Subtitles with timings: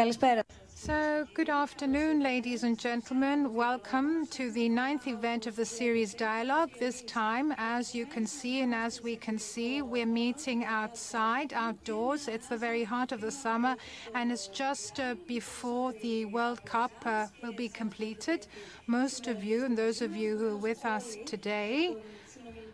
[0.00, 0.42] Καλησπέρα.
[0.86, 3.54] So, good afternoon, ladies and gentlemen.
[3.54, 6.70] Welcome to the ninth event of the series Dialogue.
[6.78, 12.28] This time, as you can see and as we can see, we're meeting outside, outdoors.
[12.28, 13.74] It's the very heart of the summer,
[14.14, 18.46] and it's just uh, before the World Cup uh, will be completed.
[18.86, 21.96] Most of you, and those of you who are with us today,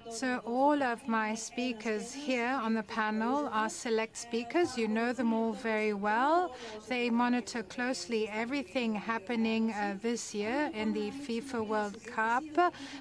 [0.09, 4.77] so all of my speakers here on the panel are select speakers.
[4.77, 6.51] You know them all very well.
[6.87, 12.43] They monitor closely everything happening uh, this year in the FIFA World Cup.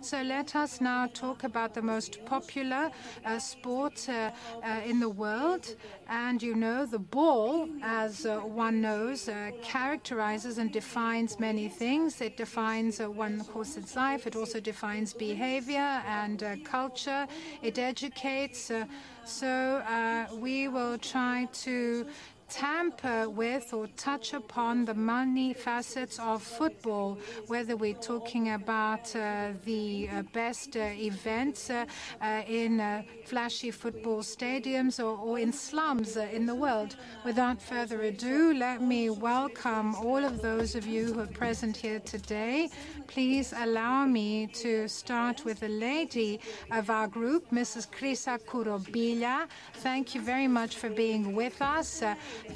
[0.00, 2.90] So let us now talk about the most popular
[3.24, 4.30] uh, sport uh,
[4.62, 5.76] uh, in the world.
[6.08, 12.20] And you know, the ball, as uh, one knows, uh, characterizes and defines many things.
[12.20, 14.24] It defines uh, one person's life.
[14.26, 17.26] It also defines behavior and uh, culture.
[17.60, 18.70] It educates.
[18.70, 18.86] Uh,
[19.24, 22.06] so uh, we will try to
[22.48, 29.50] tamper with or touch upon the many facets of football, whether we're talking about uh,
[29.64, 31.84] the uh, best uh, events uh,
[32.20, 36.96] uh, in uh, flashy football stadiums or, or in slums in the world.
[37.24, 42.00] Without further ado, let me welcome all of those of you who are present here
[42.00, 42.68] today.
[43.06, 47.88] Please allow me to start with the lady of our group, Mrs.
[47.88, 49.46] Krisa Kurobila.
[49.74, 52.02] Thank you very much for being with us.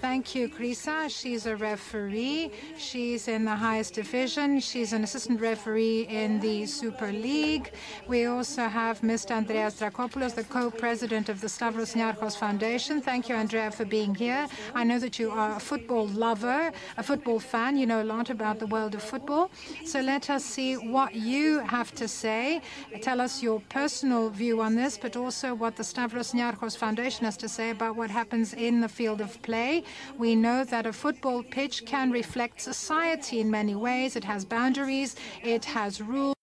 [0.00, 1.09] Thank you, Krisa.
[1.11, 2.50] She's a referee.
[2.78, 4.61] She's in the highest division.
[4.61, 7.72] She's an assistant referee in the Super League.
[8.09, 9.33] We also have Mr.
[9.33, 13.00] Andreas Drakopoulos, the co-president of the Stavros Niarchos Foundation.
[13.00, 14.48] Thank you, Andrea, for being here.
[14.75, 17.77] I know that you are a football lover, a football fan.
[17.77, 19.50] You know a lot about the world of football.
[19.84, 22.62] So let us see what you have to say.
[23.03, 27.37] Tell us your personal view on this, but also what the Stavros Niarchos Foundation has
[27.38, 29.69] to say about what happens in the field of play.
[30.19, 34.16] We know that a football pitch can reflect society in many ways.
[34.16, 36.40] It has boundaries, it has rules.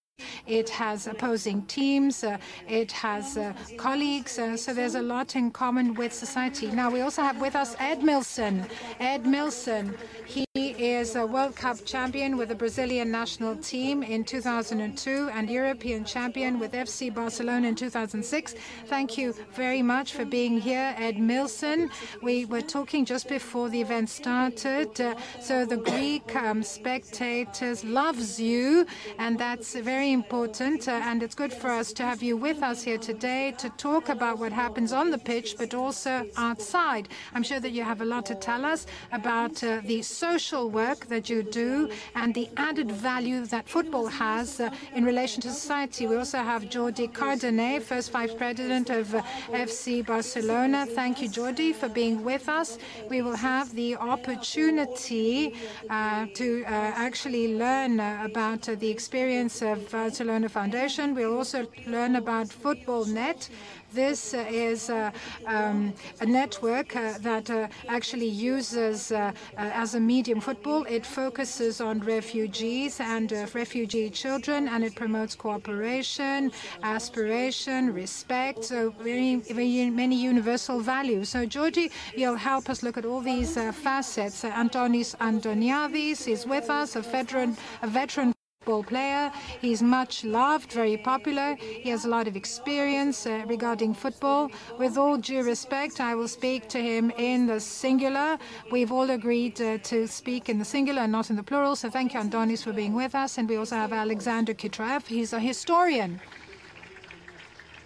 [0.48, 5.52] It has opposing teams, uh, it has uh, colleagues, uh, so there's a lot in
[5.52, 6.68] common with society.
[6.72, 8.68] Now, we also have with us Edmilson.
[9.00, 9.96] Ed Milson,
[10.26, 16.06] he is a World Cup champion with the Brazilian national team in 2002 and European
[16.06, 18.56] champion with FC Barcelona in 2006.
[18.86, 21.90] Thank you very much for being here, Edmilson.
[22.22, 25.00] We were talking just before the event started.
[25.00, 28.86] Uh, so the Greek um, spectators loves you,
[29.20, 30.88] and that's very important.
[30.88, 34.10] Uh, and it's good for us to have you with us here today to talk
[34.10, 37.10] about what happens on the pitch, but also outside.
[37.34, 41.08] I'm sure that you have a lot to tell us about uh, the social work
[41.08, 46.08] that you do and the added value that football has uh, in relation to society.
[46.08, 50.86] We also have Jordi Cardoner, first vice president of uh, FC Barcelona.
[50.86, 52.78] Thank you, Jordi, for being with us.
[53.10, 55.54] We will have the opportunity
[55.90, 61.16] uh, to uh, actually learn about the experience of Barcelona Foundation.
[61.16, 63.50] We'll also learn about FutbolNet.
[63.94, 65.12] This uh, is uh,
[65.48, 70.84] um, a network uh, that uh, actually uses, uh, uh, as a medium, football.
[70.98, 76.52] It focuses on refugees and uh, refugee children, and it promotes cooperation,
[76.84, 81.30] aspiration, respect, so very, very many universal values.
[81.30, 84.44] So, Georgie, you'll help us look at all these uh, facets.
[84.44, 88.37] Uh, Antonis Antoniadis is with us, a veteran, a veteran
[88.68, 89.32] football player.
[89.62, 91.56] He's much loved, very popular.
[91.56, 94.52] He has a lot of experience uh, regarding football.
[94.78, 98.38] With all due respect, I will speak to him in the singular.
[98.70, 101.78] We've all agreed uh, to speak in the singular and not in the plural.
[101.78, 103.38] So thank you, Andonis, for being with us.
[103.38, 105.08] And we also have Alexander Kitroeff.
[105.08, 106.20] He's a historian.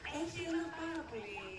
[0.07, 0.31] Uh,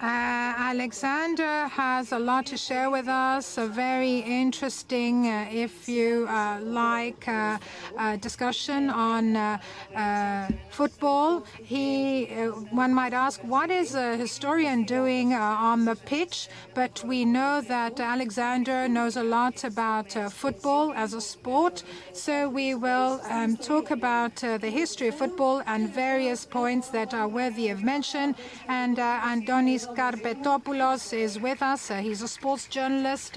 [0.05, 6.59] Alexander has a lot to share with us, a very interesting, uh, if you uh,
[6.61, 7.59] like, uh,
[7.97, 9.59] uh, discussion on uh,
[9.95, 11.45] uh, football.
[11.63, 16.49] He, uh, one might ask, what is a historian doing uh, on the pitch?
[16.75, 21.85] But we know that Alexander knows a lot about uh, football as a sport.
[22.13, 27.15] So we will um, talk about uh, the history of football and various points that
[27.15, 28.35] are worthy of mention.
[28.69, 31.91] And uh, Andonis Karpetopoulos is with us.
[31.91, 33.37] Uh, he's a sports journalist.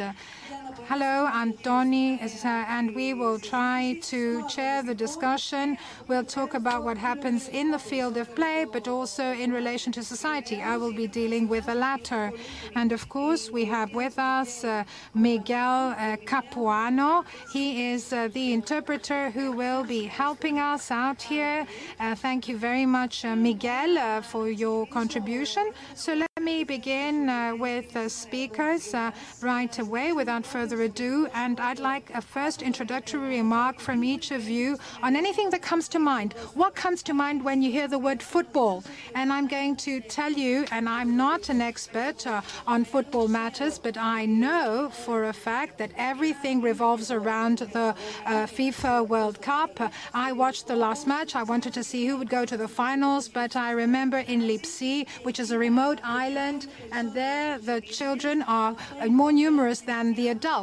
[0.83, 5.77] Hello, Antoni, uh, and we will try to chair the discussion.
[6.07, 10.03] We'll talk about what happens in the field of play, but also in relation to
[10.03, 10.61] society.
[10.61, 12.31] I will be dealing with the latter.
[12.75, 14.83] And of course, we have with us uh,
[15.13, 17.23] Miguel uh, Capuano.
[17.53, 21.65] He is uh, the interpreter who will be helping us out here.
[21.99, 25.71] Uh, thank you very much, uh, Miguel, uh, for your contribution.
[25.95, 28.93] So let me begin with the speakers
[29.41, 31.27] right away without further ado.
[31.33, 35.87] And I'd like a first introductory remark from each of you on anything that comes
[35.89, 36.33] to mind.
[36.53, 38.83] What comes to mind when you hear the word football?
[39.13, 43.77] And I'm going to tell you, and I'm not an expert uh, on football matters,
[43.79, 47.95] but I know for a fact that everything revolves around the
[48.25, 49.79] uh, FIFA World Cup.
[50.13, 51.35] I watched the last match.
[51.35, 55.07] I wanted to see who would go to the finals, but I remember in Lipsi,
[55.23, 58.75] which is a remote island, and there the children are
[59.07, 60.54] more numerous than the adults.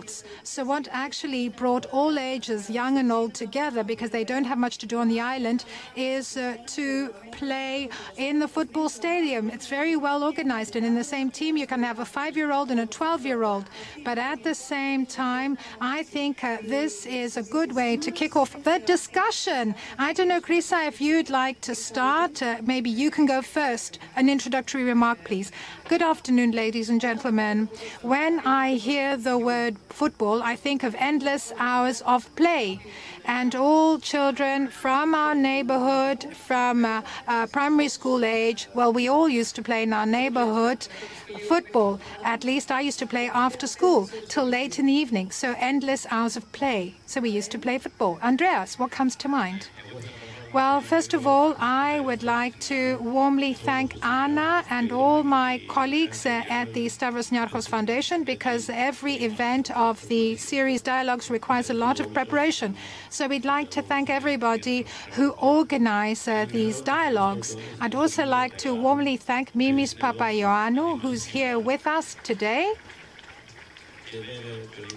[0.42, 4.78] So, what actually brought all ages, young and old, together, because they don't have much
[4.78, 5.64] to do on the island,
[5.96, 9.50] is uh, to play in the football stadium.
[9.50, 12.52] It's very well organized, and in the same team, you can have a five year
[12.52, 13.66] old and a 12 year old.
[14.02, 18.34] But at the same time, I think uh, this is a good way to kick
[18.34, 19.74] off the discussion.
[19.98, 22.42] I don't know, Krisa, if you'd like to start.
[22.42, 23.98] Uh, maybe you can go first.
[24.16, 25.52] An introductory remark, please.
[25.88, 27.68] Good afternoon, ladies and gentlemen.
[28.02, 32.80] When I hear the word football, I think of endless hours of play.
[33.24, 39.28] And all children from our neighborhood, from uh, uh, primary school age, well, we all
[39.28, 40.86] used to play in our neighborhood
[41.48, 42.00] football.
[42.24, 45.30] At least I used to play after school till late in the evening.
[45.30, 46.94] So endless hours of play.
[47.06, 48.18] So we used to play football.
[48.22, 49.68] Andreas, what comes to mind?
[50.52, 56.26] Well, first of all, I would like to warmly thank Anna and all my colleagues
[56.26, 61.74] uh, at the Stavros Niarchos Foundation because every event of the series Dialogues requires a
[61.74, 62.76] lot of preparation.
[63.08, 67.56] So we'd like to thank everybody who organize uh, these dialogues.
[67.80, 72.74] I'd also like to warmly thank Mimis Papaioannou, who's here with us today.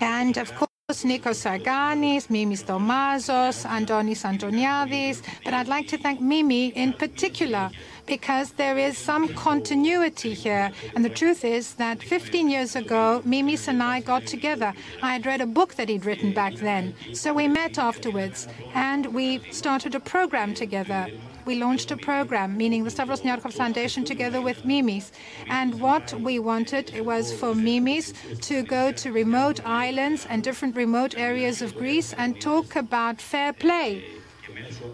[0.02, 6.68] And of course, Nikos Sarganis, Mimis Domazos, Antonis Antoniadis, but I'd like to thank Mimi
[6.68, 7.72] in particular
[8.06, 10.72] because there is some continuity here.
[10.96, 14.74] And the truth is that 15 years ago, Mimis and I got together.
[15.02, 16.94] I had read a book that he'd written back then.
[17.14, 21.08] So we met afterwards and we started a program together
[21.46, 25.12] we launched a program, meaning the Stavros Niarchos Foundation together with Mimis.
[25.48, 31.16] And what we wanted was for Mimis to go to remote islands and different remote
[31.18, 34.04] areas of Greece and talk about fair play.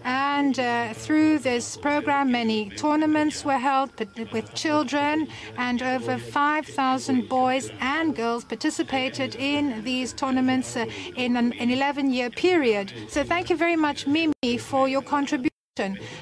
[0.04, 3.90] And uh, through this program, many tournaments were held
[4.32, 10.86] with children, and over 5,000 boys and girls participated in these tournaments uh,
[11.16, 12.92] in an 11 year period.
[13.08, 15.51] So, thank you very much, Mimi, for your contribution.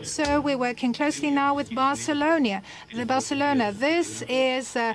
[0.05, 2.63] So we're working closely now with Barcelona.
[2.95, 3.73] The Barcelona.
[3.73, 4.95] This is uh,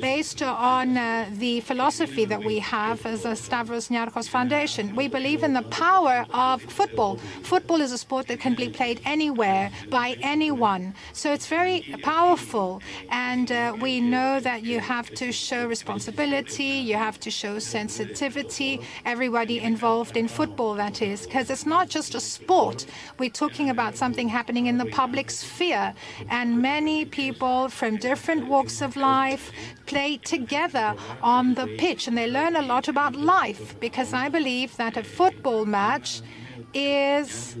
[0.00, 4.96] based on uh, the philosophy that we have as a Stavros Niarchos Foundation.
[4.96, 7.14] We believe in the power of football.
[7.44, 10.96] Football is a sport that can be played anywhere by anyone.
[11.12, 16.96] So it's very powerful, and uh, we know that you have to show responsibility, you
[16.96, 18.80] have to show sensitivity.
[19.04, 22.84] Everybody involved in football, that is, because it's not just a sport.
[23.20, 25.94] We're talking about about something happening in the public sphere.
[26.28, 29.50] And many people from different walks of life
[29.86, 34.76] play together on the pitch and they learn a lot about life because I believe
[34.76, 36.22] that a football match
[36.74, 37.56] is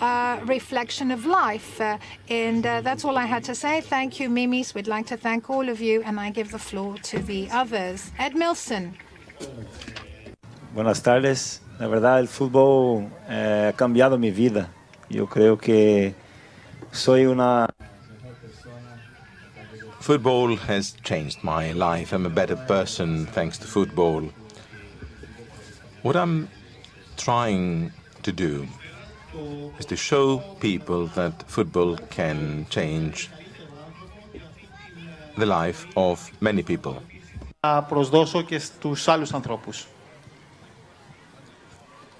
[0.00, 1.80] a reflection of life.
[1.80, 3.80] Uh, and uh, that's all I had to say.
[3.80, 4.74] Thank you, Mimis.
[4.74, 8.10] We'd like to thank all of you, and I give the floor to the others.
[8.18, 8.94] Edmilson.
[10.74, 11.60] Buenas tardes.
[11.78, 14.75] La verdad, el fútbol eh, ha cambiado mi vida.
[15.09, 16.13] Yo creo que
[16.91, 17.67] soy una
[19.99, 22.11] Football has changed my life.
[22.11, 24.23] I'm a better person thanks to football.
[26.01, 26.49] What I'm
[27.17, 27.91] trying
[28.23, 28.67] to do
[29.77, 33.29] is to show people that football can change
[35.37, 36.95] the life of many people.
[37.59, 39.87] Να προσδώσω και στους άλλους ανθρώπους.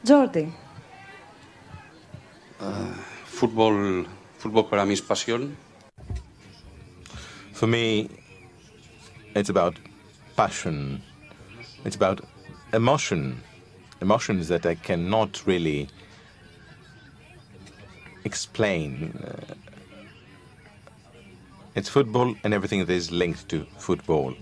[0.08, 0.48] Jordi.
[3.27, 4.07] fútbol,
[4.39, 5.57] football para mí es pasión.
[7.53, 8.09] For me,
[9.35, 9.79] it's about
[10.37, 11.03] passion.
[11.85, 12.21] It's about
[12.73, 13.43] emotion.
[14.01, 15.89] Emotions that I cannot really
[18.25, 19.19] explain.
[19.25, 19.55] Uh,
[21.75, 24.35] it's football and everything that is linked to football.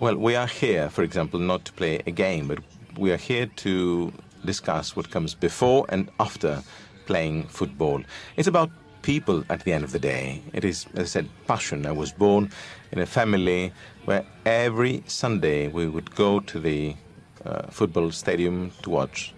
[0.00, 2.58] Well, we are here, for example, not to play a game, but
[2.98, 4.12] we are here to
[4.44, 6.62] discuss what comes before and after
[7.06, 8.02] playing football.
[8.36, 8.70] It's about
[9.02, 10.42] people at the end of the day.
[10.52, 11.86] It is, as I said, passion.
[11.86, 12.50] I was born
[12.92, 13.72] in a family
[14.06, 16.96] where every Sunday we would go to the
[17.44, 19.34] uh, football stadium to watch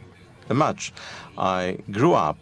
[0.48, 0.92] the match.
[1.36, 2.38] I grew up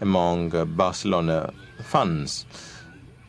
[0.00, 1.52] among uh, Barcelona
[1.82, 2.46] fans.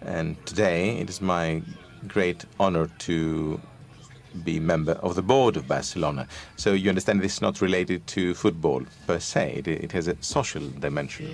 [0.02, 1.62] And today it is my
[2.08, 3.60] great honor to
[4.44, 6.27] be member of the board of Barcelona.
[6.56, 9.44] So you understand this is not related to football per se.
[9.60, 11.25] It, it has a social dimension.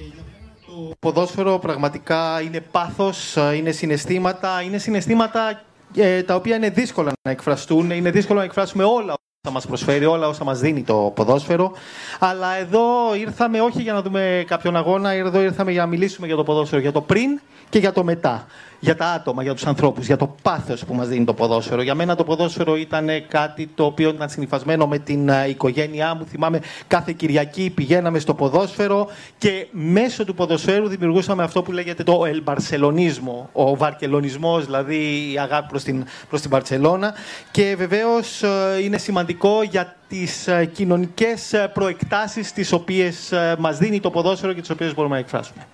[0.65, 5.63] Το ποδόσφαιρο πραγματικά είναι πάθος, είναι συναισθήματα, είναι συναισθήματα
[5.95, 9.13] ε, τα οποία είναι δύσκολα να εκφραστούν, είναι δύσκολο να εκφράσουμε όλα
[9.45, 11.71] όσα μας προσφέρει, όλα όσα μας δίνει το ποδόσφαιρο.
[12.19, 16.35] Αλλά εδώ ήρθαμε όχι για να δούμε κάποιον αγώνα, εδώ ήρθαμε για να μιλήσουμε για
[16.35, 18.47] το ποδόσφαιρο, για το πριν και για το μετά
[18.83, 21.81] για τα άτομα, για τους ανθρώπους, για το πάθος που μας δίνει το ποδόσφαιρο.
[21.81, 26.25] Για μένα το ποδόσφαιρο ήταν κάτι το οποίο ήταν συνειφασμένο με την οικογένειά μου.
[26.25, 32.25] Θυμάμαι κάθε Κυριακή πηγαίναμε στο ποδόσφαιρο και μέσω του ποδοσφαίρου δημιουργούσαμε αυτό που λέγεται το
[32.25, 37.13] ελμπαρσελονίσμο, ο βαρκελονισμός, δηλαδή η αγάπη προς την, προς την Μπαρσελώνα.
[37.51, 38.41] Και βεβαίως
[38.83, 44.93] είναι σημαντικό για τις κοινωνικές προεκτάσεις τις οποίες μας δίνει το ποδόσφαιρο και τις οποίες
[44.93, 45.65] μπορούμε να εκφράσουμε.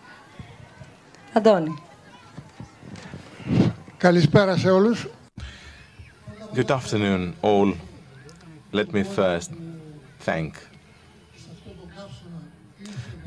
[1.33, 1.88] Αντώνη.
[3.99, 5.07] Καλησπέρα σε όλους.
[6.53, 7.73] Good afternoon all.
[8.71, 9.49] Let me first
[10.25, 10.51] thank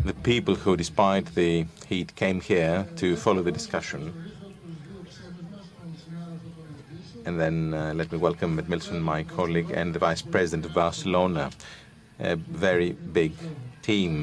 [0.09, 4.00] the people who, despite the heat, came here to follow the discussion.
[7.26, 11.50] And then uh, let me welcome Edmilson, my colleague and the Vice President of Barcelona,
[12.19, 12.37] a
[12.67, 13.33] very big
[13.88, 14.14] team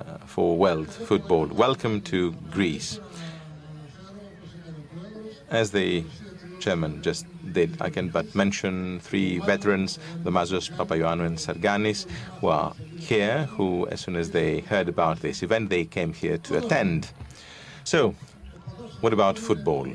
[0.00, 1.46] uh, for world football.
[1.66, 2.18] Welcome to
[2.56, 3.00] Greece.
[5.50, 6.04] As the
[6.60, 12.06] chairman just did, I can but mention three veterans, the Domazos, Papaioannou, and Sarganis,
[12.40, 16.38] who are here, who, as soon as they heard about this event, they came here
[16.38, 17.10] to attend.
[17.82, 18.14] So,
[19.00, 19.88] what about football?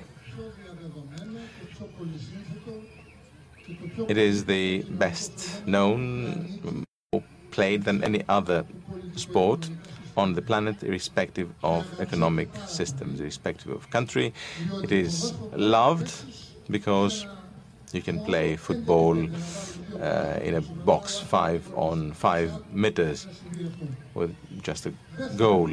[4.09, 6.85] It is the best known,
[7.51, 8.65] played than any other
[9.15, 9.69] sport
[10.17, 14.33] on the planet, irrespective of economic systems, irrespective of country.
[14.83, 16.11] It is loved
[16.69, 17.25] because
[17.91, 19.17] you can play football
[20.01, 23.27] uh, in a box five on five meters
[24.13, 24.93] with just a
[25.37, 25.69] goal.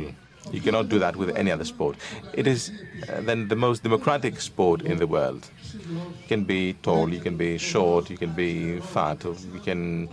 [0.50, 1.96] You cannot do that with any other sport.
[2.32, 2.72] It is
[3.08, 5.49] uh, then the most democratic sport in the world.
[5.72, 10.08] You can be tall, you can be short, you can be fat, you can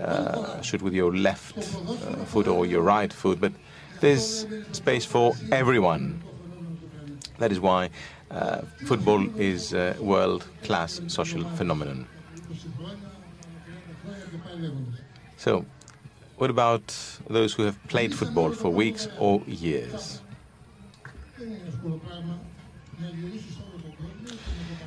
[0.00, 1.62] uh, shoot with your left uh,
[2.26, 3.52] foot or your right foot, but
[4.02, 6.20] there's space for everyone.
[7.38, 7.90] That is why
[8.30, 12.08] uh, football is a world-class social phenomenon.
[15.36, 15.64] So,
[16.36, 16.96] what about
[17.30, 20.20] those who have played football for weeks or years?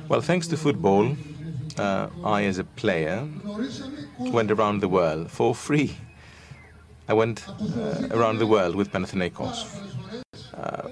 [0.08, 1.16] Well, thanks to football,
[1.78, 3.26] uh, I, as a player,
[4.18, 5.96] went around the world for free.
[7.08, 9.64] I went uh, around the world with Panathinaikos.
[10.54, 10.88] Uh,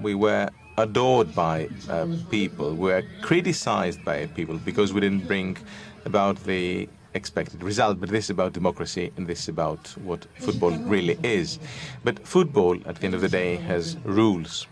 [0.00, 0.48] we were
[0.78, 5.58] adored by uh, people, we were criticized by people because we didn't bring
[6.06, 8.00] about the expected result.
[8.00, 11.58] But this is about democracy and this is about what football really is.
[12.02, 14.66] But football, at the end of the day, has rules.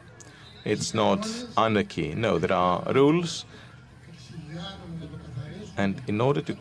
[0.65, 2.15] It's not anarchy.
[2.15, 3.45] No, there are rules.
[5.77, 6.57] And in order to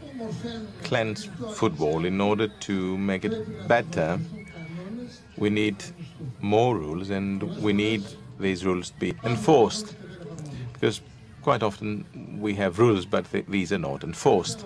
[0.83, 4.19] cleanse football, in order to make it better,
[5.37, 5.83] we need
[6.41, 8.03] more rules and we need
[8.39, 9.95] these rules to be enforced.
[10.73, 11.01] Because
[11.41, 12.05] quite often
[12.39, 14.65] we have rules, but th these are not enforced.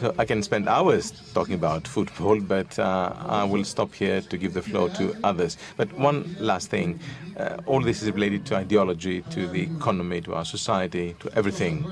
[0.00, 4.36] So I can spend hours talking about football, but uh, I will stop here to
[4.38, 5.56] give the floor to others.
[5.76, 7.00] But one last thing
[7.36, 11.84] uh, all this is related to ideology, to the economy, to our society, to everything.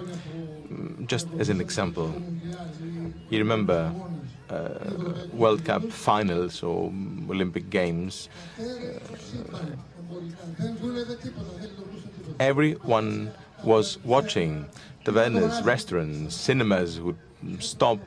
[1.06, 2.12] Just as an example,
[3.30, 3.92] you remember
[4.50, 4.78] uh,
[5.32, 6.92] World Cup finals or
[7.30, 8.28] Olympic Games.
[12.40, 13.32] everyone
[13.62, 14.66] was watching.
[15.04, 17.16] Tavernas, restaurants, cinemas would
[17.60, 17.98] stop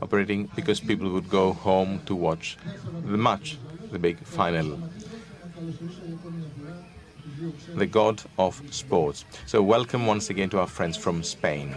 [0.00, 2.56] operating because people would go home to watch
[3.04, 3.58] the match,
[3.90, 4.78] the big final.
[7.74, 9.24] The god of sports.
[9.46, 11.74] So, welcome once again to our friends from Spain.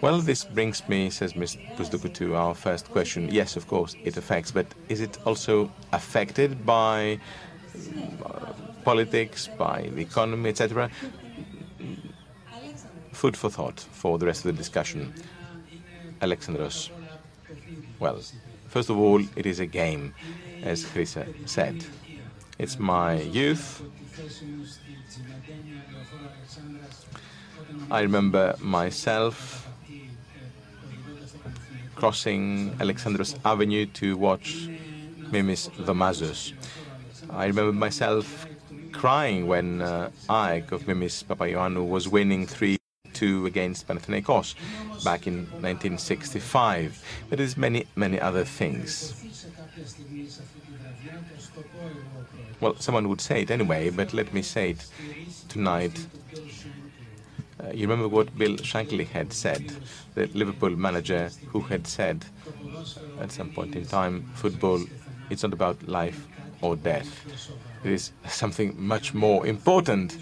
[0.00, 1.56] Well, this brings me, says Ms.
[1.76, 3.28] Pusduku, to our first question.
[3.30, 7.18] Yes, of course, it affects, but is it also affected by
[8.24, 8.52] uh,
[8.84, 10.90] politics, by the economy, etc.?
[13.12, 15.14] Food for thought for the rest of the discussion.
[16.20, 16.90] Alexandros.
[17.98, 18.20] Well,
[18.68, 20.14] first of all, it is a game,
[20.62, 21.84] as Chrisa said.
[22.58, 23.82] It's my youth.
[27.90, 29.68] I remember myself
[31.96, 34.68] crossing Alexandras Avenue to watch
[35.32, 36.52] Mimis Domazos.
[37.30, 38.46] I remember myself
[38.92, 42.76] crying when uh, AEK of Mimis Papaioannou was winning 3
[43.24, 44.54] 2 against Panathinaikos
[45.02, 47.02] back in 1965.
[47.30, 49.14] But there's many, many other things.
[52.60, 54.86] Well, someone would say it anyway, but let me say it
[55.48, 56.06] tonight.
[57.60, 59.72] Uh, you remember what Bill Shankly had said,
[60.14, 62.26] the Liverpool manager who had said
[63.20, 64.84] at some point in time, football,
[65.30, 66.26] it's not about life
[66.60, 67.10] or death.
[67.84, 70.18] It is something much more important.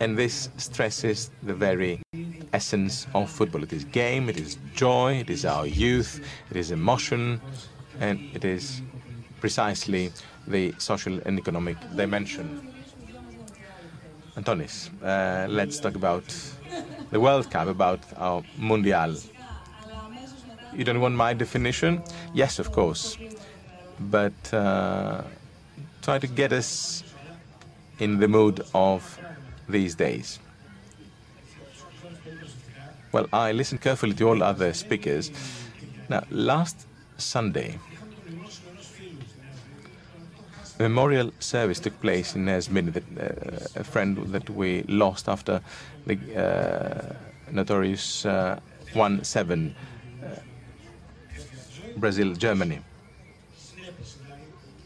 [0.00, 2.02] And this stresses the very
[2.52, 3.62] essence of football.
[3.62, 7.40] It is game, it is joy, it is our youth, it is emotion,
[8.00, 8.82] and it is
[9.40, 10.12] precisely
[10.46, 12.72] the social and economic dimension.
[14.36, 16.24] Antonis, uh, let's talk about
[17.10, 19.16] the World Cup, about our Mundial.
[20.74, 22.02] You don't want my definition?
[22.34, 23.16] Yes, of course.
[23.98, 25.22] But uh,
[26.02, 27.02] try to get us
[27.98, 29.18] in the mood of
[29.68, 30.38] these days.
[33.12, 35.30] Well, I listened carefully to all other speakers.
[36.08, 37.78] Now, last Sunday,
[40.78, 45.60] a memorial service took place in Esmini, uh, a friend that we lost after
[46.06, 47.14] the uh,
[47.50, 49.72] notorious 1-7
[50.22, 50.26] uh,
[51.96, 52.80] Brazil-Germany.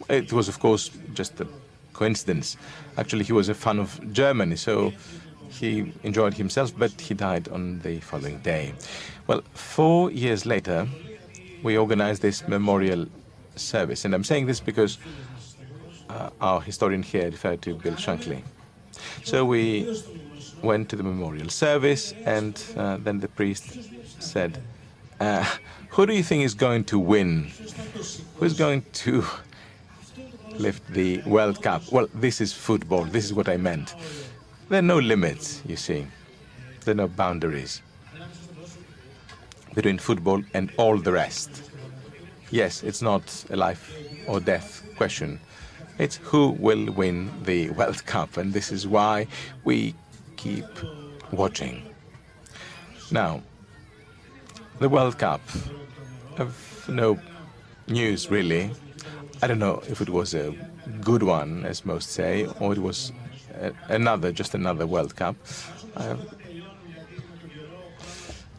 [0.09, 1.47] It was, of course, just a
[1.93, 2.57] coincidence.
[2.97, 4.93] Actually, he was a fan of Germany, so
[5.49, 8.75] he enjoyed himself, but he died on the following day.
[9.27, 10.89] Well, four years later,
[11.63, 13.07] we organized this memorial
[13.57, 14.99] service, and I'm saying this because
[16.09, 18.43] uh, our historian here referred to Bill Shankly.
[19.25, 20.03] So we
[20.63, 23.79] went to the memorial service, and uh, then the priest
[24.21, 24.63] said,
[25.21, 25.45] uh,
[25.91, 27.51] Who do you think is going to win?
[28.37, 29.25] Who's going to
[30.59, 31.83] lift the World Cup?
[31.91, 33.05] Well, this is football.
[33.05, 33.95] This is what I meant.
[34.69, 36.07] There are no limits, you see.
[36.85, 37.83] There are no boundaries
[39.75, 41.71] between football and all the rest.
[42.51, 43.95] Yes, it's not a life
[44.27, 45.41] or death question.
[45.99, 49.27] It's who will win the World Cup, and this is why
[49.65, 49.95] we
[50.37, 50.67] keep
[51.31, 51.83] watching.
[53.11, 53.43] Now,
[54.79, 55.43] the World Cup,
[56.39, 57.19] of no
[57.87, 58.71] news really.
[59.43, 60.55] I don't know if it was a
[61.01, 63.13] good one, as most say, or it was
[63.89, 65.35] another, just another World Cup.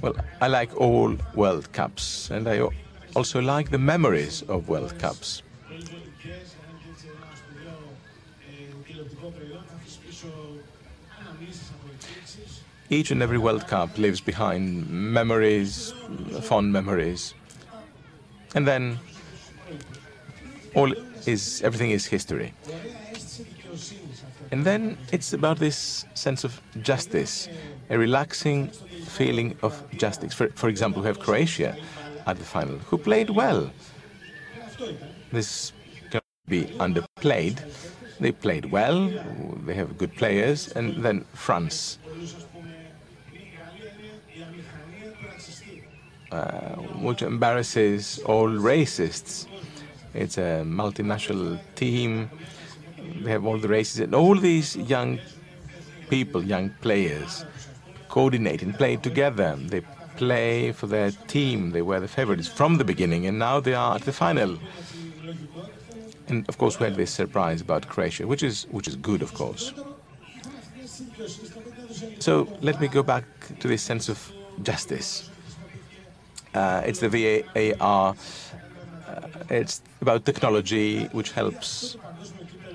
[0.02, 2.68] Well, I like all World Cups, and I
[3.16, 5.44] also like the memories of World Cups.
[12.90, 15.94] Each and every World Cup leaves behind memories,
[16.42, 17.36] fond memories.
[18.54, 19.00] And then
[20.76, 20.94] all
[21.26, 22.54] is everything is history.
[24.52, 27.48] And then it's about this sense of justice,
[27.90, 28.68] a relaxing
[29.08, 30.34] feeling of justice.
[30.34, 31.78] For, for example, we have Croatia
[32.28, 33.72] at the final, who played well.
[35.32, 35.72] This
[36.10, 37.60] can be underplayed.
[38.20, 39.10] They played well,
[39.66, 41.98] they have good players, and then France
[46.32, 49.48] uh, which embarrasses all racists.
[50.14, 52.30] It's a multinational team.
[53.24, 55.20] They have all the races and all these young
[56.10, 57.46] people, young players,
[58.10, 59.56] coordinate and play together.
[59.58, 59.82] They
[60.18, 61.72] play for their team.
[61.72, 64.60] They were the favorites from the beginning, and now they are at the final.
[66.28, 69.34] And of course, we had this surprise about Croatia, which is which is good, of
[69.34, 69.74] course.
[72.20, 73.26] So let me go back
[73.60, 74.32] to this sense of
[74.64, 75.30] justice.
[76.54, 78.16] Uh, it's the VAR.
[79.50, 81.98] It's about technology which helps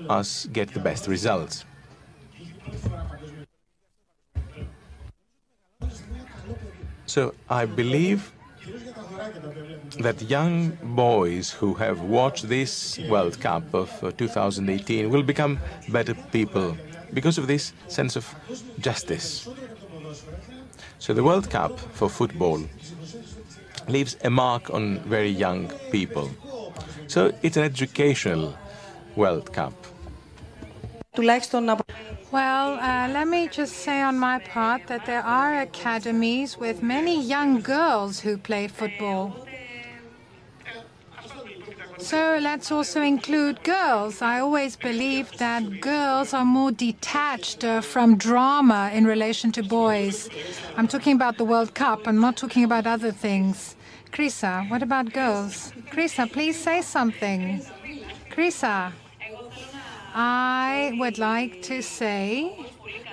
[0.09, 1.65] us get the best results.
[7.05, 8.31] So I believe
[9.99, 16.13] that young boys who have watched this World Cup of uh, 2018 will become better
[16.31, 16.77] people
[17.13, 18.35] because of this sense of
[18.79, 19.47] justice.
[20.99, 22.61] So the World Cup for football
[23.87, 26.29] leaves a mark on very young people.
[27.07, 28.55] So it's an educational
[29.15, 29.73] World Cup.
[32.31, 37.19] Well, uh, let me just say on my part that there are academies with many
[37.19, 39.33] young girls who play football.
[41.97, 44.21] So let's also include girls.
[44.21, 50.29] I always believe that girls are more detached uh, from drama in relation to boys.
[50.75, 52.07] I'm talking about the World Cup.
[52.07, 53.76] I'm not talking about other things.
[54.17, 55.71] Krisa, what about girls?
[55.91, 57.61] Krisa, please say something.
[58.31, 58.91] Krisa.
[60.15, 62.57] I would like to say,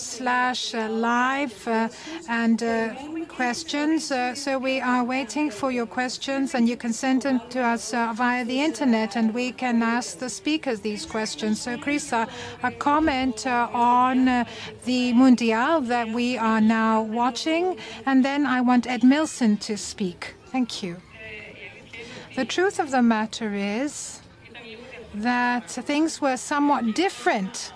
[1.68, 1.88] uh, uh,
[2.28, 2.62] and
[3.28, 4.12] questions.
[4.34, 8.44] so we are waiting for your questions and you can send them to us via
[8.44, 11.61] the internet and we can ask the speakers these questions.
[11.61, 12.28] So, Krista,
[12.62, 14.44] a comment uh, on uh,
[14.84, 20.34] the Mundial that we are now watching, and then I want Edmilson to speak.
[20.46, 20.96] Thank you.
[22.37, 24.20] The truth of the matter is
[25.14, 27.72] that things were somewhat different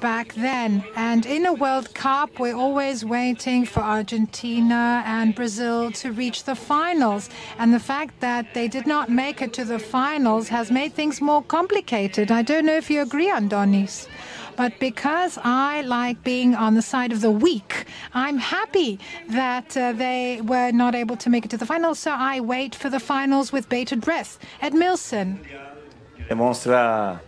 [0.00, 0.84] back then.
[0.94, 6.54] And in a World Cup, we're always waiting for Argentina and Brazil to reach the
[6.54, 7.28] finals.
[7.58, 11.20] And the fact that they did not make it to the finals has made things
[11.20, 12.30] more complicated.
[12.30, 14.06] I don't know if you agree, Andonis.
[14.56, 19.92] But because I like being on the side of the weak, I'm happy that uh,
[19.92, 21.98] they were not able to make it to the finals.
[21.98, 24.38] So I wait for the finals with bated breath.
[24.62, 25.38] Edmilson.
[26.28, 27.20] Demonstra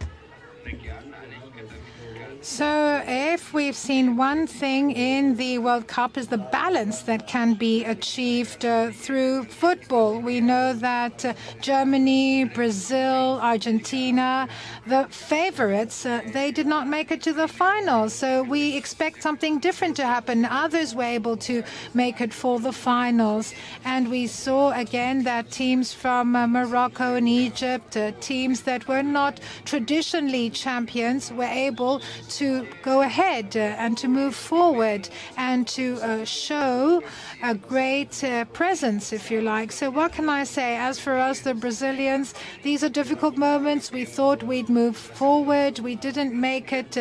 [2.50, 7.52] So, if we've seen one thing in the World Cup is the balance that can
[7.52, 10.18] be achieved uh, through football.
[10.18, 14.48] We know that uh, Germany, Brazil, Argentina,
[14.86, 18.14] the favorites, uh, they did not make it to the finals.
[18.14, 20.46] So, we expect something different to happen.
[20.46, 23.52] Others were able to make it for the finals.
[23.84, 29.02] And we saw again that teams from uh, Morocco and Egypt, uh, teams that were
[29.02, 32.37] not traditionally champions, were able to
[32.82, 37.02] go ahead uh, and to move forward and to uh, show
[37.42, 39.72] a great uh, presence, if you like.
[39.72, 40.76] So, what can I say?
[40.76, 43.92] As for us, the Brazilians, these are difficult moments.
[43.92, 45.78] We thought we'd move forward.
[45.78, 46.96] We didn't make it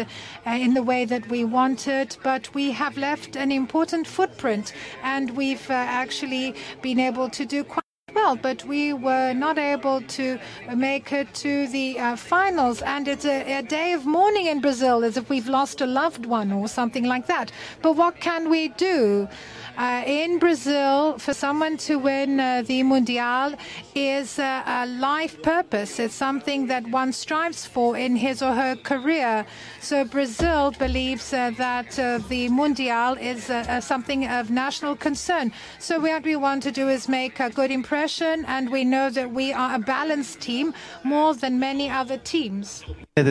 [0.45, 4.73] in the way that we wanted, but we have left an important footprint,
[5.03, 7.86] and we've actually been able to do quite
[8.17, 10.39] well, but we were not able to
[10.75, 12.81] make it to the uh, finals.
[12.81, 16.25] And it's a, a, day of mourning in Brazil, as if we've lost a loved
[16.25, 17.51] one or something like that.
[17.83, 19.27] But what can we do?
[19.77, 23.53] Uh, in Brazil, for someone to win uh, the Mundial
[23.96, 24.44] is uh,
[24.80, 25.92] a life purpose.
[26.04, 29.44] It's something that one strives for in his or her career.
[29.88, 35.46] So Brazil believes uh, that uh, the Mundial is uh, something of national concern.
[35.78, 39.28] So what we want to do is make a good impression, and we know that
[39.40, 40.66] we are a balanced team
[41.14, 42.66] more than many other teams.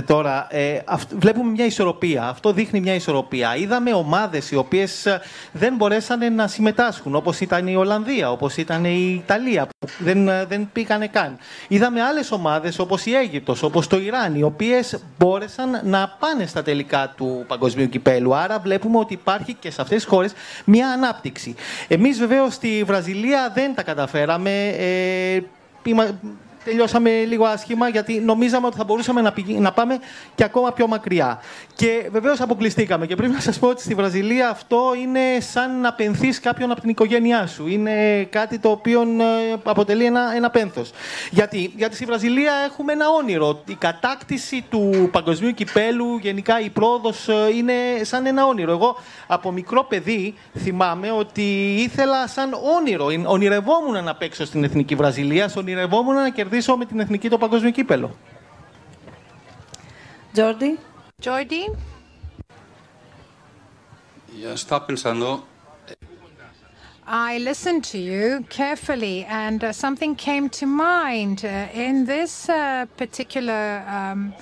[0.05, 2.27] Τώρα, ε, αυ- βλέπουμε μια ισορροπία.
[2.27, 3.55] Αυτό δείχνει μια ισορροπία.
[3.55, 5.07] Είδαμε ομάδες οι οποίες
[5.51, 10.54] δεν μπορέσαν να συμμετάσχουν, όπως ήταν η Ολλανδία, όπως ήταν η Ιταλία, που δεν, δεν
[10.72, 11.38] πήγανε καν.
[11.68, 16.62] Είδαμε άλλες ομάδες όπως η Αίγυπτος, όπως το Ιράν, οι οποίες μπόρεσαν να πάνε στα
[16.62, 18.34] τελικά του παγκοσμίου κυπέλου.
[18.34, 20.32] Άρα βλέπουμε ότι υπάρχει και σε αυτές τις χώρες
[20.64, 21.54] μια ανάπτυξη.
[21.88, 24.68] Εμείς βεβαίως στη Βραζιλία δεν τα καταφέραμε.
[24.68, 25.40] Ε,
[26.66, 29.58] τελειώσαμε λίγο άσχημα γιατί νομίζαμε ότι θα μπορούσαμε να, πηγ...
[29.58, 29.98] να πάμε
[30.34, 31.40] και ακόμα πιο μακριά.
[31.74, 33.06] Και βεβαίως αποκλειστήκαμε.
[33.06, 36.80] Και πρέπει να σας πω ότι στη Βραζιλία αυτό είναι σαν να πενθείς κάποιον από
[36.80, 37.66] την οικογένειά σου.
[37.66, 39.06] Είναι κάτι το οποίο
[39.62, 40.90] αποτελεί ένα, ένα πένθος.
[41.30, 43.62] Γιατί, γιατί στη Βραζιλία έχουμε ένα όνειρο.
[43.66, 48.70] Η κατάκτηση του παγκοσμίου κυπέλου, γενικά η πρόοδος είναι σαν ένα όνειρο.
[48.70, 55.50] Εγώ από μικρό παιδί θυμάμαι ότι ήθελα σαν όνειρο, ονειρευόμουν να παίξω στην Εθνική Βραζιλία,
[55.56, 58.15] ονειρευόμουν να κερδίσω κερδίσω με την εθνική το παγκόσμιο κύπελο.
[60.35, 60.77] Jordi.
[61.25, 61.63] Jordi.
[64.43, 65.43] Ya está pensando
[67.05, 72.85] I listened to you carefully, and uh, something came to mind uh, in this uh,
[72.95, 74.33] particular um,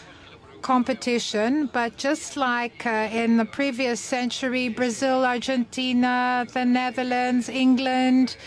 [0.62, 1.72] competition.
[1.74, 8.38] But just like in the previous century, Brazil, Argentina, the Netherlands, England,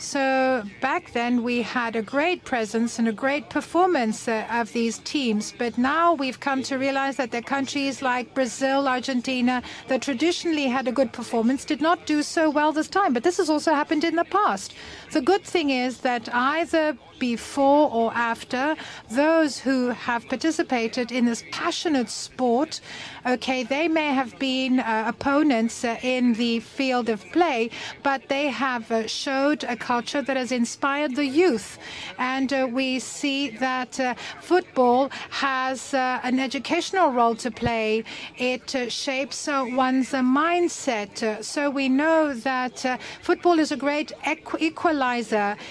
[0.00, 4.96] so back then we had a great presence and a great performance uh, of these
[5.00, 5.52] teams.
[5.56, 10.88] But now we've come to realize that the countries like Brazil, Argentina, that traditionally had
[10.88, 13.12] a good performance, did not do so well this time.
[13.12, 14.72] But this has also happened in the past.
[15.12, 18.76] The good thing is that either before or after,
[19.10, 22.80] those who have participated in this passionate sport,
[23.26, 27.70] okay, they may have been uh, opponents uh, in the field of play,
[28.04, 31.78] but they have uh, showed a culture that has inspired the youth.
[32.18, 38.04] And uh, we see that uh, football has uh, an educational role to play.
[38.38, 41.44] It shapes one's mindset.
[41.44, 44.12] so we know that football is a great
[44.58, 44.99] equalizer.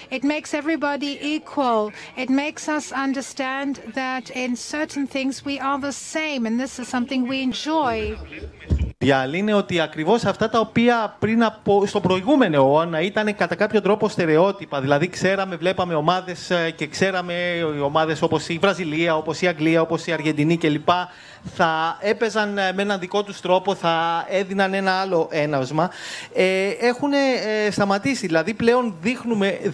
[0.09, 1.91] It makes everybody equal equal.
[2.15, 6.87] It makes us understand that in certain things we are the same, and this is
[6.87, 8.17] something we enjoy.
[9.09, 13.81] Η είναι ότι ακριβώς αυτά τα οποία πριν από, στο προηγούμενο αιώνα ήταν κατά κάποιο
[13.81, 14.81] τρόπο στερεότυπα.
[14.81, 17.33] Δηλαδή, ξέραμε, βλέπαμε ομάδες και ξέραμε
[17.83, 20.89] ομάδες όπως η Βραζιλία, όπως η Αγγλία, όπως η Αργεντινή κλπ
[21.55, 25.89] θα έπαιζαν ε, με έναν δικό τους τρόπο, θα έδιναν ένα άλλο έναυσμα.
[26.33, 28.27] Ε, έχουν ε, σταματήσει.
[28.27, 29.69] Δηλαδή, πλέον δείχνουμε, ε,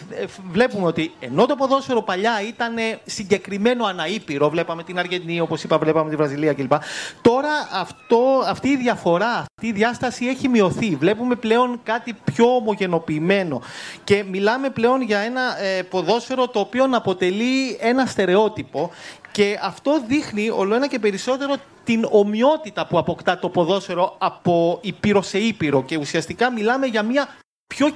[0.51, 2.73] βλέπουμε ότι ενώ το ποδόσφαιρο παλιά ήταν
[3.05, 6.73] συγκεκριμένο αναήπειρο, βλέπαμε την Αργεντινή, όπως είπα, βλέπαμε τη Βραζιλία κλπ.
[7.21, 10.95] Τώρα αυτό, αυτή η διαφορά, αυτή η διάσταση έχει μειωθεί.
[10.95, 13.61] Βλέπουμε πλέον κάτι πιο ομογενοποιημένο.
[14.03, 18.91] Και μιλάμε πλέον για ένα ε, ποδόσφαιρο το οποίο αποτελεί ένα στερεότυπο
[19.31, 25.21] και αυτό δείχνει όλο ένα και περισσότερο την ομοιότητα που αποκτά το ποδόσφαιρο από υπήρο
[25.21, 25.83] σε ήπειρο.
[25.83, 27.27] Και ουσιαστικά μιλάμε για μια
[27.67, 27.89] πιο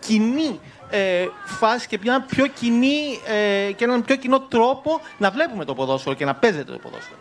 [0.00, 0.60] κοινή
[0.90, 5.74] ε, φάση και μια πιο κοινή, ε, και έναν πιο κοινό τρόπο να βλέπουμε το
[5.74, 7.18] ποδόσφαιρο και να παίζεται το ποδόσφαιρο.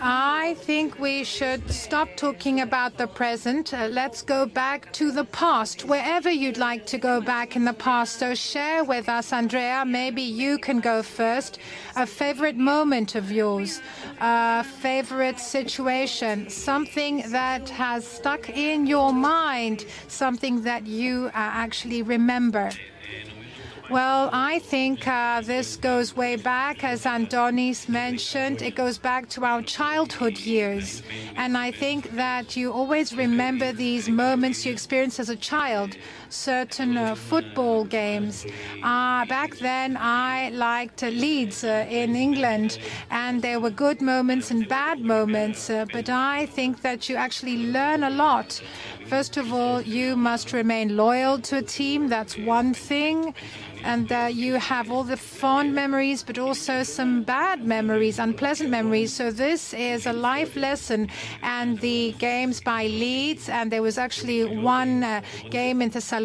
[0.00, 3.74] I think we should stop talking about the present.
[3.74, 7.74] Uh, let's go back to the past, wherever you'd like to go back in the
[7.74, 8.18] past.
[8.18, 9.84] So share with us, Andrea.
[9.86, 11.58] Maybe you can go first.
[11.96, 13.82] A favorite moment of yours,
[14.22, 22.00] a favorite situation, something that has stuck in your mind, something that you uh, actually
[22.02, 22.70] remember.
[23.90, 28.62] Well, I think uh, this goes way back, as Andonis mentioned.
[28.62, 31.02] It goes back to our childhood years.
[31.34, 35.96] And I think that you always remember these moments you experienced as a child,
[36.32, 38.46] certain uh, football games.
[38.82, 42.78] Uh, back then, I liked Leeds uh, in England,
[43.10, 45.70] and there were good moments and bad moments.
[45.70, 48.62] Uh, but I think that you actually learn a lot.
[49.06, 52.08] First of all, you must remain loyal to a team.
[52.08, 53.34] That's one thing
[53.84, 59.12] and that you have all the fond memories, but also some bad memories, unpleasant memories.
[59.12, 61.08] So this is a life lesson.
[61.42, 66.19] And the games by Leeds, and there was actually one uh, game in Thessaloniki,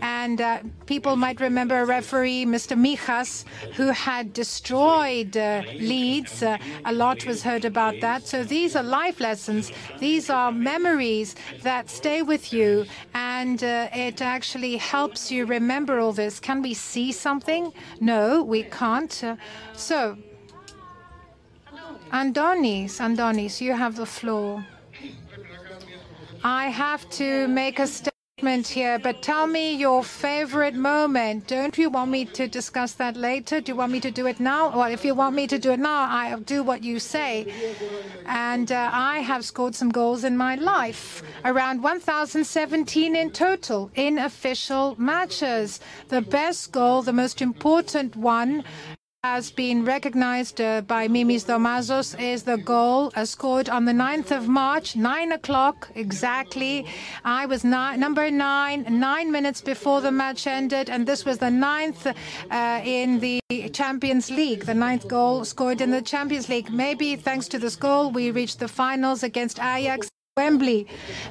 [0.00, 2.76] and uh, people might remember a referee, Mr.
[2.76, 6.42] Michas, who had destroyed uh, Leeds.
[6.42, 8.26] Uh, a lot was heard about that.
[8.26, 9.72] So these are life lessons.
[9.98, 16.12] These are memories that stay with you, and uh, it actually helps you remember all
[16.12, 16.40] this.
[16.40, 17.72] Can we see something?
[18.00, 19.24] No, we can't.
[19.24, 19.36] Uh,
[19.74, 20.16] so,
[22.12, 24.64] Andonis, Andonis, you have the floor.
[26.44, 27.86] I have to make a
[28.42, 31.46] statement here, but tell me your favorite moment.
[31.46, 33.60] Don't you want me to discuss that later?
[33.60, 34.76] Do you want me to do it now?
[34.76, 37.54] Well, if you want me to do it now, I'll do what you say.
[38.26, 44.18] And uh, I have scored some goals in my life, around 1,017 in total in
[44.18, 45.78] official matches.
[46.08, 48.64] The best goal, the most important one,
[49.24, 54.36] has been recognized uh, by Mimis Domazos is the goal uh, scored on the 9th
[54.36, 56.84] of March, 9 o'clock exactly.
[57.24, 61.52] I was ni- number nine, nine minutes before the match ended, and this was the
[61.52, 63.40] ninth uh, in the
[63.72, 66.72] Champions League, the ninth goal scored in the Champions League.
[66.72, 70.08] Maybe thanks to this goal, we reached the finals against Ajax.
[70.38, 70.86] Wembley.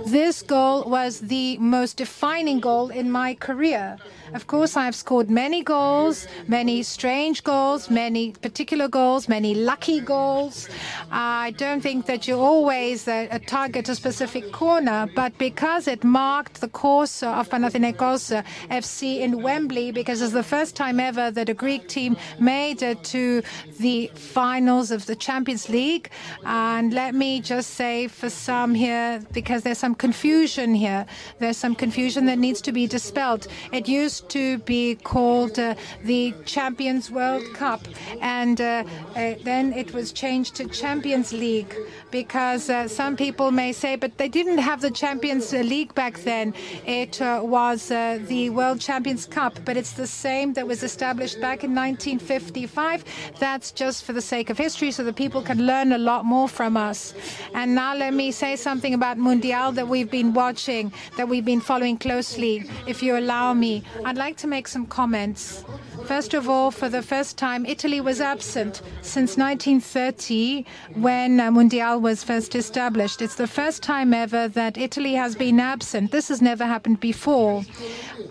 [0.05, 3.97] This goal was the most defining goal in my career.
[4.35, 10.69] Of course, I've scored many goals, many strange goals, many particular goals, many lucky goals.
[11.11, 16.61] I don't think that you always uh, target a specific corner, but because it marked
[16.61, 21.55] the course of Panathinaikos FC in Wembley, because it's the first time ever that a
[21.55, 23.41] Greek team made it to
[23.79, 26.11] the finals of the Champions League.
[26.45, 31.05] And let me just say for some here, here because there's some confusion here.
[31.39, 33.47] There's some confusion that needs to be dispelled.
[33.71, 37.81] It used to be called uh, the Champions World Cup,
[38.21, 38.83] and uh,
[39.15, 41.73] uh, then it was changed to Champions League
[42.11, 46.53] because uh, some people may say, but they didn't have the Champions League back then.
[46.85, 51.39] It uh, was uh, the World Champions Cup, but it's the same that was established
[51.39, 53.05] back in 1955.
[53.39, 56.49] That's just for the sake of history so the people can learn a lot more
[56.49, 57.13] from us.
[57.53, 61.61] And now let me say something about Mundial that we've been watching, that we've been
[61.61, 62.65] following closely.
[62.87, 65.63] If you allow me, I'd like to make some comments.
[66.05, 72.00] First of all, for the first time, Italy was absent since 1930 when uh, Mundial
[72.01, 73.21] was first established.
[73.21, 76.11] It's the first time ever that Italy has been absent.
[76.11, 77.63] This has never happened before.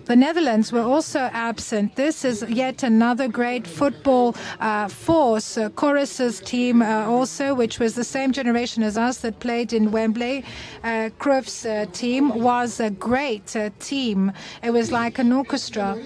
[0.06, 1.94] The Netherlands were also absent.
[1.94, 5.56] This is yet another great football uh, force.
[5.56, 9.92] Uh, Chorus's team uh, also, which was the same generation as us that played in
[9.92, 10.44] Wembley.
[10.82, 14.32] Uh, Cruyff's uh, team was a great uh, team.
[14.64, 15.96] It was like an orchestra,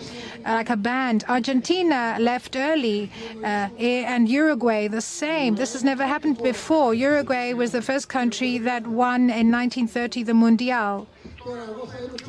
[0.45, 1.25] like a band.
[1.29, 3.11] Argentina left early,
[3.43, 5.55] uh, and Uruguay the same.
[5.55, 6.93] This has never happened before.
[6.93, 11.07] Uruguay was the first country that won in 1930 the Mundial.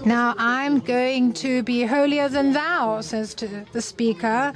[0.06, 4.54] Now I'm going to be holier than thou, says the speaker.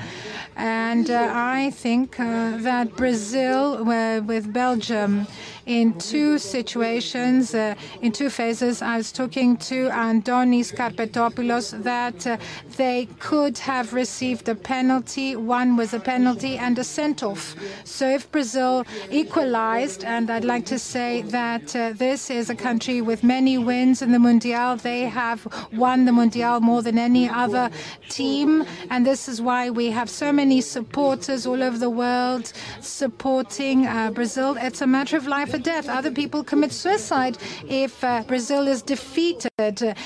[0.56, 5.28] And uh, I think uh, that Brazil, uh, with Belgium,
[5.70, 12.38] in two situations, uh, in two phases, I was talking to Andonis Karpetopoulos that uh,
[12.76, 15.36] they could have received a penalty.
[15.36, 17.56] One was a penalty and a sent off.
[17.84, 23.02] So if Brazil equalized, and I'd like to say that uh, this is a country
[23.02, 27.70] with many wins in the Mundial, they have won the Mundial more than any other
[28.10, 28.66] team.
[28.90, 34.10] And this is why we have so many supporters all over the world supporting uh,
[34.10, 34.58] Brazil.
[34.60, 35.88] It's a matter of life death.
[35.90, 39.50] Other people commit suicide if uh, Brazil is defeated.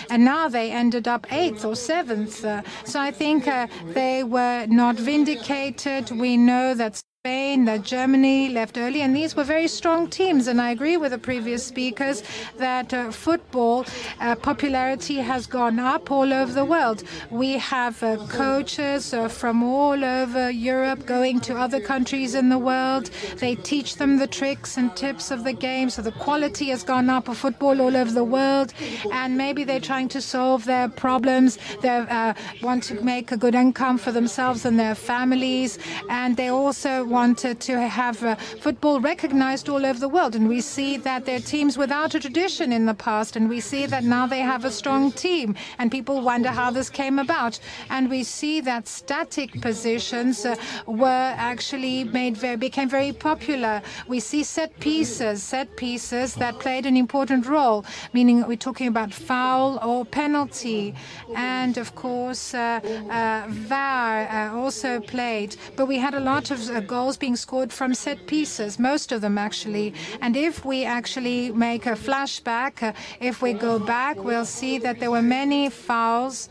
[0.10, 2.44] And now they ended up eighth or seventh.
[2.44, 6.12] Uh, so I think uh, they were not vindicated.
[6.12, 10.48] We know that Spain, that Germany left early, and these were very strong teams.
[10.48, 12.22] And I agree with the previous speakers
[12.58, 13.86] that uh, football
[14.20, 17.04] uh, popularity has gone up all over the world.
[17.30, 22.58] We have uh, coaches uh, from all over Europe going to other countries in the
[22.58, 23.10] world.
[23.38, 27.10] They teach them the tricks and tips of the game, so the quality has gone
[27.10, 28.74] up of football all over the world.
[29.14, 31.58] And maybe they're trying to solve their problems.
[31.82, 36.50] They uh, want to make a good income for themselves and their families, and they
[36.50, 40.36] also wanted to have uh, football recognized all over the world.
[40.36, 43.36] And we see that they're teams without a tradition in the past.
[43.38, 45.56] And we see that now they have a strong team.
[45.78, 47.60] And people wonder how this came about.
[47.90, 50.56] And we see that static positions uh,
[50.88, 53.82] were actually made very, became very popular.
[54.08, 59.14] We see set pieces, set pieces that played an important role, meaning we're talking about
[59.14, 60.96] foul or penalty.
[61.36, 65.56] And of course, uh, uh, VAR uh, also played.
[65.76, 69.20] But we had a lot of uh, goals being scored from set pieces, most of
[69.20, 69.94] them actually.
[70.22, 75.02] And if we actually make a flashback, uh, if we go back, we'll see that
[75.02, 76.48] there were many fouls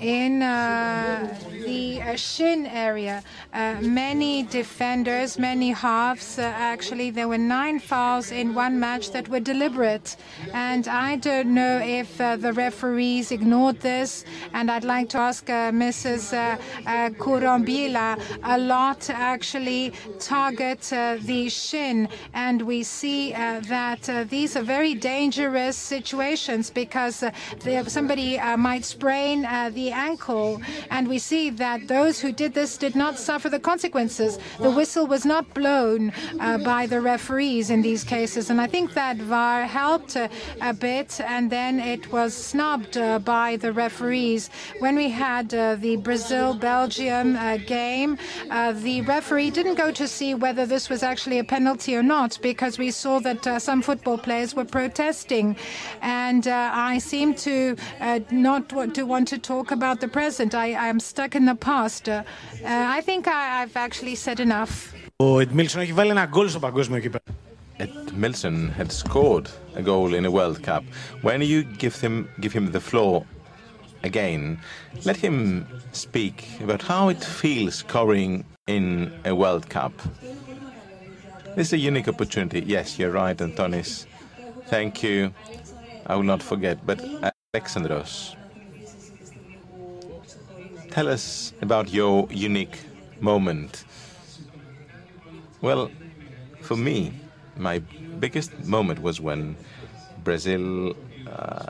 [0.00, 3.22] in uh, the uh, shin area.
[3.52, 9.28] Uh, many defenders, many halves, uh, actually, there were nine fouls in one match that
[9.28, 10.16] were deliberate.
[10.52, 14.24] And I don't know if uh, the referees ignored this.
[14.52, 16.58] And I'd like to ask uh, Mrs.
[17.18, 22.08] Kurombila a lot actually target the shin.
[22.32, 27.24] And we see that these are very dangerous situations because
[27.86, 30.62] somebody might sprain uh, the ankle.
[30.90, 34.38] And we see that those who did this did not suffer the consequences.
[34.58, 38.48] The whistle was not blown uh, by the referees in these cases.
[38.48, 40.28] And I think that VAR helped uh,
[40.62, 44.48] a bit, and then it was snubbed uh, by the referees.
[44.78, 48.16] When we had uh, the Brazil Belgium uh, game,
[48.86, 52.78] the referee didn't go to see whether this was actually a penalty or not because
[52.78, 55.56] we saw that some football players were protesting.
[56.00, 57.76] And I seem to
[58.30, 60.53] not to want to talk about the present.
[60.53, 62.07] I, am stuck in the past.
[62.07, 62.23] Uh,
[62.97, 64.93] I think I, have actually said enough.
[65.15, 67.23] Ο Edmilson έχει βάλει ένα γκολ στο παγκόσμιο κύπελο.
[67.79, 70.83] Edmilson had scored a goal in a World Cup.
[71.21, 73.25] When you give him give him the floor
[74.03, 74.59] again,
[75.05, 75.35] let him
[75.91, 76.35] speak
[76.65, 78.85] about how it feels scoring in
[79.25, 79.93] a World Cup.
[81.55, 82.59] This is a unique opportunity.
[82.75, 84.05] Yes, you're right, Antonis.
[84.73, 85.33] Thank you.
[86.05, 86.77] I will not forget.
[86.85, 86.99] But
[87.55, 88.35] Alexandros,
[90.94, 92.78] tell us about your unique
[93.20, 93.84] moment.
[95.60, 95.90] Well,
[96.60, 97.12] for me,
[97.56, 97.80] my
[98.20, 99.56] biggest moment was when
[100.22, 100.94] Brazil
[101.26, 101.66] uh,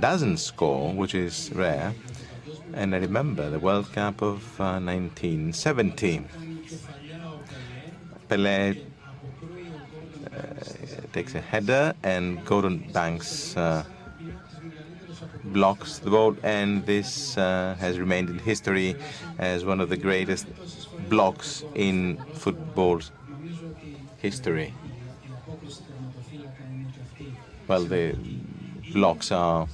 [0.00, 1.94] doesn't score, which is rare.
[2.74, 6.24] And I remember the World Cup of uh, 1970.
[8.28, 8.82] Pelé
[10.34, 10.40] uh,
[11.12, 13.84] takes a header and Gordon Banks uh,
[15.52, 18.96] blocks the ball, and this uh, has remained in history
[19.38, 20.46] as one of the greatest
[21.08, 23.10] blocks in football's
[24.18, 24.74] history.
[27.68, 28.16] Well, the
[28.92, 29.66] blocks are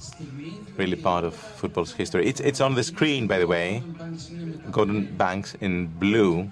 [0.77, 2.27] really part of football's history.
[2.27, 3.83] It's, it's on the screen, by the way.
[4.71, 6.49] Gordon Banks in blue.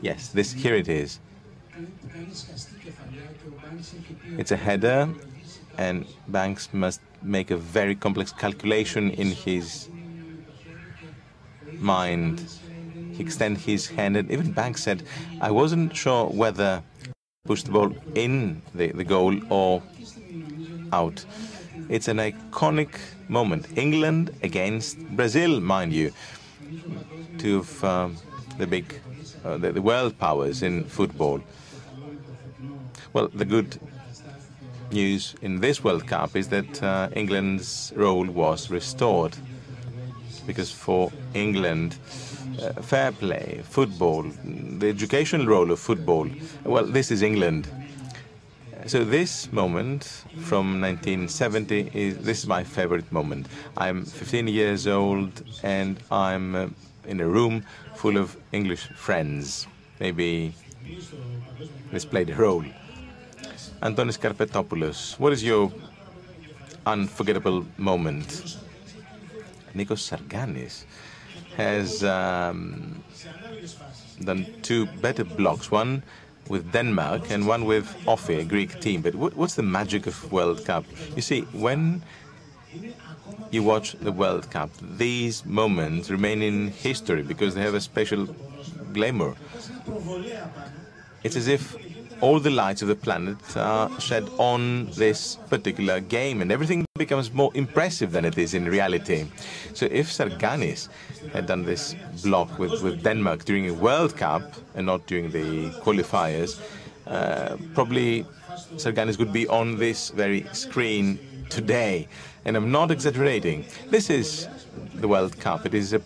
[0.00, 1.20] Yes, this here it is.
[4.38, 5.08] It's a header,
[5.78, 9.88] and Banks must make a very complex calculation in his
[11.78, 12.42] mind.
[13.12, 15.02] He extend his hand, and even Banks said,
[15.40, 16.82] "I wasn't sure whether
[17.44, 19.82] push the ball in the, the goal or
[20.92, 21.24] out."
[21.88, 22.98] It's an iconic
[23.28, 23.66] moment.
[23.76, 26.12] England against Brazil, mind you,
[27.38, 28.16] two of um,
[28.58, 29.00] the big,
[29.44, 31.40] uh, the, the world powers in football.
[33.12, 33.78] Well, the good
[34.92, 39.36] news in this World Cup is that uh, England's role was restored.
[40.46, 41.96] Because for England,
[42.60, 46.28] uh, fair play, football, the educational role of football,
[46.64, 47.68] well, this is England.
[48.86, 50.04] So this moment
[50.40, 53.46] from 1970 is this is my favorite moment.
[53.76, 56.68] I'm 15 years old and I'm uh,
[57.06, 57.64] in a room
[57.94, 59.68] full of English friends.
[60.00, 60.52] Maybe
[61.92, 62.64] this played a role.
[63.82, 65.72] Antonis Karpetopoulos, what is your
[66.86, 68.56] unforgettable moment?
[69.74, 70.84] Nikos Sarganis
[71.56, 73.02] has um,
[74.20, 76.04] done two better blocks, one
[76.48, 79.02] with Denmark and one with OFI, a Greek team.
[79.02, 80.84] But what, what's the magic of World Cup?
[81.16, 82.02] You see, when
[83.50, 88.26] you watch the World Cup, these moments remain in history because they have a special
[88.92, 89.34] glamour.
[91.24, 91.76] It's as if
[92.22, 97.32] all the lights of the planet are shed on this particular game, and everything becomes
[97.32, 99.26] more impressive than it is in reality.
[99.74, 100.88] So if Sarganis
[101.32, 104.42] had done this block with, with Denmark during a World Cup
[104.76, 106.60] and not during the qualifiers,
[107.08, 108.24] uh, probably
[108.76, 111.18] Sarganis would be on this very screen
[111.50, 112.06] today.
[112.44, 113.64] And I'm not exaggerating.
[113.90, 114.46] This is
[114.94, 115.66] the World Cup.
[115.66, 116.00] It is a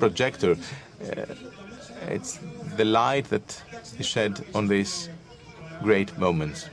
[0.00, 0.56] projector.
[1.00, 1.24] Uh,
[2.08, 2.40] it's
[2.76, 3.62] the light that
[3.98, 5.08] is shed on this
[5.82, 6.68] great moments.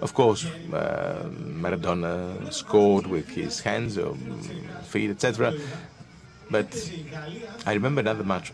[0.00, 4.14] Of course, uh, Maradona scored with his hands or
[4.82, 5.54] feet, etc.
[6.50, 6.92] But
[7.64, 8.52] I remember another match,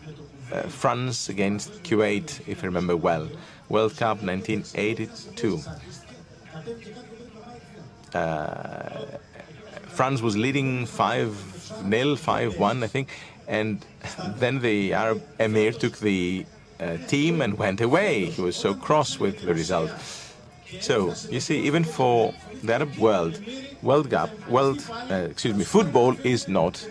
[0.51, 3.29] uh, France against Kuwait, if I remember well,
[3.69, 5.59] World Cup 1982.
[8.13, 9.05] Uh,
[9.87, 13.09] France was leading 5 0, 5 1, I think,
[13.47, 13.85] and
[14.37, 16.45] then the Arab Emir took the
[16.79, 18.25] uh, team and went away.
[18.25, 19.91] He was so cross with the result.
[20.81, 23.39] So you see, even for the Arab world,
[23.81, 26.85] World Cup, World, uh, excuse me, football is not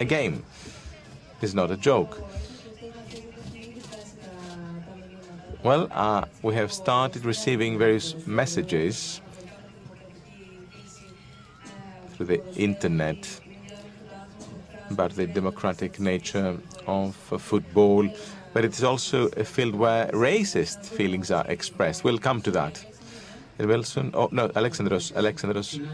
[0.00, 0.44] a game.
[1.42, 2.22] It's not a joke.
[5.62, 9.20] Well, uh, we have started receiving various messages
[12.12, 13.40] through the internet
[14.90, 18.08] about the democratic nature of football
[18.54, 22.04] but it is also a field where racist feelings are expressed.
[22.04, 22.82] We'll come to that.
[23.58, 25.84] Wilson, oh no, Alexandros, Alexandros.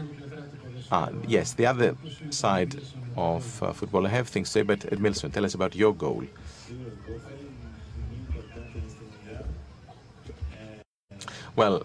[0.91, 1.95] Ah, yes, the other
[2.29, 2.79] side
[3.17, 4.05] of uh, football.
[4.05, 6.23] I have things to say, but Edmilson, tell us about your goal.
[11.55, 11.83] Well,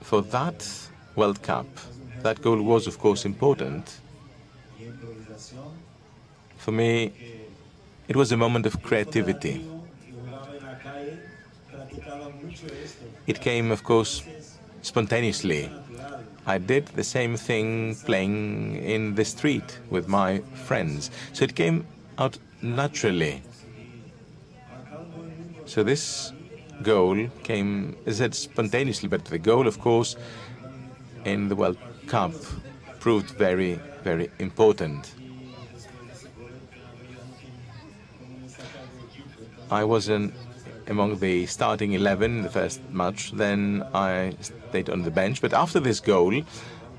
[0.00, 1.66] for that World Cup,
[2.22, 3.98] that goal was, of course, important.
[6.58, 7.12] For me,
[8.08, 9.69] it was a moment of creativity.
[13.30, 14.24] It came, of course,
[14.82, 15.70] spontaneously.
[16.46, 21.12] I did the same thing playing in the street with my friends.
[21.32, 21.86] So it came
[22.18, 23.42] out naturally.
[25.64, 26.32] So this
[26.82, 30.16] goal came, as said, spontaneously, but the goal, of course,
[31.24, 31.78] in the World
[32.08, 32.32] Cup
[32.98, 35.14] proved very, very important.
[39.70, 40.32] I was in,
[40.89, 43.31] among the starting 11 in the first match.
[43.31, 45.41] Then I stayed on the bench.
[45.41, 46.43] But after this goal,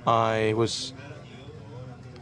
[0.06, 0.92] I was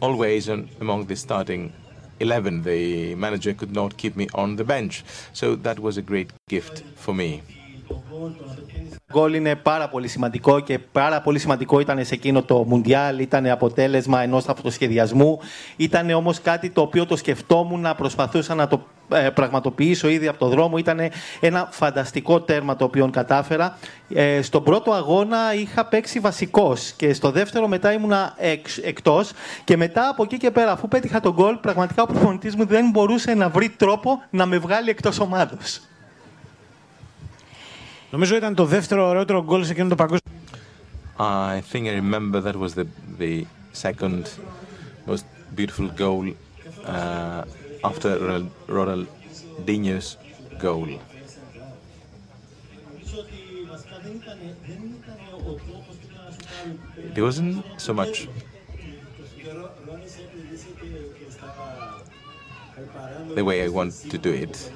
[0.00, 1.72] always on, among the starting
[2.20, 2.62] 11.
[2.62, 5.04] The manager could not keep me on the bench.
[5.32, 7.42] So that was a great gift for me.
[9.14, 13.46] γκολ είναι πάρα πολύ σημαντικό και πάρα πολύ σημαντικό ήταν σε εκείνο το Μουντιάλ, ήταν
[13.46, 15.38] αποτέλεσμα ενός αυτοσχεδιασμού,
[15.76, 18.97] ήταν όμως κάτι το οποίο το σκεφτόμουν, να προσπαθούσα να το ε,
[19.33, 20.77] πραγματοποιήσω ήδη από το δρόμο.
[20.77, 20.99] Ήταν
[21.39, 23.77] ένα φανταστικό τέρμα το οποίο κατάφερα.
[24.13, 29.31] Ε, στον πρώτο αγώνα είχα παίξει βασικός και στο δεύτερο μετά ήμουνα εξ, εκτός
[29.63, 32.89] και μετά από εκεί και πέρα αφού πέτυχα τον γκολ πραγματικά ο προπονητής μου δεν
[32.89, 35.81] μπορούσε να βρει τρόπο να με βγάλει εκτός ομάδος.
[38.11, 40.33] Νομίζω ήταν το δεύτερο ωραιότερο γκολ σε εκείνο το παγκόσμιο.
[41.19, 42.87] I think I remember that was the,
[43.17, 44.29] the second
[45.05, 45.25] most
[45.57, 46.25] beautiful goal
[46.85, 47.43] uh,
[47.83, 48.17] after
[48.67, 50.17] Ronaldinho's
[50.59, 50.87] goal.
[57.15, 58.27] It wasn't so much
[63.35, 64.71] the way I want to do it.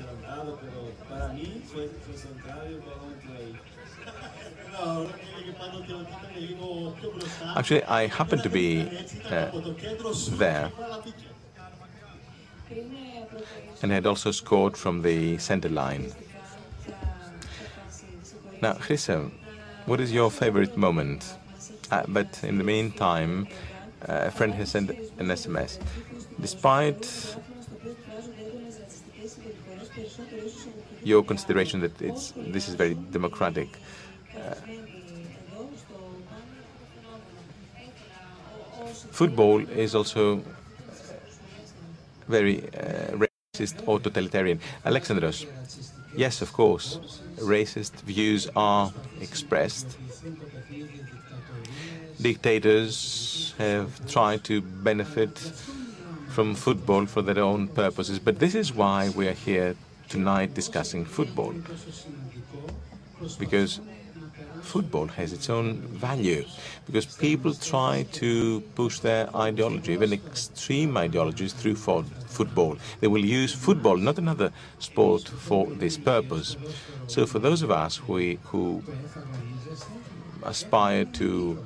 [7.56, 8.88] Actually, I happened to be
[9.30, 9.49] uh,
[10.32, 10.72] there.
[13.82, 16.13] And had also scored from the center line.
[18.61, 19.30] Now, Chrisa,
[19.86, 21.36] what is your favorite moment?
[21.91, 23.47] Uh, but in the meantime,
[24.07, 25.80] uh, a friend has sent an SMS.
[26.39, 27.36] Despite
[31.03, 33.67] your consideration that it's this is very democratic,
[34.38, 34.55] uh,
[39.11, 40.41] football is also
[42.28, 44.59] very uh, racist or totalitarian.
[44.86, 45.45] Alexandros,
[46.15, 46.99] yes, of course,
[47.38, 49.97] racist views are expressed.
[52.21, 55.38] Dictators have tried to benefit
[56.30, 59.76] from football for their own purposes, but this is why we are here
[60.09, 61.53] tonight discussing football.
[63.39, 63.80] Because
[64.64, 66.45] football has its own value
[66.86, 72.78] because people try to push their ideology, even extreme ideologies, through football.
[72.99, 76.57] They will use football, not another sport, for this purpose.
[77.07, 78.84] So, for those of us who, who
[80.43, 81.64] aspire to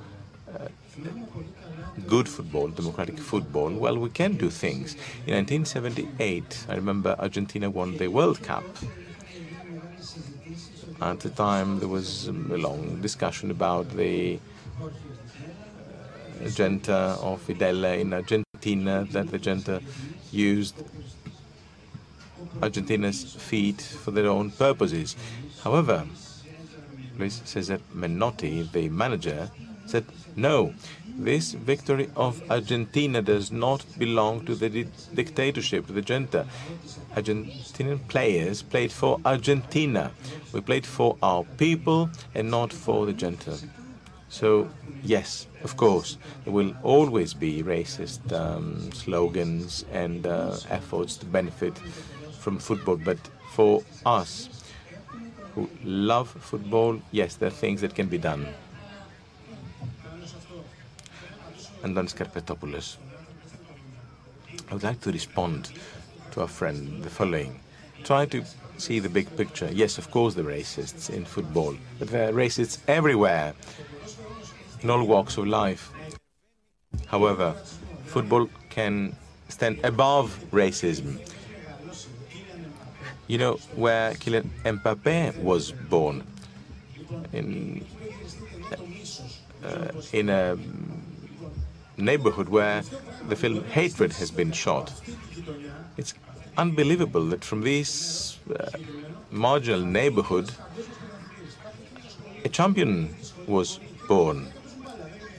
[0.53, 0.67] uh,
[2.07, 4.93] good football, democratic football, well, we can do things.
[5.25, 8.65] In 1978, I remember Argentina won the World Cup.
[10.99, 14.39] At the time, there was a long discussion about the
[14.81, 14.89] uh,
[16.43, 19.81] agenda of Videla in Argentina, that the agenda
[20.31, 20.75] used
[22.61, 25.15] Argentina's feet for their own purposes.
[25.63, 26.07] However,
[27.17, 29.51] Luis Cesar Menotti, the manager,
[29.87, 30.73] said, no,
[31.17, 36.45] this victory of Argentina does not belong to the di dictatorship, to the junta.
[37.15, 40.11] Argentinian players played for Argentina.
[40.53, 43.57] We played for our people and not for the junta.
[44.29, 44.69] So,
[45.03, 51.77] yes, of course, there will always be racist um, slogans and uh, efforts to benefit
[52.39, 52.97] from football.
[52.97, 53.17] But
[53.53, 54.49] for us
[55.55, 58.45] who love football, yes, there are things that can be done.
[61.83, 62.97] Antonis Karpetopoulos.
[64.69, 65.71] I would like to respond
[66.31, 67.59] to our friend the following.
[68.03, 68.43] Try to
[68.77, 69.69] see the big picture.
[69.71, 73.53] Yes, of course, are racists in football, but there are racists everywhere,
[74.81, 75.91] in all walks of life.
[77.07, 77.53] However,
[78.05, 79.15] football can
[79.49, 81.19] stand above racism.
[83.27, 86.23] You know where Kylian Mbappe was born?
[87.33, 87.85] In,
[89.63, 90.57] uh, in a
[91.97, 92.83] neighborhood where
[93.27, 94.93] the film Hatred has been shot.
[95.97, 96.13] It's
[96.57, 98.69] unbelievable that from this uh,
[99.31, 100.51] marginal neighborhood,
[102.45, 103.15] a champion
[103.47, 104.47] was born.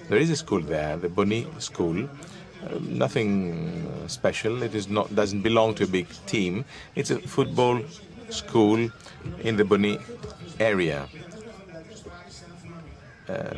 [0.09, 2.05] There is a school there, the Bondy School.
[2.05, 4.63] Uh, nothing special.
[4.63, 6.65] It is not doesn't belong to a big team.
[6.97, 7.83] It's a football
[8.31, 8.91] school
[9.43, 9.99] in the Bondy
[10.59, 11.09] area.
[13.29, 13.55] Uh,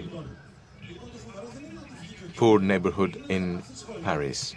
[2.40, 3.62] poor neighborhood in
[4.02, 4.54] Paris.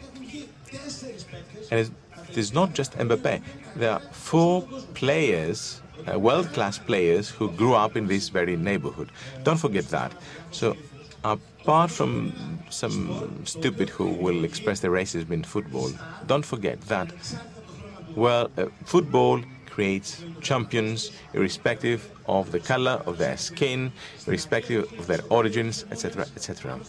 [1.70, 1.92] And
[2.30, 3.42] it is not just Mbappe.
[3.76, 4.62] There are four
[4.94, 9.12] players, uh, world-class players, who grew up in this very neighborhood.
[9.44, 10.14] Don't forget that.
[10.52, 10.78] So,
[11.26, 12.32] apart from
[12.70, 15.92] some stupid who will express their racism in football,
[16.26, 17.12] don't forget that,
[18.16, 23.92] well, uh, football creates champions irrespective of the color of their skin,
[24.26, 26.80] irrespective of their origins, etc., etc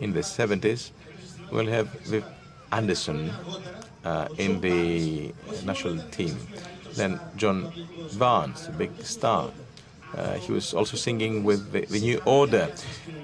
[0.00, 0.90] in the 70s,
[1.50, 2.24] we'll have Viv
[2.72, 3.30] Anderson
[4.04, 5.32] uh, in the
[5.64, 6.36] national team.
[6.94, 7.72] Then John
[8.18, 9.50] Barnes, a big star.
[10.16, 12.72] Uh, he was also singing with the, the New Order.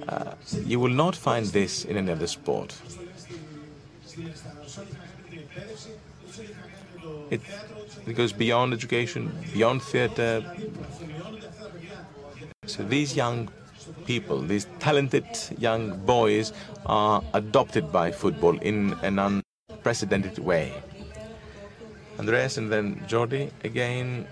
[0.08, 0.32] Uh,
[0.64, 2.76] you will not find this in any other sport.
[7.30, 7.40] It,
[8.06, 10.42] it goes beyond education, beyond theater.
[12.66, 13.50] So these young
[14.06, 15.26] people, these talented
[15.58, 16.52] young boys,
[16.86, 20.72] are adopted by football in an unprecedented way.
[22.18, 24.26] Andreas and then Jordi again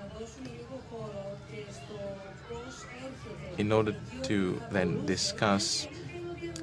[3.56, 5.88] in order to then discuss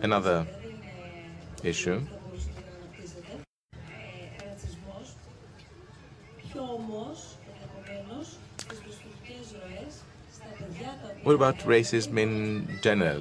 [0.01, 0.45] another
[1.63, 2.01] issue.
[11.25, 13.19] What about racism in general?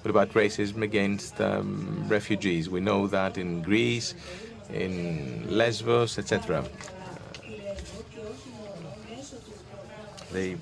[0.00, 2.70] What about racism against um, refugees?
[2.70, 4.14] We know that in Greece,
[4.72, 6.64] in Lesbos, etc.
[10.32, 10.56] The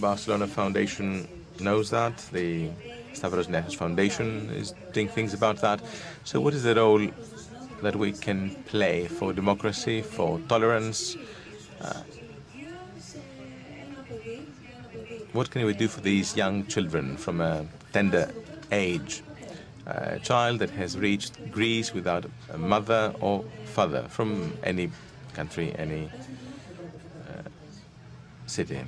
[0.00, 1.28] Barcelona Foundation
[1.60, 2.18] knows that.
[2.32, 2.68] The
[3.12, 5.80] Stavros Niarchos Foundation is doing things about that.
[6.24, 7.06] So, what is the role
[7.82, 11.16] that we can play for democracy, for tolerance?
[11.80, 12.02] Uh,
[15.36, 18.32] what can we do for these young children from a tender
[18.72, 19.22] age?
[19.86, 24.90] A child that has reached Greece without a mother or father from any
[25.34, 26.08] country, any
[27.28, 27.42] uh,
[28.46, 28.80] city.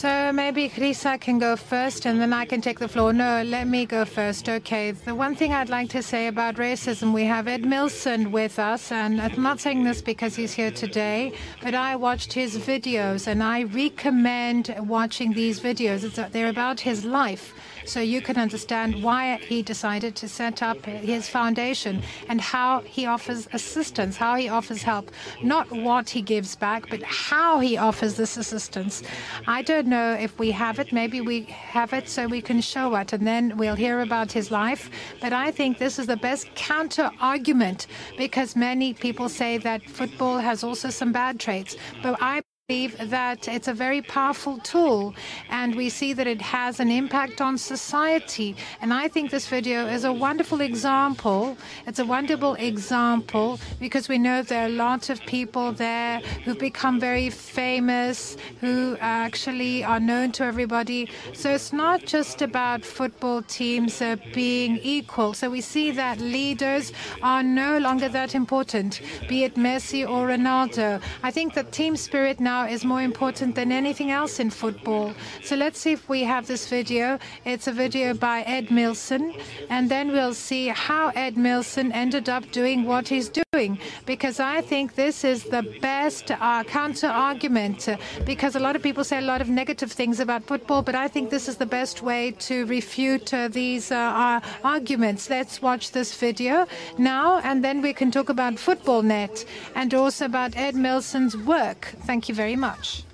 [0.00, 3.12] So maybe Chrisa can go first and then I can take the floor.
[3.12, 4.48] No, let me go first.
[4.48, 4.92] Okay.
[4.92, 9.20] The one thing I'd like to say about racism, we have Edmilson with us, and
[9.20, 13.64] I'm not saying this because he's here today, but I watched his videos and I
[13.64, 16.02] recommend watching these videos.
[16.02, 17.52] It's, they're about his life
[17.84, 23.06] so you can understand why he decided to set up his foundation and how he
[23.06, 25.10] offers assistance, how he offers help,
[25.42, 29.02] not what he gives back, but how he offers this assistance.
[29.46, 30.92] I don't know if we have it.
[30.92, 34.50] Maybe we have it so we can show it, and then we'll hear about his
[34.50, 34.90] life.
[35.20, 40.38] But I think this is the best counter argument because many people say that football
[40.38, 41.76] has also some bad traits.
[42.02, 45.12] But I believe that it's a very powerful tool
[45.48, 48.54] and we see that it has an impact on society.
[48.80, 51.56] And I think this video is a wonderful example.
[51.88, 57.00] It's a wonderful example because we know there are lots of people there who've become
[57.00, 61.08] very famous, who actually are known to everybody.
[61.32, 65.34] So it's not just about football teams uh, being equal.
[65.34, 71.02] So we see that leaders are no longer that important, be it Messi or Ronaldo.
[71.24, 75.14] I think that team spirit now now is more important than anything else in football.
[75.42, 77.18] So let's see if we have this video.
[77.44, 79.24] It's a video by Edmilson,
[79.70, 83.49] and then we'll see how Edmilson ended up doing what he's doing.
[84.06, 87.88] Because I think this is the best uh, counter argument.
[87.88, 90.94] Uh, because a lot of people say a lot of negative things about football, but
[90.94, 95.30] I think this is the best way to refute uh, these uh, arguments.
[95.30, 96.66] Let's watch this video
[96.98, 99.44] now, and then we can talk about FutbolNet
[99.74, 101.94] and also about Edmilson's work.
[102.06, 103.04] Thank you very much.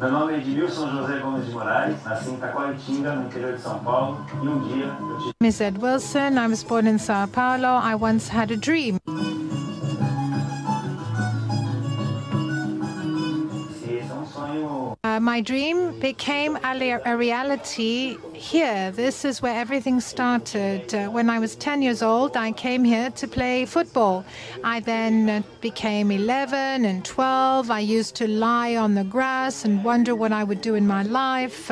[0.00, 3.78] Meu nome é Edmilson José Gomes de Moraes, nasci em Taquaritinga, no interior de São
[3.80, 5.32] Paulo, e um dia eu tive...
[5.42, 7.66] Miss Edmilson, I was born in Sao Paulo.
[7.84, 8.98] I once had a dream.
[15.20, 18.90] My dream became a, reality here.
[18.92, 20.94] This is where everything started.
[20.94, 24.24] Uh, when I was 10 years old, I came here to play football.
[24.64, 27.70] I then uh, became 11 and 12.
[27.70, 31.02] I used to lie on the grass and wonder what I would do in my
[31.02, 31.70] life.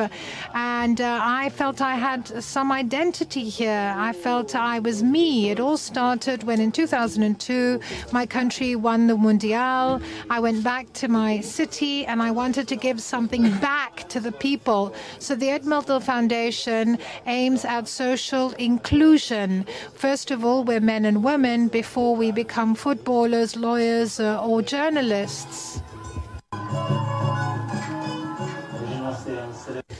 [0.53, 3.93] and uh, I felt I had some identity here.
[3.97, 5.49] I felt I was me.
[5.49, 7.79] It all started when in 2002,
[8.11, 10.01] my country won the Mundial.
[10.29, 14.19] I went back to my city and I wanted to give some something back to
[14.19, 14.93] the people.
[15.19, 19.65] So the Edmilson Foundation aims at social inclusion.
[19.93, 25.81] First of all, we're men and women before we become footballers, lawyers, uh, or journalists.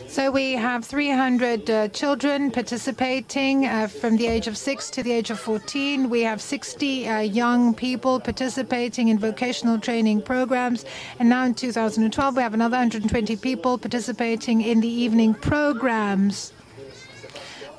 [0.09, 5.11] So we have 300 uh, children participating uh, from the age of 6 to the
[5.11, 6.09] age of 14.
[6.09, 10.83] We have 60 uh, young people participating in vocational training programs.
[11.19, 16.53] And now in 2012, we have another 120 people participating in the evening programs.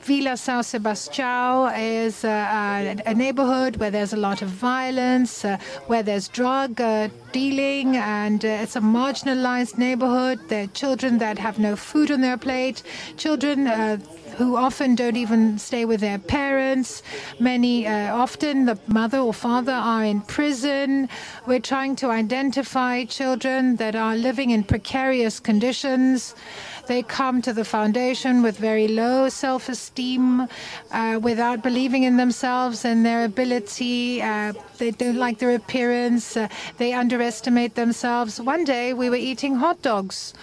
[0.03, 6.03] Villa São Sebastião is uh, a neighborhood where there's a lot of violence, uh, where
[6.03, 10.41] there's drug uh, dealing, and uh, it's a marginalized neighborhood.
[10.49, 12.83] There are children that have no food on their plate,
[13.19, 13.99] children uh,
[14.37, 17.03] who often don't even stay with their parents.
[17.39, 21.11] Many, uh, often the mother or father are in prison.
[21.47, 26.35] We're trying to identify children that are living in precarious conditions.
[26.91, 30.49] They come to the foundation with very low self esteem,
[30.91, 34.21] uh, without believing in themselves and their ability.
[34.21, 36.37] Uh, they don't like their appearance.
[36.37, 38.41] Uh, they underestimate themselves.
[38.41, 40.35] One day we were eating hot dogs,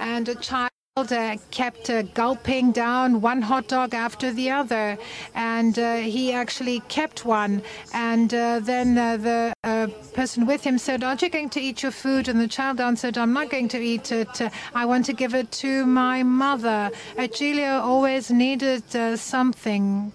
[0.00, 4.96] and a child uh, kept uh, gulping down one hot dog after the other,
[5.34, 7.60] and uh, he actually kept one.
[7.92, 11.82] And uh, then uh, the uh, person with him said, "Aren't you going to eat
[11.82, 14.40] your food?" And the child answered, "I'm not going to eat it.
[14.74, 16.90] I want to give it to my mother."
[17.30, 18.84] Giulio always needed
[19.18, 20.12] something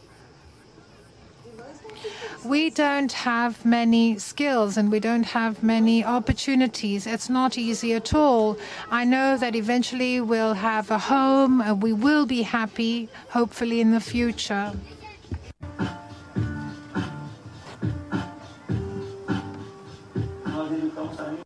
[2.43, 7.05] we don't have many skills and we don't have many opportunities.
[7.05, 8.57] It's not easy at all.
[8.89, 13.91] I know that eventually we'll have a home and we will be happy, hopefully, in
[13.91, 14.73] the future.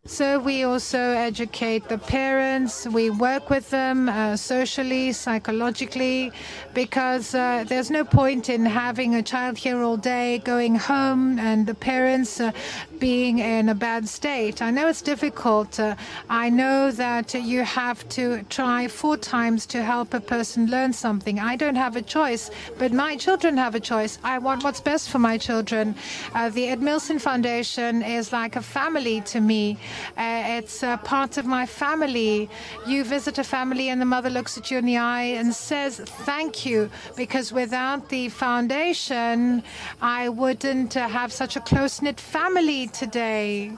[0.08, 2.86] So we also educate the parents.
[2.86, 6.32] We work with them uh, socially, psychologically,
[6.76, 11.66] because uh, there's no point in having a child here all day, going home, and
[11.66, 12.52] the parents uh,
[13.00, 14.62] being in a bad state.
[14.62, 15.80] I know it's difficult.
[15.80, 15.96] Uh,
[16.30, 21.40] I know that you have to try four times to help a person learn something.
[21.40, 24.20] I don't have a choice, but my children have a choice.
[24.24, 25.96] I want what's best for my children.
[26.36, 29.80] Uh, the Edmilson Foundation is like a family to me.
[30.18, 32.50] Uh, it's part of my family.
[32.88, 36.00] You visit a family and the mother looks at you in the eye and says,
[36.00, 39.64] thank you, because without the foundation,
[40.02, 43.72] I wouldn't uh, have such a close-knit family today.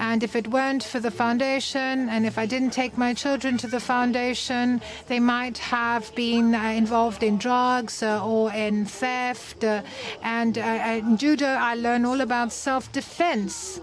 [0.00, 3.66] And if it weren't for the foundation, and if I didn't take my children to
[3.66, 9.62] the foundation, they might have been uh, involved in drugs uh, or in theft.
[9.62, 9.82] Uh,
[10.22, 13.78] and uh, in judo, I learn all about self defense.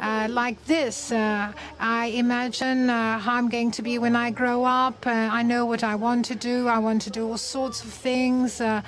[0.00, 1.10] Uh, like this.
[1.10, 5.04] Uh, I imagine uh, how I'm going to be when I grow up.
[5.04, 6.68] Uh, I know what I want to do.
[6.68, 8.60] I want to do all sorts of things.
[8.60, 8.82] Uh,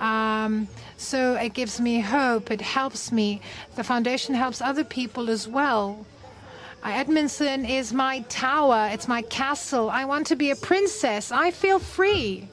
[0.00, 0.66] um,
[0.96, 2.50] so it gives me hope.
[2.50, 3.40] It helps me.
[3.76, 6.04] The foundation helps other people as well.
[6.84, 9.90] Edmilson is my tower, it's my castle.
[9.90, 11.32] I want to be a princess.
[11.32, 12.48] I feel free.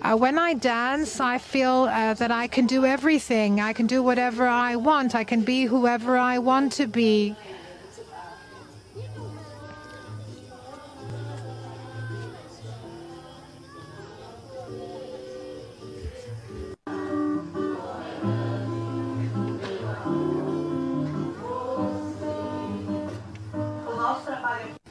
[0.00, 3.60] Uh, when I dance, I feel uh, that I can do everything.
[3.60, 5.14] I can do whatever I want.
[5.14, 7.34] I can be whoever I want to be.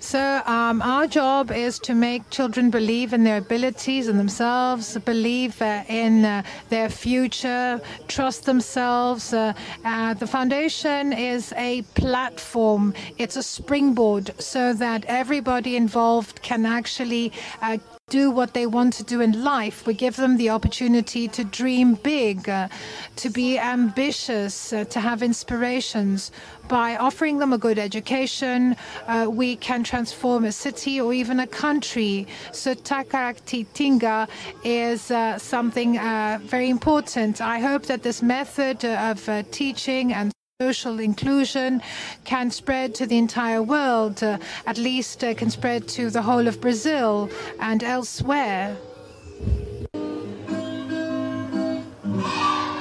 [0.08, 5.62] So um, our job is to make children believe in their abilities and themselves, believe
[5.62, 9.34] uh, in uh, their future, trust themselves.
[9.34, 9.51] Uh,
[9.84, 12.93] uh, the foundation is a platform.
[13.18, 17.78] It's a springboard so that everybody involved can actually uh,
[18.10, 19.86] do what they want to do in life.
[19.86, 22.70] We give them the opportunity to dream big, uh,
[23.18, 26.32] to be ambitious, uh, to have inspirations.
[26.70, 28.78] By offering them a good education,
[29.08, 32.28] uh, we can transform a city or even a country.
[32.53, 34.30] So Taquaritinga
[34.64, 37.41] is uh, something uh, very important.
[37.41, 41.84] I hope that this method of uh, teaching and social inclusion
[42.24, 46.47] can spread to the entire world, uh, at least uh, can spread to the whole
[46.47, 47.30] of Brazil
[47.60, 48.76] and elsewhere.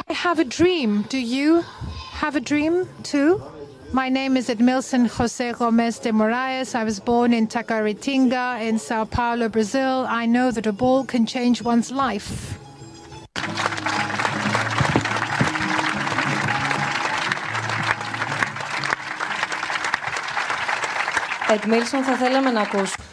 [0.08, 1.02] I have a dream.
[1.10, 1.60] Do you
[2.12, 3.42] have a dream too?
[3.92, 6.74] My name is Edmilson Jose Gomes de Moraes.
[6.74, 10.06] I was born in Taquaritinga in Sao Paulo, Brazil.
[10.08, 12.58] I know that a ball can change one's life.
[21.48, 23.04] Edmilson θα θέλαμε να ακούσουμε.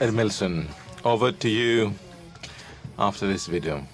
[0.00, 0.66] Edmilson,
[1.02, 1.92] over to you
[2.98, 3.86] after this video.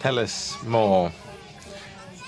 [0.00, 1.10] Tell us more.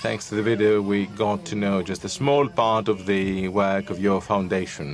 [0.01, 3.85] Thanks to the video, we got to know just a small part of the work
[3.93, 4.89] of your foundation.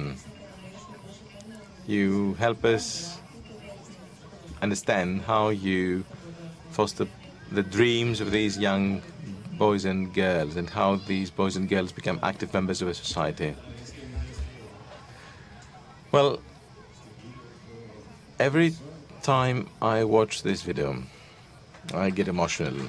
[1.88, 2.86] You help us
[4.62, 6.04] understand how you
[6.72, 7.08] foster
[7.52, 9.02] the dreams of these young
[9.58, 13.56] boys and girls and how these boys and girls become active members of a society.
[16.12, 16.40] Well,
[18.40, 18.74] every
[19.24, 21.04] time I watch this video,
[21.94, 22.88] I get emotional.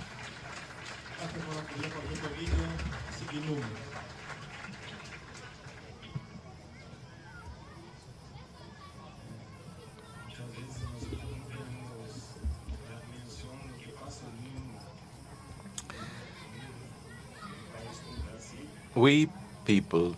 [18.97, 19.29] We
[19.67, 20.17] people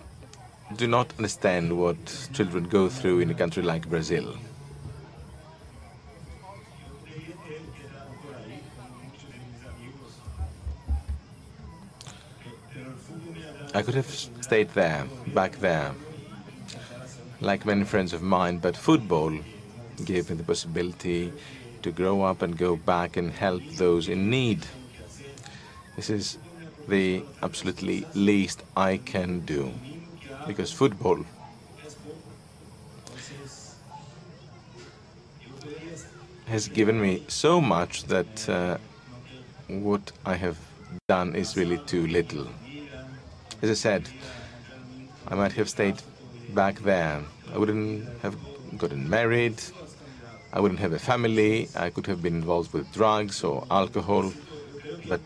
[0.77, 4.37] do not understand what children go through in a country like Brazil.
[13.75, 15.93] I could have stayed there, back there,
[17.41, 19.37] like many friends of mine, but football
[20.05, 21.33] gave me the possibility
[21.83, 24.67] to grow up and go back and help those in need.
[25.97, 26.39] This is
[26.89, 29.73] the absolutely least I can do
[30.47, 31.25] because football
[36.47, 38.79] has given me so much that uh,
[39.69, 40.57] what I have
[41.09, 42.47] done is really too little.
[43.61, 44.09] As I said,
[45.27, 46.01] I might have stayed
[46.55, 47.23] back there.
[47.53, 48.35] I wouldn't have
[48.79, 49.61] gotten married.
[50.53, 51.69] I wouldn't have a family.
[51.77, 54.33] I could have been involved with drugs or alcohol.
[55.07, 55.21] But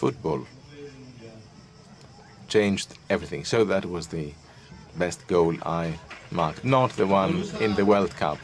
[0.00, 0.40] football
[2.48, 3.44] changed everything.
[3.44, 4.26] So that was the
[5.02, 5.86] best goal I
[6.30, 7.34] marked, not the one
[7.64, 8.38] in the World Cup.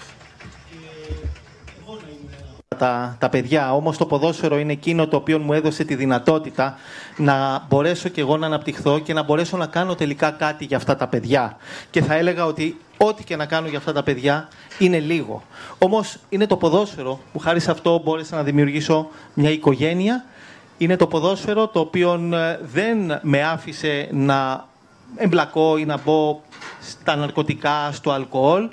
[2.78, 6.78] Τα, τα παιδιά, όμως το ποδόσφαιρο είναι εκείνο το οποίο μου έδωσε τη δυνατότητα
[7.16, 10.96] να μπορέσω και εγώ να αναπτυχθώ και να μπορέσω να κάνω τελικά κάτι για αυτά
[10.96, 11.56] τα παιδιά.
[11.90, 15.42] Και θα έλεγα ότι ό,τι και να κάνω για αυτά τα παιδιά είναι λίγο.
[15.78, 20.24] Όμως είναι το ποδόσφαιρο που χάρη σε αυτό μπόρεσα να δημιουργήσω μια οικογένεια
[20.78, 24.68] είναι το ποδόσφαιρο το οποίο ε, δεν με άφησε να
[25.16, 26.40] εμπλακώ ή να μπω
[26.80, 28.68] στα ναρκωτικά, στο αλκοόλ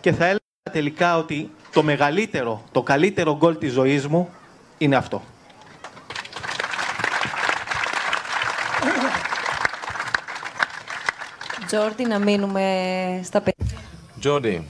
[0.00, 0.40] και θα έλεγα
[0.72, 4.28] τελικά ότι το μεγαλύτερο, το καλύτερο γκολ της ζωής μου
[4.78, 5.22] είναι αυτό.
[11.66, 12.64] Τζόρντι, να μείνουμε
[13.24, 13.64] στα παιδιά.
[14.22, 14.60] Jordi,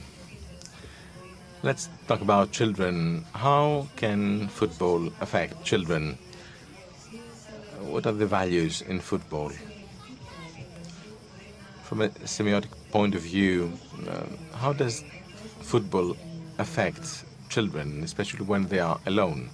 [1.63, 3.23] let's talk about children.
[3.43, 6.03] How can football affect children?
[7.87, 9.51] What are the values in football?
[11.83, 13.71] From a semiotic point of view,
[14.07, 14.25] uh,
[14.57, 15.03] how does
[15.61, 16.15] football
[16.59, 19.49] affect children, especially when they are alone?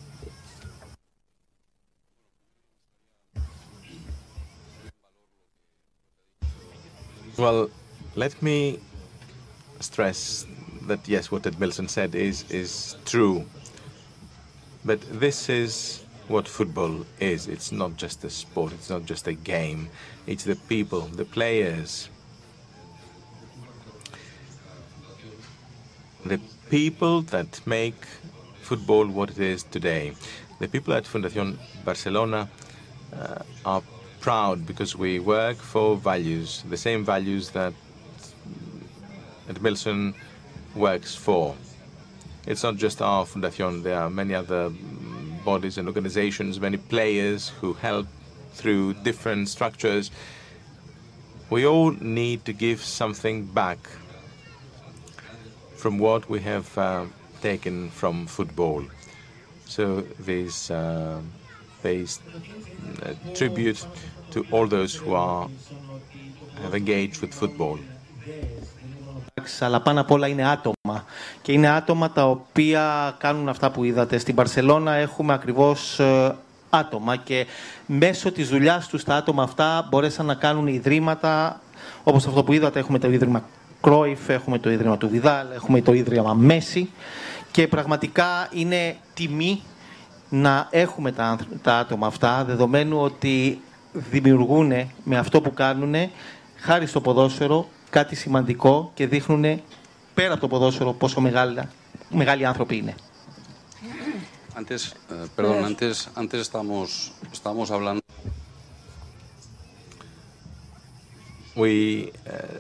[7.38, 7.70] Well,
[8.16, 8.80] let me
[9.80, 10.46] stress
[10.88, 13.46] that yes, what Edmilson said is is true.
[14.86, 17.48] But this is what football is.
[17.48, 19.90] It's not just a sport, it's not just a game,
[20.28, 22.10] it's the people, the players.
[26.26, 28.06] The people that make
[28.62, 30.14] football what it is today.
[30.60, 32.50] The people at Fundación Barcelona
[33.14, 33.84] uh, are
[34.22, 37.74] proud because we work for values, the same values that
[39.50, 40.14] Edmilson
[40.76, 41.56] works for.
[42.48, 44.72] It's not just our Fundación, there are many other
[45.44, 48.08] bodies and organizations, many players who help
[48.54, 50.12] through different structures.
[51.50, 53.80] We all need to give something back
[55.76, 57.06] from what we have uh,
[57.42, 58.84] taken from football.
[59.66, 61.22] So this uh,
[61.82, 62.20] pays
[63.02, 63.86] uh, tribute
[64.32, 65.50] to all those who are
[66.62, 67.80] have engaged with football.
[69.62, 71.06] Αλλά πάνω απ' όλα είναι άτομα.
[71.42, 74.18] Και είναι άτομα τα οποία κάνουν αυτά που είδατε.
[74.18, 76.36] Στην Παρσελώνα έχουμε ακριβώς ε,
[76.70, 77.46] άτομα και
[77.86, 81.62] μέσω της δουλειάς τους τα άτομα αυτά μπορέσαν να κάνουν ιδρύματα,
[82.04, 83.44] όπως αυτό που είδατε έχουμε το Ίδρυμα
[83.82, 86.90] Κρόιφ, έχουμε το Ίδρυμα του Βιδάλ, έχουμε το Ίδρυμα Μέση
[87.52, 89.62] και πραγματικά είναι τιμή
[90.30, 94.72] να έχουμε τα, τα άτομα αυτά, δεδομένου ότι δημιουργούν
[95.04, 95.96] με αυτό που κάνουν,
[96.60, 99.62] χάρη στο ποδόσφαιρο, κάτι σημαντικό και δείχνουν
[100.14, 101.72] πέρα από το ποδόσφαιρο πόσο μεγάλα,
[102.10, 102.96] μεγάλοι άνθρωποι είναι.
[104.56, 106.88] Antes, eh, perdón, antes, antes estamos,
[107.38, 108.02] estamos hablando.
[111.64, 112.60] We uh,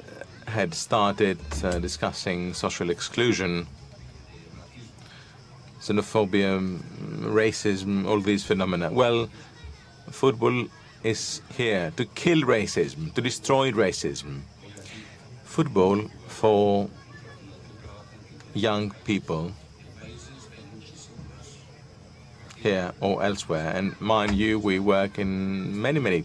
[0.58, 3.52] had started uh, discussing social exclusion,
[5.86, 6.50] xenophobia,
[7.42, 8.88] racism, all these phenomena.
[9.02, 9.20] Well,
[10.22, 10.58] football
[11.14, 11.22] is
[11.60, 14.34] here to kill racism, to destroy racism
[15.54, 16.90] football for
[18.56, 19.52] young people
[22.58, 23.72] here or elsewhere.
[23.76, 26.24] And mind you, we work in many, many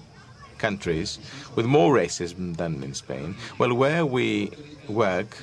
[0.57, 1.18] countries
[1.57, 3.37] with more racism than in Spain.
[3.59, 4.51] Well, where we
[4.89, 5.37] work,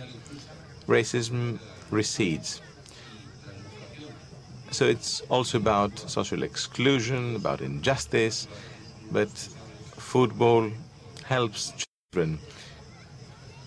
[0.87, 1.59] racism
[1.91, 2.61] recedes.
[4.71, 8.47] So it's also about social exclusion, about injustice,
[9.11, 10.71] but football
[11.23, 11.71] helps
[12.11, 12.39] children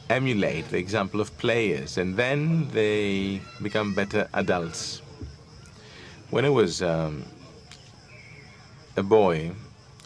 [0.09, 5.01] emulate the example of players, and then they become better adults.
[6.29, 7.23] When I was um,
[8.97, 9.51] a boy,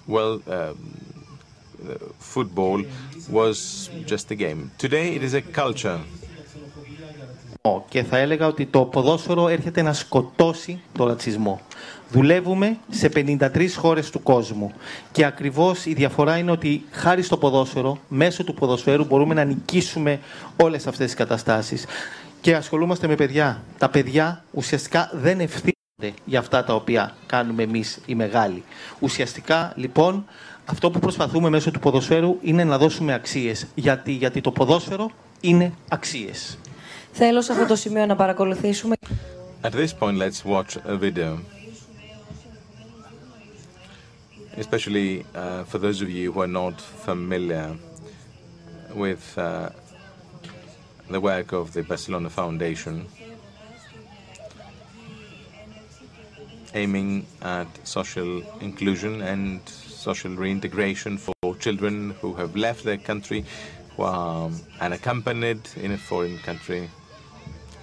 [0.08, 0.78] well, um,
[2.20, 2.84] football
[3.30, 4.72] was just a game.
[4.78, 6.00] Today it is a culture.
[7.90, 11.62] Και θα έλεγα ότι το ποδόσφαιρο έρχεται να σκοτώσει το ρατσισμό.
[12.13, 14.73] Δουλεύουμε σε 53 χώρες του κόσμου
[15.13, 20.21] και ακριβώς η διαφορά είναι ότι χάρη στο ποδόσφαιρο, μέσω του ποδοσφαίρου μπορούμε να νικήσουμε
[20.57, 21.87] όλες αυτές τις καταστάσεις.
[22.41, 23.63] Και ασχολούμαστε με παιδιά.
[23.79, 28.63] Τα παιδιά ουσιαστικά δεν ευθύνονται για αυτά τα οποία κάνουμε εμείς οι μεγάλοι.
[29.01, 30.25] Ουσιαστικά λοιπόν
[30.65, 33.67] αυτό που προσπαθούμε μέσω του ποδοσφαίρου είναι να δώσουμε αξίες.
[33.75, 35.11] Γιατί, γιατί το ποδόσφαιρο
[35.41, 36.59] είναι αξίες.
[37.13, 38.95] Θέλω σε αυτό το σημείο να παρακολουθήσουμε.
[39.65, 41.62] At this point, let's watch a video.
[44.57, 47.75] Especially uh, for those of you who are not familiar
[48.95, 49.71] with uh,
[51.09, 53.07] the work of the Barcelona Foundation,
[56.75, 63.45] aiming at social inclusion and social reintegration for children who have left their country,
[63.97, 64.51] who are
[64.81, 66.91] unaccompanied in a foreign country.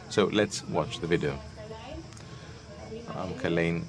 [0.10, 1.40] So let's watch the video.
[3.16, 3.84] I'm Carlene.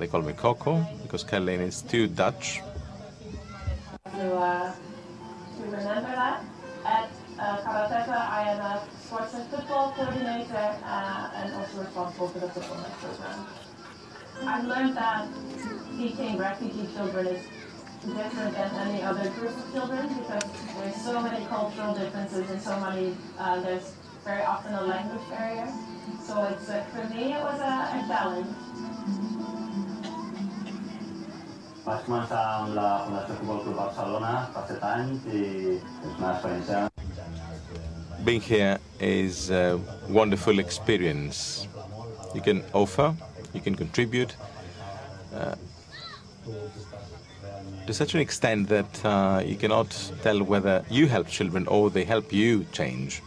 [0.00, 2.62] They call me Coco because Carlene is too Dutch.
[4.16, 6.42] To, uh, to remember that,
[6.86, 12.38] at uh, Karatepe, I am a sports and football coordinator uh, and also responsible for
[12.38, 13.46] the FutbolNet program.
[14.46, 15.28] I've learned that
[15.98, 17.44] teaching refugee children is
[18.00, 20.44] different than any other group of children because
[20.80, 23.92] there's so many cultural differences and so many, uh, there's
[24.24, 25.70] very often a language barrier.
[26.24, 29.39] So it's, uh, for me, it was a, a challenge.
[31.90, 35.40] La Fundació Futbol Club Barcelona fa anys i
[35.72, 36.90] és una experiència
[38.24, 41.66] Being here is a wonderful experience.
[42.34, 43.12] You can offer,
[43.54, 44.36] you can contribute
[45.34, 45.56] uh,
[47.86, 49.90] to such an extent that uh, you cannot
[50.22, 53.20] tell whether you help children or they help you change.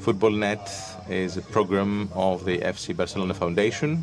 [0.00, 4.02] FutbolNet is a program of the FC Barcelona Foundation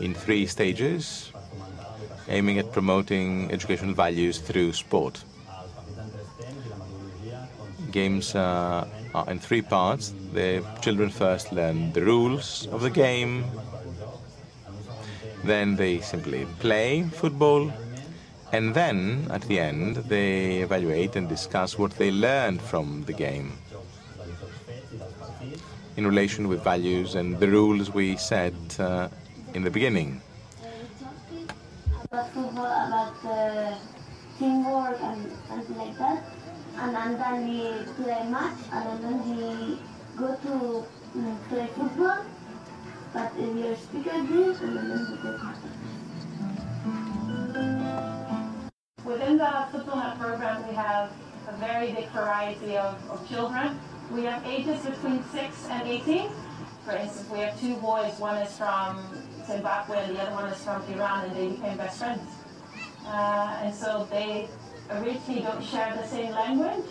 [0.00, 1.32] in three stages,
[2.28, 5.24] aiming at promoting educational values through sport.
[7.92, 10.12] Games uh, are in three parts.
[10.32, 13.44] The children first learn the rules of the game,
[15.44, 17.72] then they simply play football,
[18.52, 23.52] and then at the end they evaluate and discuss what they learned from the game
[25.96, 29.08] in relation with values and the rules we set uh,
[29.54, 30.20] in the beginning.
[32.14, 33.74] about football, about uh,
[34.38, 36.24] teamwork and something like that.
[36.76, 37.60] And, and then we
[37.94, 39.78] play match and then we
[40.16, 40.86] go to
[41.16, 42.24] mm, play football.
[43.12, 45.38] But we are speaker group and then we go
[49.04, 51.12] Within the FutbolNet program, we have
[51.48, 53.78] a very big variety of, of children.
[54.12, 56.30] We have ages between 6 and 18.
[56.84, 59.00] For instance, we have two boys, one is from
[59.46, 62.28] Zimbabwe and the other one is from Iran, and they became best friends.
[63.06, 64.48] Uh, and so they
[64.90, 66.90] originally don't share the same language,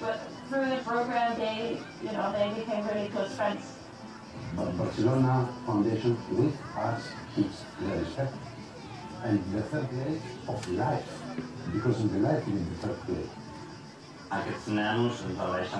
[0.00, 3.62] but through the program, they, you know, they became really close friends.
[4.56, 7.02] But Barcelona Foundation with us
[7.34, 8.34] keeps the respect
[9.24, 11.08] and the third place of life
[11.72, 13.30] because of the life in the third place.
[14.30, 15.79] Aquests nanos ens agraeixen molt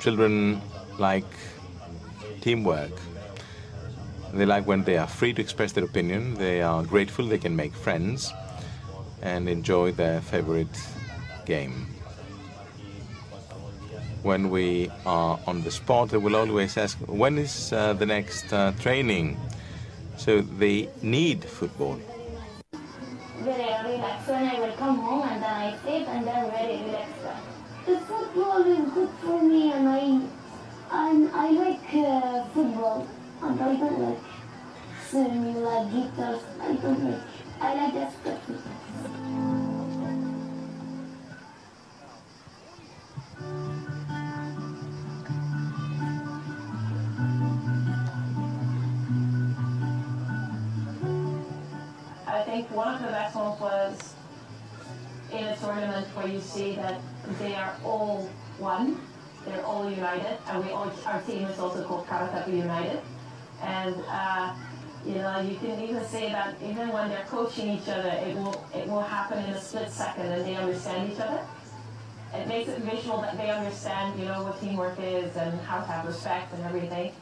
[0.00, 0.60] Children
[0.98, 1.24] like
[2.40, 2.90] teamwork.
[4.32, 7.56] They like when they are free to express their opinion, they are grateful they can
[7.56, 8.32] make friends
[9.22, 10.76] and enjoy their favorite
[11.46, 11.86] game.
[14.22, 18.52] When we are on the spot, they will always ask, when is uh, the next
[18.52, 19.36] uh, training?
[20.16, 22.00] So they need football.
[23.46, 27.22] Very relaxed when I will come home and then I sit and then very relaxed.
[27.86, 30.20] The football is good for me and I
[30.90, 33.06] and I like uh, football
[33.42, 34.18] and I don't like
[35.08, 36.42] swimming like guitars.
[36.60, 37.22] I don't like.
[37.60, 38.75] I like just
[52.76, 54.14] one of the best ones was
[55.32, 57.00] in a tournament where you see that
[57.40, 59.00] they are all one,
[59.46, 63.00] they're all united, and we all, our team is also called Karatepe United.
[63.62, 64.54] And uh,
[65.06, 68.66] you know, you can even say that even when they're coaching each other, it will
[68.74, 71.40] it will happen in a split second, and they understand each other.
[72.34, 75.86] it makes it visual that they understand, you know, what teamwork is and how to
[75.86, 77.12] have respect and everything.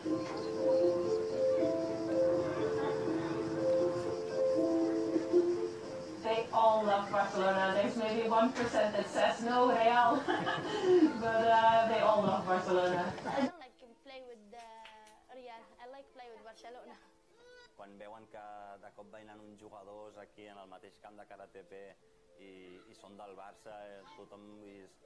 [6.55, 7.75] All love Barcelona.
[7.75, 8.55] There's maybe 1%
[8.95, 10.23] that says no, Real.
[11.21, 13.13] but uh, they all love Barcelona.
[13.27, 14.67] I don't like to play with the
[15.35, 15.61] Real.
[15.83, 16.95] I like play with Barcelona.
[17.75, 18.45] Quan veuen que
[18.83, 21.81] de cop venen uns jugadors aquí en el mateix camp de Karatepe
[22.39, 24.45] i, i són del Barça, eh, tothom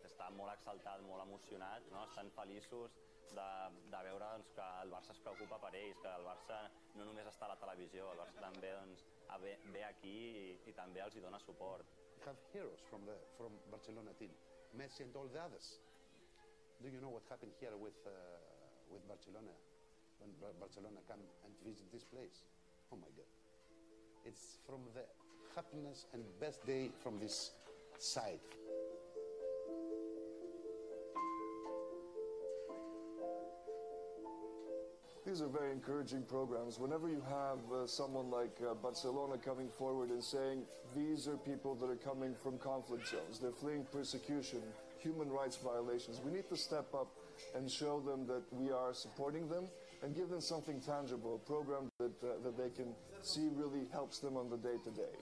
[0.05, 2.05] està molt exaltat, molt emocionat, no?
[2.11, 2.92] estan feliços
[3.32, 3.49] de,
[3.88, 6.61] de veure doncs, que el Barça es preocupa per ells, que el Barça
[7.01, 10.14] no només està a la televisió, el Barça també doncs, ve, aquí
[10.64, 11.85] i, també els hi dona suport.
[12.16, 14.33] We have heroes from the from Barcelona team,
[14.76, 15.79] Messi and all the others.
[16.83, 18.11] Do you know what happened here with uh,
[18.91, 19.53] with Barcelona
[20.18, 22.43] when Bar- Barcelona come and visit this place?
[22.93, 23.31] Oh my God!
[24.24, 25.05] It's from the
[25.55, 27.53] happiness and best day from this
[27.99, 28.41] side.
[35.29, 36.79] These are very encouraging programs.
[36.79, 40.62] Whenever you have uh, someone like uh, Barcelona coming forward and saying,
[40.97, 44.62] these are people that are coming from conflict zones, they're fleeing persecution,
[44.99, 47.09] human rights violations, we need to step up
[47.55, 49.68] and show them that we are supporting them
[50.03, 54.20] and give them something tangible, a program that, uh, that they can see really helps
[54.20, 55.12] them on the day to day.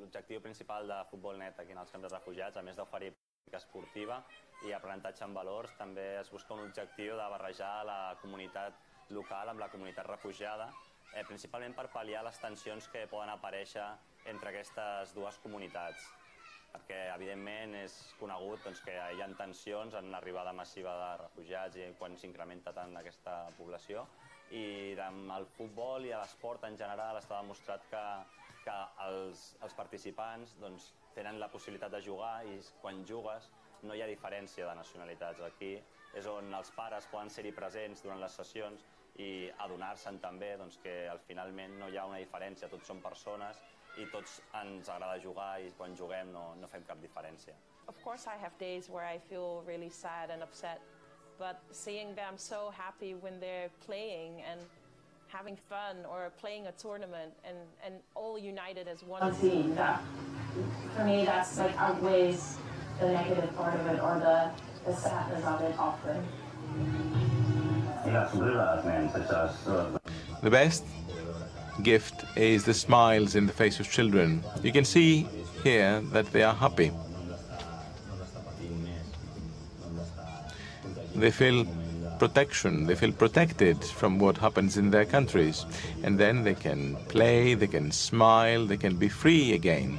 [0.00, 3.14] L'objectiu principal de FutbolNet aquí en els camps de refugiats, a més d'oferir
[3.52, 4.20] esportiva
[4.60, 8.78] i aprenentatge en valors, també es busca un objectiu de barrejar la comunitat
[9.16, 10.70] local amb la comunitat refugiada,
[11.12, 13.86] eh, principalment per pal·liar les tensions que poden aparèixer
[14.30, 16.12] entre aquestes dues comunitats
[16.70, 21.88] perquè evidentment és conegut doncs, que hi ha tensions en l'arribada massiva de refugiats i
[21.98, 24.06] quan s'incrementa tant aquesta població.
[24.54, 28.04] I amb el futbol i l'esport en general està demostrat que,
[28.64, 28.76] que
[29.06, 33.50] els, els participants doncs, tenen la possibilitat de jugar i quan jugues
[33.82, 35.40] no hi ha diferència de nacionalitats.
[35.46, 35.74] Aquí
[36.16, 38.84] és on els pares poden ser-hi presents durant les sessions
[39.20, 43.60] i adonar-se'n també doncs, que al finalment no hi ha una diferència, tots són persones
[43.98, 47.54] i tots ens agrada jugar i quan juguem no, no fem cap diferència.
[47.88, 50.80] Of course, I have days where I feel really sad and upset,
[51.38, 54.60] but seeing them so happy when they're playing and
[55.26, 60.02] having fun or playing a tournament and, and all united as one One team, that,
[60.96, 62.56] for me, that's like outweighs
[63.00, 64.50] the negative part of it or the,
[64.90, 66.24] the sadness of it often.
[68.04, 70.40] I les somriures, nens, això és...
[70.42, 70.84] The best
[71.82, 74.42] gift is the smiles in the face of children.
[74.62, 75.26] You can see
[75.62, 76.90] here that they are happy.
[81.14, 81.66] They feel
[82.18, 85.64] protection, they feel protected from what happens in their countries.
[86.02, 89.98] And then they can play, they can smile, they can be free again.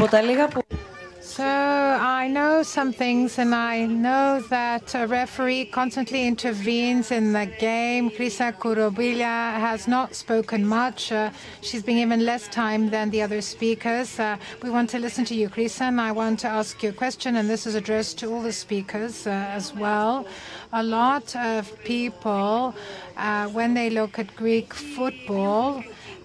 [0.00, 0.62] από τα λίγα που...
[1.36, 1.50] So
[2.22, 8.04] I know some things, and I know that a referee constantly intervenes in the game.
[8.16, 11.00] Chrysa Kourompylia has not spoken much.
[11.12, 11.30] Uh,
[11.66, 14.08] she's been given less time than the other speakers.
[14.18, 16.98] Uh, we want to listen to you, Krisa, and I want to ask you a
[17.04, 20.14] question, and this is addressed to all the speakers uh, as well.
[20.82, 21.60] A lot of
[21.94, 22.74] people,
[23.26, 25.68] uh, when they look at Greek football,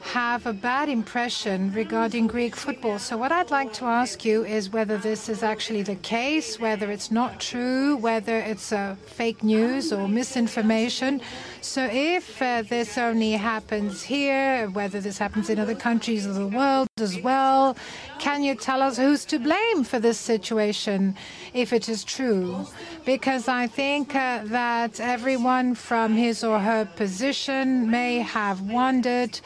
[0.05, 2.99] have a bad impression regarding Greek football.
[2.99, 6.91] So, what I'd like to ask you is whether this is actually the case, whether
[6.91, 11.21] it's not true, whether it's uh, fake news or misinformation.
[11.61, 16.47] So, if uh, this only happens here, whether this happens in other countries of the
[16.47, 17.75] world as well,
[18.19, 21.15] can you tell us who's to blame for this situation
[21.53, 22.67] if it is true?
[23.05, 29.39] Because I think uh, that everyone from his or her position may have wondered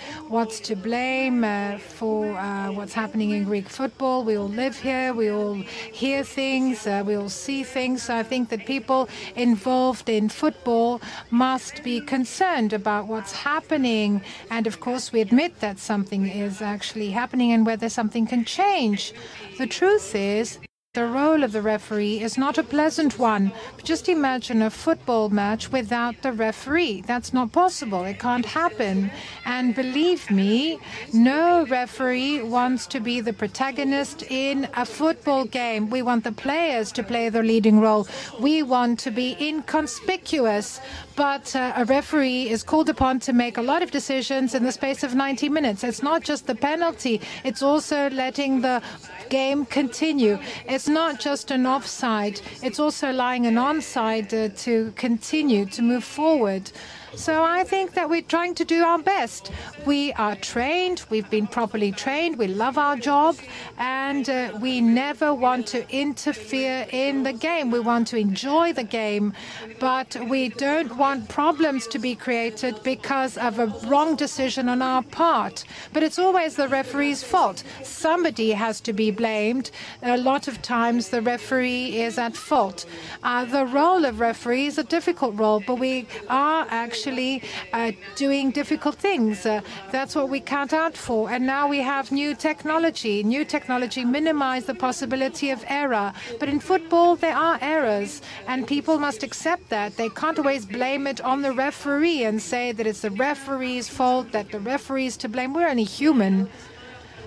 [0.49, 4.23] what's to blame uh, for uh, what's happening in Greek football.
[4.23, 8.01] We all live here, we all hear things, uh, we all see things.
[8.01, 14.23] So I think that people involved in football must be concerned about what's happening.
[14.49, 19.13] And of course, we admit that something is actually happening and whether something can change.
[19.59, 20.57] The truth is
[20.95, 23.51] the role of the referee is not a pleasant one.
[23.75, 27.01] But just imagine a football match without the referee.
[27.01, 28.05] That's not possible.
[28.05, 29.11] It can't happen.
[29.45, 30.79] And believe me,
[31.13, 35.91] no referee wants to be the protagonist in a football game.
[35.91, 38.07] We want the players to play the leading role.
[38.39, 40.81] We want to be inconspicuous.
[41.19, 44.71] But uh, a referee is called upon to make a lot of decisions in the
[44.71, 45.83] space of 90 minutes.
[45.83, 48.81] It's not just the penalty, it's also letting the
[49.27, 50.39] game continue.
[50.65, 56.05] It's not just an offside, it's also allowing an onside uh, to continue, to move
[56.05, 56.71] forward.
[57.15, 59.51] So I think that we're trying to do our best.
[59.85, 63.35] We are trained, we've been properly trained, we love our job,
[63.77, 67.71] and uh, we never want to interfere in the game.
[67.71, 69.33] We want to enjoy the game,
[69.79, 75.01] but we don't want problems to be created because of a wrong decision on our
[75.03, 75.65] part.
[75.91, 77.63] But it's always the referee's fault.
[77.83, 79.71] Somebody has to be blamed.
[80.03, 82.85] A lot of times the referee is at fault.
[83.23, 87.93] Uh, the role of referee is a difficult role, but we are actually actually uh,
[88.15, 89.45] doing difficult things.
[89.45, 91.29] Uh, that's what we count out for.
[91.29, 93.23] And now we have new technology.
[93.23, 96.11] New technology minimize the possibility of error.
[96.39, 99.95] But in football, there are errors, and people must accept that.
[99.95, 104.33] They can't always blame it on the referee and say that it's the referee's fault,
[104.33, 105.53] that the referee's to blame.
[105.53, 106.49] We're only human.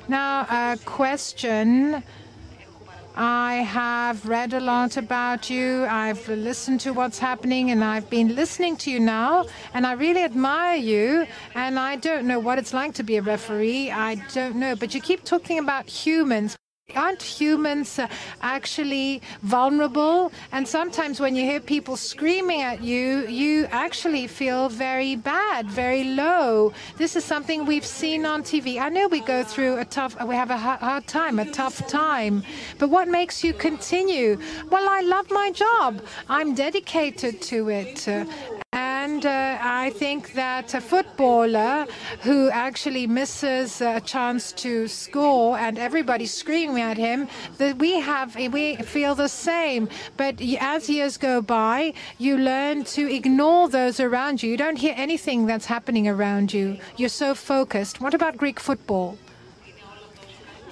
[0.07, 2.03] Now, a question
[3.15, 5.85] I have read a lot about you.
[5.85, 10.23] I've listened to what's happening, and I've been listening to you now, and I really
[10.23, 11.27] admire you.
[11.55, 13.91] And I don't know what it's like to be a referee.
[13.91, 14.77] I don't know.
[14.77, 16.57] But you keep talking about humans.
[16.95, 18.09] Aren't humans uh,
[18.43, 20.33] actually vulnerable?
[20.53, 26.05] And sometimes when you hear people screaming at you, you actually feel very bad, very
[26.05, 26.73] low.
[26.99, 28.81] This is something we've seen on TV.
[28.81, 32.43] I know we go through a tough, we have a hard time, a tough time.
[32.79, 34.39] But what makes you continue?
[34.71, 36.03] Well, I love my job.
[36.29, 38.09] I'm dedicated to it.
[38.75, 41.87] And uh, I think that a footballer
[42.21, 47.29] who actually misses a chance to score and everybody's screaming at him,
[47.59, 49.91] that we have we feel the same.
[50.17, 54.51] But as years go by, you learn to ignore those around you.
[54.51, 56.79] You don't hear anything that's happening around you.
[56.97, 58.01] You're so focused.
[58.01, 59.19] What about Greek football?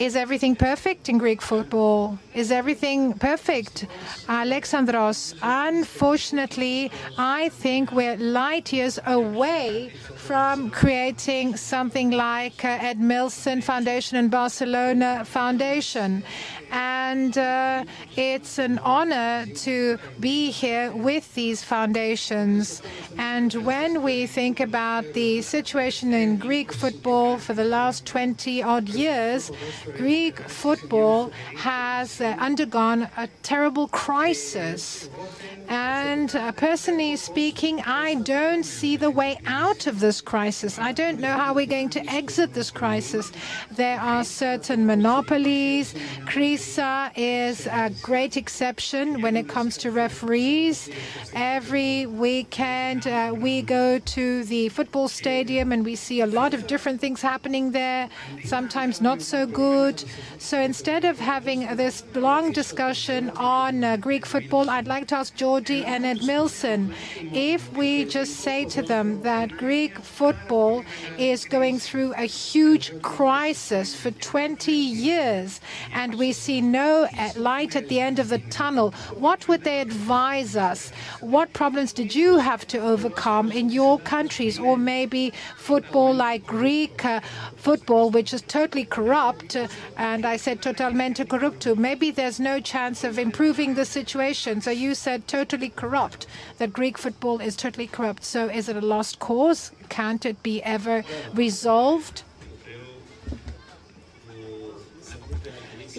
[0.01, 2.19] Is everything perfect in Greek football?
[2.35, 3.85] Is everything perfect?
[4.29, 13.63] Alexandros, unfortunately, I think we're light years away from creating something like uh, Ed Edmilson
[13.63, 16.23] Foundation and Barcelona Foundation.
[16.71, 17.85] And uh,
[18.17, 22.83] it's an honor to be here with these foundations.
[23.19, 28.89] And when we think about the situation in Greek football for the last 20 odd
[28.89, 29.51] years,
[29.97, 35.09] Greek football has uh, undergone a terrible crisis.
[35.69, 40.79] And uh, personally speaking, I don't see the way out of this crisis.
[40.79, 43.31] I don't know how we're going to exit this crisis.
[43.71, 45.95] There are certain monopolies.
[46.61, 50.91] Chrysa is a great exception when it comes to referees.
[51.33, 56.67] Every weekend, uh, we go to the football stadium and we see a lot of
[56.67, 58.11] different things happening there,
[58.45, 60.05] sometimes not so good.
[60.37, 65.35] So instead of having this long discussion on uh, Greek football, I'd like to ask
[65.35, 66.95] George and Edmilson
[67.33, 70.85] if we just say to them that Greek football
[71.17, 75.61] is going through a huge crisis for 20 years
[75.95, 78.93] and we see no uh, light at the end of the tunnel,
[79.27, 80.91] what would they advise us?
[81.21, 84.59] What problems did you have to overcome in your countries?
[84.59, 87.21] Or maybe football like Greek uh,
[87.57, 89.69] football, which is totally corrupt, uh,
[89.99, 91.77] and I said totalmente corrupto.
[91.77, 94.63] Maybe there's no chance of improving the situation.
[94.63, 98.25] So you said totally corrupt, that Greek football is totally corrupt.
[98.25, 99.73] So is it a lost cause?
[99.91, 101.05] Can't it be ever
[101.35, 102.23] resolved?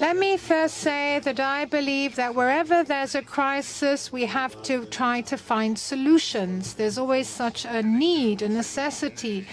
[0.02, 4.86] Let me first say that I believe that wherever there's a crisis, we have to
[4.86, 6.74] try to find solutions.
[6.74, 9.46] There's always such a need, a necessity.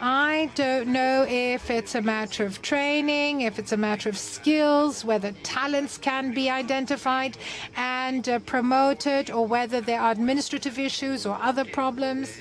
[0.00, 5.04] I don't know if it's a matter of training, if it's a matter of skills,
[5.04, 7.36] whether talents can be identified
[7.74, 12.38] and uh, promoted, or whether there are administrative issues or other problems.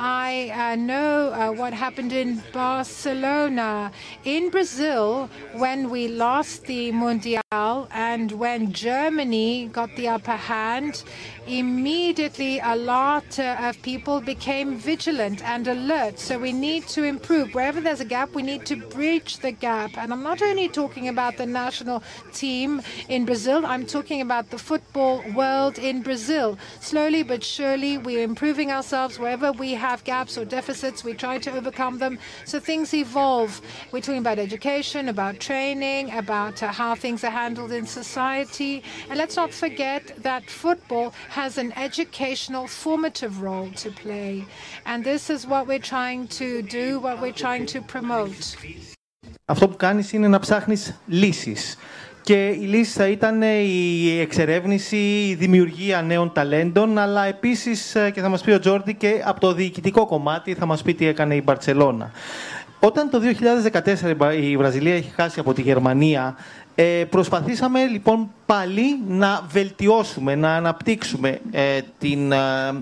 [0.00, 3.90] I uh, know uh, what happened in Barcelona.
[4.24, 11.02] In Brazil, when we lost the the Mundial, and when Germany got the upper hand,
[11.46, 16.18] immediately a lot uh, of people became vigilant and alert.
[16.18, 17.54] So we need to improve.
[17.54, 19.96] Wherever there's a gap, we need to bridge the gap.
[19.98, 22.02] And I'm not only talking about the national
[22.32, 26.58] team in Brazil, I'm talking about the football world in Brazil.
[26.80, 29.18] Slowly but surely, we're improving ourselves.
[29.18, 32.18] Wherever we have gaps or deficits, we try to overcome them.
[32.44, 33.60] So things evolve.
[33.92, 38.74] We're talking about education, about training, about uh, how things are handled in society.
[39.08, 41.06] And let's not forget that football
[41.38, 44.32] has an educational, formative role to play.
[44.90, 46.48] And this is what we're trying to
[46.78, 48.44] do, what we're trying to promote.
[49.44, 51.76] Αυτό που κάνεις είναι να ψάχνεις λύσεις.
[52.22, 54.96] Και η λύση θα ήταν η εξερεύνηση,
[55.28, 59.52] η δημιουργία νέων ταλέντων, αλλά επίσης, και θα μας πει ο Τζόρντι, και από το
[59.52, 62.10] διοικητικό κομμάτι θα μας πει τι έκανε η Μπαρτσελώνα.
[62.80, 66.36] Όταν το 2014 η Βραζιλία έχει χάσει από τη Γερμανία,
[66.80, 72.36] ε, προσπαθήσαμε λοιπόν πάλι να βελτιώσουμε, να αναπτύξουμε ε, την, ε,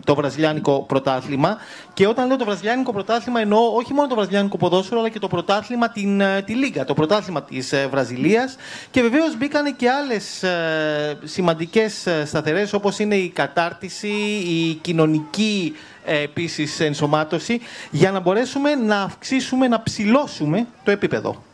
[0.05, 1.57] το βραζιλιάνικο πρωτάθλημα.
[1.95, 5.29] Και όταν λέω το βραζιλιάνικο πρωτάθλημα εννοώ όχι μόνο το βραζιλιάνικο ποδόσφαιρο, αλλά και το
[5.29, 8.57] πρωτάθλημα, την, ε, τη Λίγκα, το πρωτάθλημα της ε, Βραζιλίας.
[8.91, 14.09] Και βεβαίως μπήκαν και άλλες ε, σημαντικές σταθερές, όπως είναι η κατάρτιση,
[14.47, 15.75] η κοινωνική
[16.05, 17.61] επίσης ενσωμάτωση,
[17.91, 21.46] για να μπορέσουμε να αυξήσουμε, να ψηλώσουμε το επίπεδο.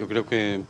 [0.00, 0.64] Yo creo que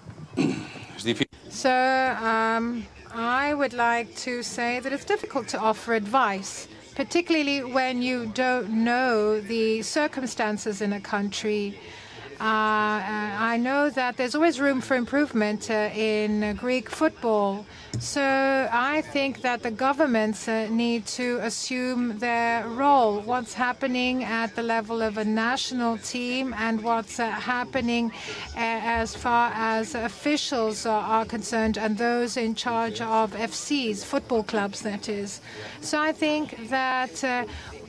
[0.96, 1.28] es difícil.
[1.48, 2.84] So um,
[3.14, 6.66] I would like to say that it's difficult to offer advice,
[6.96, 11.78] particularly when you don't know the circumstances in a country.
[12.40, 13.02] Uh,
[13.52, 17.66] I know that there's always room for improvement uh, in Greek football.
[17.98, 18.22] So
[18.72, 23.20] I think that the governments uh, need to assume their role.
[23.20, 28.10] What's happening at the level of a national team and what's uh, happening
[28.56, 28.60] uh,
[29.02, 35.10] as far as officials are concerned and those in charge of FCs, football clubs, that
[35.10, 35.42] is.
[35.82, 37.44] So I think that uh,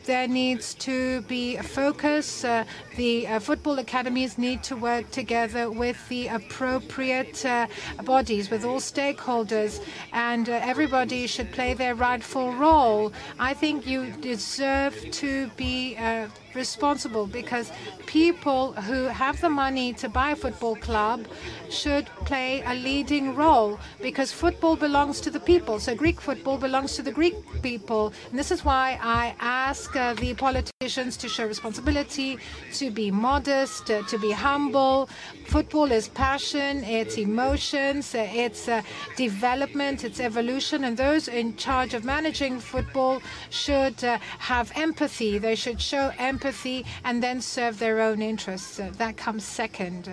[0.05, 2.43] there needs to be a focus.
[2.43, 2.65] Uh,
[3.01, 7.65] the uh, football academies need to work together with the appropriate uh,
[8.03, 9.81] bodies, with all stakeholders,
[10.13, 13.11] and uh, everybody should play their rightful role.
[13.39, 17.71] I think you deserve to be uh, responsible because
[18.05, 21.25] people who have the money to buy a football club
[21.69, 25.79] should play a leading role because football belongs to the people.
[25.79, 28.13] So Greek football belongs to the Greek people.
[28.29, 32.37] And this is why I ask uh, the politicians to show responsibility,
[32.73, 35.08] to be modest, uh, to be humble.
[35.46, 38.82] Football is passion, it's emotions, uh, it's uh,
[39.16, 40.84] development, it's evolution.
[40.84, 43.14] And those in charge of managing football
[43.50, 45.38] should uh, have empathy.
[45.38, 48.80] They should show empathy and then serve their own interests.
[48.80, 50.08] Uh, that comes second.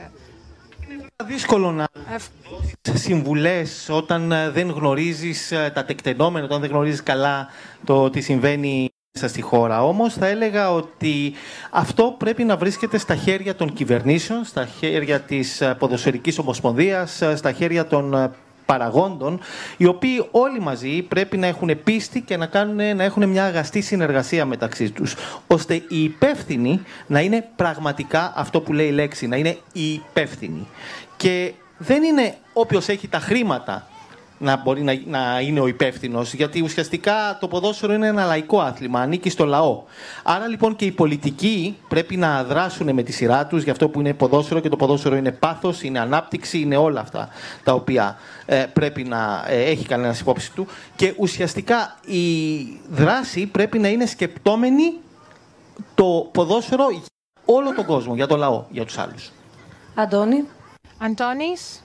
[1.26, 7.48] δύσκολο να δώσεις συμβουλές όταν δεν γνωρίζεις τα τεκτενόμενα, όταν δεν γνωρίζεις καλά
[7.86, 8.90] το τι συμβαίνει
[9.21, 9.85] μέσα στη χώρα.
[9.85, 11.33] Όμως θα έλεγα ότι
[11.71, 17.87] αυτό πρέπει να βρίσκεται στα χέρια των κυβερνήσεων, στα χέρια της Ποδοσφαιρικής Ομοσπονδίας, στα χέρια
[17.87, 18.33] των
[18.67, 19.41] παραγόντων,
[19.77, 23.81] οι οποίοι όλοι μαζί πρέπει να έχουν πίστη και να, κάνουν, να έχουν μια αγαστή
[23.81, 25.17] συνεργασία μεταξύ τους,
[25.47, 30.67] ώστε οι υπεύθυνοι να είναι πραγματικά αυτό που λέει η λέξη, να είναι οι υπεύθυνοι.
[31.17, 33.87] Και δεν είναι όποιος έχει τα χρήματα
[34.39, 39.01] να μπορεί να, να είναι ο υπεύθυνος, γιατί ουσιαστικά το ποδόσφαιρο είναι ένα λαϊκό άθλημα,
[39.01, 39.83] ανήκει στο λαό.
[40.23, 44.01] Άρα λοιπόν και οι πολιτικοί πρέπει να δράσουν με τη σειρά τους για αυτό που
[44.01, 47.29] είναι ποδόσφαιρο και το ποδόσφαιρο είναι πάθος, είναι ανάπτυξη, είναι όλα αυτά
[47.65, 48.17] τα οποία
[48.47, 50.67] ε, πρέπει να ε, έχει κανένας υπόψη του.
[50.97, 52.59] Και ουσιαστικά η
[52.91, 54.95] δράση πρέπει να είναι σκεπτόμενη
[55.95, 57.03] το ποδόσφαιρο για
[57.45, 59.33] όλο τον κόσμο, για τον λαό, για τους άλλους.
[59.95, 60.45] Αντώνη.
[60.99, 61.83] Αντώνης.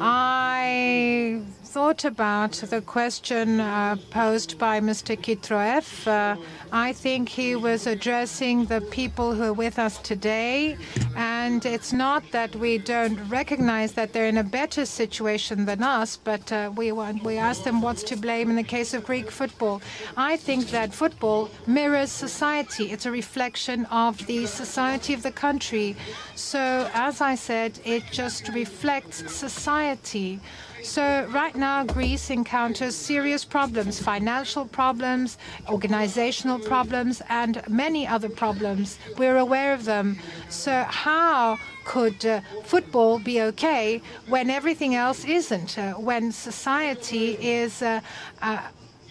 [0.00, 1.42] I
[1.78, 5.16] thought about the question uh, posed by Mr.
[5.16, 6.08] Kitroeff.
[6.08, 6.36] Uh,
[6.72, 10.76] I think he was addressing the people who are with us today,
[11.14, 16.16] and it's not that we don't recognize that they're in a better situation than us,
[16.16, 19.30] but uh, we want, we ask them what's to blame in the case of Greek
[19.30, 19.80] football.
[20.16, 22.90] I think that football mirrors society.
[22.90, 25.94] It's a reflection of the society of the country.
[26.34, 30.40] So, as I said, it just reflects society.
[30.82, 35.38] So right now, Greece encounters serious problems, financial problems,
[35.68, 38.98] organizational problems, and many other problems.
[39.16, 40.18] We're aware of them.
[40.48, 45.78] So how could uh, football be okay when everything else isn't?
[45.78, 48.00] Uh, when society is uh,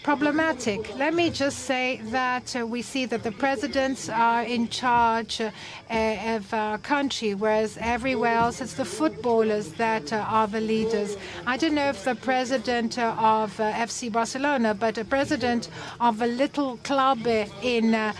[0.07, 0.95] problematic.
[0.95, 5.51] Let me just say that uh, we see that the presidents are in charge uh,
[5.89, 11.17] of our country, whereas everywhere else it's the footballers that uh, are the leaders.
[11.45, 15.67] I don't know if the president uh, of uh, FC Barcelona, but a president
[15.99, 18.13] of a little club uh, in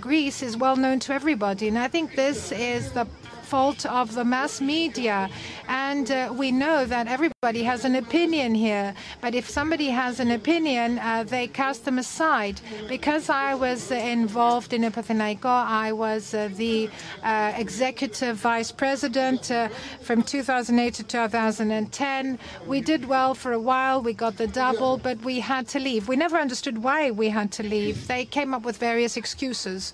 [0.00, 1.68] Greece is well known to everybody.
[1.68, 3.06] And I think this is the
[3.52, 5.28] fault of the mass media.
[5.68, 8.94] And uh, we know that everybody has an opinion here.
[9.20, 12.56] But if somebody has an opinion, uh, they cast them aside.
[12.88, 15.54] Because I was involved in Panathinaiko,
[15.84, 16.88] I was uh, the
[17.22, 19.68] uh, executive vice president uh,
[20.00, 22.38] from 2008 to 2010.
[22.66, 24.00] We did well for a while.
[24.00, 26.08] We got the double, but we had to leave.
[26.08, 28.08] We never understood why we had to leave.
[28.08, 29.92] They came up with various excuses.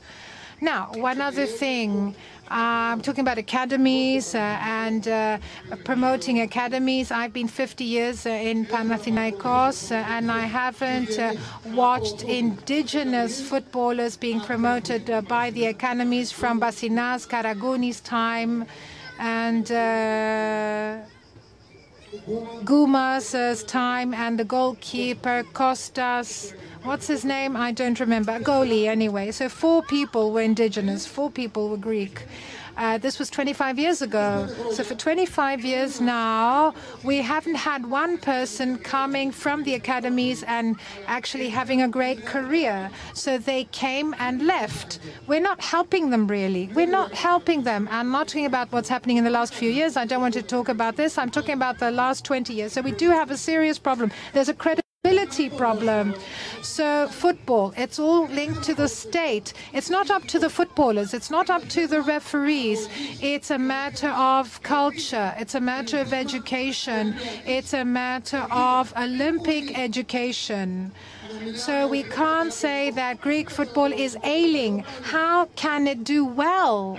[0.61, 2.17] Now, one other thing.
[2.51, 5.39] I'm talking about academies uh, and uh,
[5.85, 7.11] promoting academies.
[7.13, 11.35] I've been 50 years uh, in Panathinaikos uh, and I haven't uh,
[11.67, 18.67] watched indigenous footballers being promoted by the academies from Basinas, Karagouni's time
[19.21, 19.71] and
[22.65, 26.55] Goumas' time and the goalkeeper Costas,
[26.85, 27.57] What's his name?
[27.57, 28.39] I don't remember.
[28.39, 29.31] Goalie, anyway.
[29.33, 32.23] So four people were indigenous, four people were Greek.
[32.79, 34.47] Uh, this was 25 years ago.
[34.73, 40.77] So for 25 years now, we haven't had one person coming from the academies and
[41.09, 42.89] actually having a great career.
[43.15, 45.01] So they came and left.
[45.27, 46.71] We're not helping them really.
[46.73, 47.89] We're not helping them.
[47.91, 49.97] I'm not talking about what's happening in the last few years.
[49.97, 51.19] I don't want to talk about this.
[51.19, 52.73] I'm talking about the last 20 years.
[52.73, 54.13] So we do have a serious problem.
[54.33, 54.55] There's a
[55.09, 56.15] credibility problem.
[56.63, 59.55] So football, it's all linked to the state.
[59.73, 61.15] It's not up to the footballers.
[61.15, 62.89] It's not up to the referees.
[63.23, 65.35] It's a matter of culture.
[65.39, 67.15] It's a matter of education.
[67.47, 70.93] It's a matter of Olympic education.
[71.55, 74.85] So we can't say that Greek football is ailing.
[75.03, 76.99] How can it do well?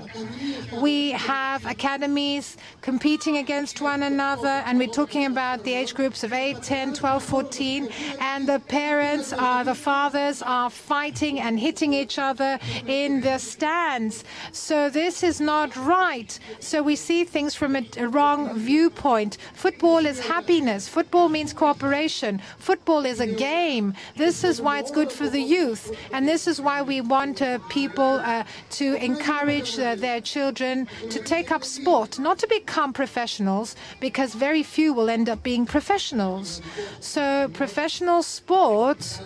[0.81, 6.34] We have academies competing against one another, and we're talking about the age groups of
[6.34, 7.89] 8, 10, 12, 14,
[8.19, 14.23] and the parents are, the fathers are fighting and hitting each other in the stands.
[14.51, 16.38] So this is not right.
[16.60, 19.38] So we see things from a, a wrong viewpoint.
[19.53, 20.88] Football is happiness.
[20.88, 22.41] Football means cooperation.
[22.57, 23.93] Football is a game.
[24.19, 27.57] This is why it's good for the youth, and this is why we want uh,
[27.69, 33.77] people uh, to encourage uh, their children to take up sport, not to become professionals,
[34.01, 36.61] because very few will end up being professionals.
[36.99, 39.21] So professional sport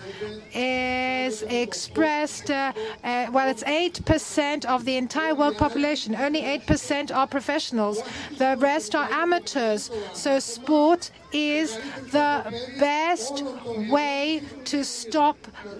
[0.54, 2.72] is expressed, uh,
[3.02, 6.14] uh, well, it's 8% of the entire world population.
[6.14, 8.00] Only 8% are professionals.
[8.38, 9.90] The rest are amateurs.
[10.12, 11.76] So sport is
[12.12, 12.42] the
[12.78, 13.42] best
[13.90, 15.36] way to stop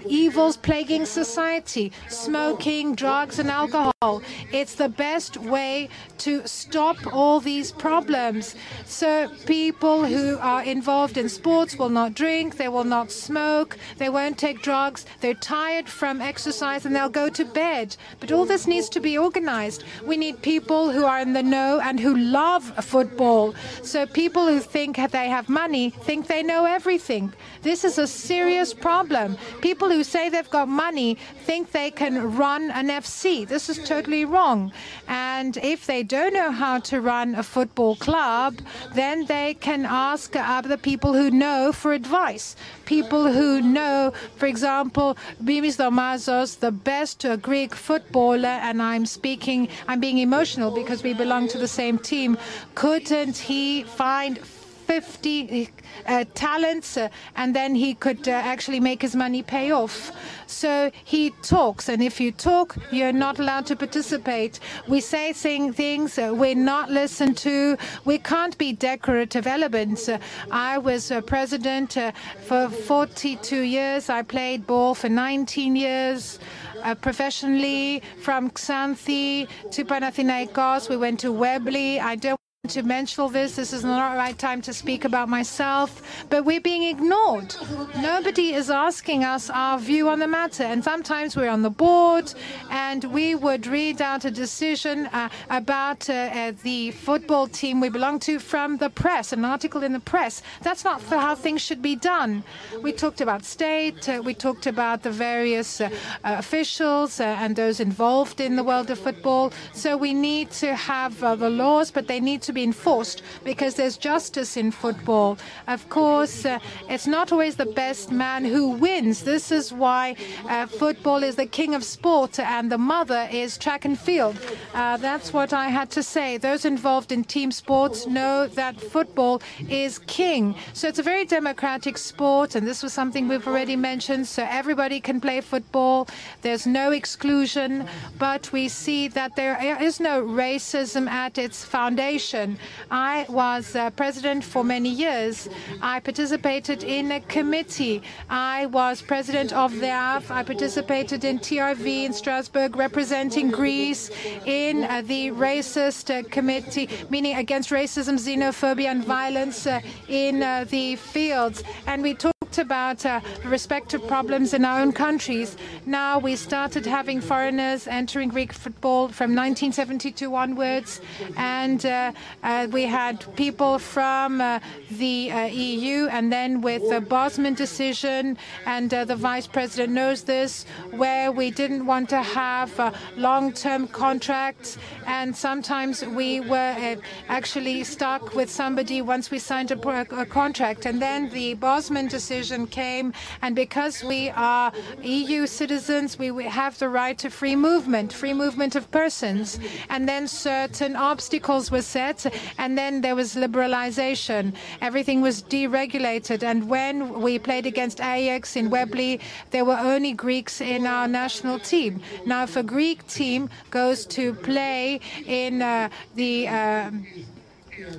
[0.06, 4.22] evils plaguing society smoking, drugs, and alcohol.
[4.52, 8.54] It's the best way to stop all these problems.
[8.84, 14.08] So, people who are involved in sports will not drink, they will not smoke, they
[14.08, 17.96] won't take drugs, they're tired from exercise, and they'll go to bed.
[18.20, 19.84] But all this needs to be organized.
[20.04, 23.54] We need people who are in the know and who love football.
[23.82, 27.32] So, people who think they have money think they know everything.
[27.62, 29.36] This is a serious problem.
[29.60, 33.46] People who say they've got money think they can run an FC.
[33.46, 34.72] This is totally wrong.
[35.08, 38.58] And if they don't know how to run a football club,
[38.94, 42.56] then they can ask other people who know for advice.
[42.84, 50.00] People who know, for example, Mimis Domazos, the best Greek footballer, and I'm speaking, I'm
[50.00, 52.38] being emotional because we belong to the same team.
[52.74, 54.38] Couldn't he find
[54.86, 55.70] 50
[56.06, 60.12] uh, talents, uh, and then he could uh, actually make his money pay off.
[60.46, 64.60] So he talks, and if you talk, you're not allowed to participate.
[64.88, 67.76] We say things, we're not listened to.
[68.04, 70.10] We can't be decorative elements.
[70.50, 72.12] I was president uh,
[72.46, 74.10] for 42 years.
[74.10, 76.38] I played ball for 19 years.
[76.82, 80.90] Uh, professionally from Xanthi to Panathinaikos.
[80.90, 81.98] We went to Wembley.
[81.98, 83.56] I don't to mention this.
[83.56, 87.54] This is not the right time to speak about myself, but we're being ignored.
[88.00, 90.62] Nobody is asking us our view on the matter.
[90.62, 92.32] And sometimes we're on the board
[92.70, 97.90] and we would read out a decision uh, about uh, uh, the football team we
[97.90, 100.42] belong to from the press, an article in the press.
[100.62, 102.42] That's not how things should be done.
[102.82, 105.90] We talked about state, uh, we talked about the various uh,
[106.24, 109.52] uh, officials and those involved in the world of football.
[109.74, 113.96] So we need to have the laws, but they need to be enforced because there's
[113.96, 115.36] justice in football.
[115.66, 116.58] Of course, uh,
[116.88, 119.24] it's not always the best man who wins.
[119.24, 120.16] This is why
[120.48, 124.36] uh, football is the king of sport and the mother is track and field.
[124.72, 126.38] Uh, that's what I had to say.
[126.38, 130.54] Those involved in team sports know that football is king.
[130.72, 134.26] So it's a very democratic sport, and this was something we've already mentioned.
[134.26, 136.08] So everybody can play football.
[136.42, 137.70] There's no exclusion,
[138.18, 142.43] but we see that there is no racism at its foundation.
[142.90, 145.48] I was uh, president for many years.
[145.80, 148.02] I participated in a committee.
[148.28, 150.30] I was president of the AF.
[150.30, 154.10] I participated in TRV in Strasbourg, representing Greece
[154.46, 160.64] in uh, the racist uh, committee, meaning against racism, xenophobia, and violence uh, in uh,
[160.68, 161.62] the fields.
[161.86, 165.56] And we talked about uh, respective problems in our own countries.
[165.86, 171.00] Now we started having foreigners entering Greek football from 1972 onwards,
[171.36, 172.12] and uh,
[172.42, 174.60] uh, we had people from uh,
[174.92, 180.22] the uh, EU, and then with the Bosman decision, and uh, the vice president knows
[180.22, 182.70] this, where we didn't want to have
[183.16, 186.96] long-term contracts, and sometimes we were
[187.28, 192.43] actually stuck with somebody once we signed a, a contract, and then the Bosman decision
[192.44, 194.70] decision came, and because we are
[195.02, 199.58] EU citizens, we have the right to free movement, free movement of persons.
[199.88, 202.18] And then certain obstacles were set,
[202.58, 204.52] and then there was liberalization.
[204.82, 206.42] Everything was deregulated.
[206.42, 211.58] And when we played against Ajax in Wembley, there were only Greeks in our national
[211.58, 212.02] team.
[212.26, 216.90] Now, if a Greek team goes to play in uh, the uh,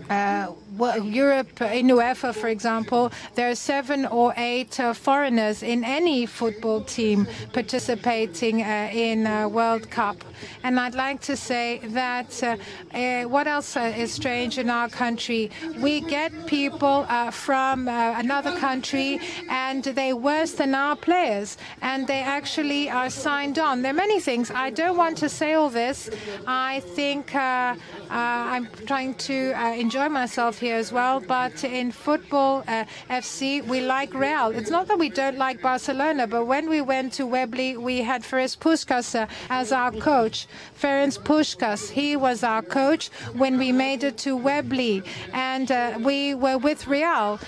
[0.09, 5.83] uh, well, Europe, in UEFA, for example, there are seven or eight uh, foreigners in
[5.83, 10.17] any football team participating uh, in uh, World Cup.
[10.63, 12.57] And I'd like to say that uh,
[12.93, 15.49] uh, what else is strange in our country?
[15.79, 19.19] We get people from another country
[19.49, 23.81] and they're worse than our players, and they actually are signed on.
[23.81, 24.51] There are many things.
[24.51, 26.09] I don't want to say all this.
[26.47, 31.19] I think I'm trying to enjoy myself here as well.
[31.19, 34.49] But in football uh, FC, we like Real.
[34.49, 38.23] It's not that we don't like Barcelona, but when we went to Wembley, we had
[38.23, 40.47] Ferenc Puskas uh, as our coach.
[40.79, 46.35] Ferenc Puskas, he was our coach when we made it to Wembley, and uh, we
[46.35, 47.39] were with Real.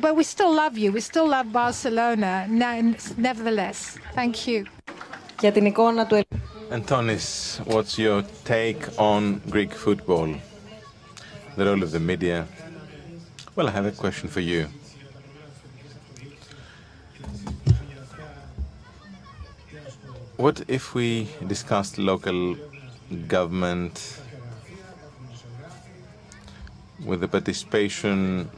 [0.00, 0.92] But we still love you.
[0.92, 2.46] We still love Barcelona.
[2.48, 4.66] Nevertheless, thank you.
[6.70, 10.34] Antonis, what's your take on Greek football?
[11.56, 12.46] The role of the media,
[13.56, 14.68] well, I have a question for you.
[20.36, 22.56] What if we discussed local
[23.28, 24.20] government
[27.04, 28.48] with the participation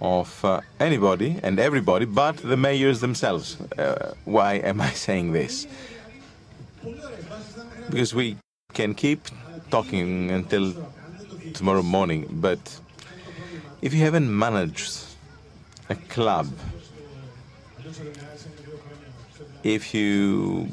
[0.00, 3.60] of uh, anybody and everybody but the mayors themselves?
[3.76, 5.66] Uh, why am I saying this?
[7.90, 8.36] Because we
[8.72, 9.20] can keep
[9.70, 10.72] talking until
[11.56, 12.80] tomorrow morning, but
[13.80, 14.92] if you haven't managed
[15.88, 16.46] a club,
[19.64, 20.68] if you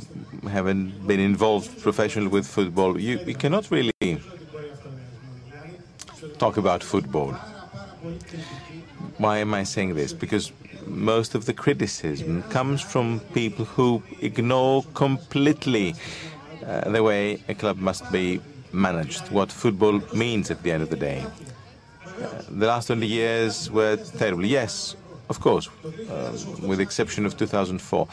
[0.49, 4.19] haven't been involved professionally with football, you, you cannot really
[6.37, 7.31] talk about football.
[9.17, 10.11] Why am I saying this?
[10.11, 10.51] Because
[10.85, 15.95] most of the criticism comes from people who ignore completely
[16.65, 18.41] uh, the way a club must be
[18.73, 21.25] managed, what football means at the end of the day.
[22.05, 24.45] Uh, the last 20 years were terrible.
[24.45, 24.95] Yes,
[25.29, 25.69] of course,
[26.09, 28.07] um, with the exception of 2004.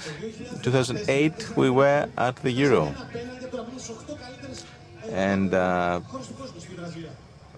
[0.63, 2.95] 2008, we were at the Euro.
[5.11, 6.01] And uh,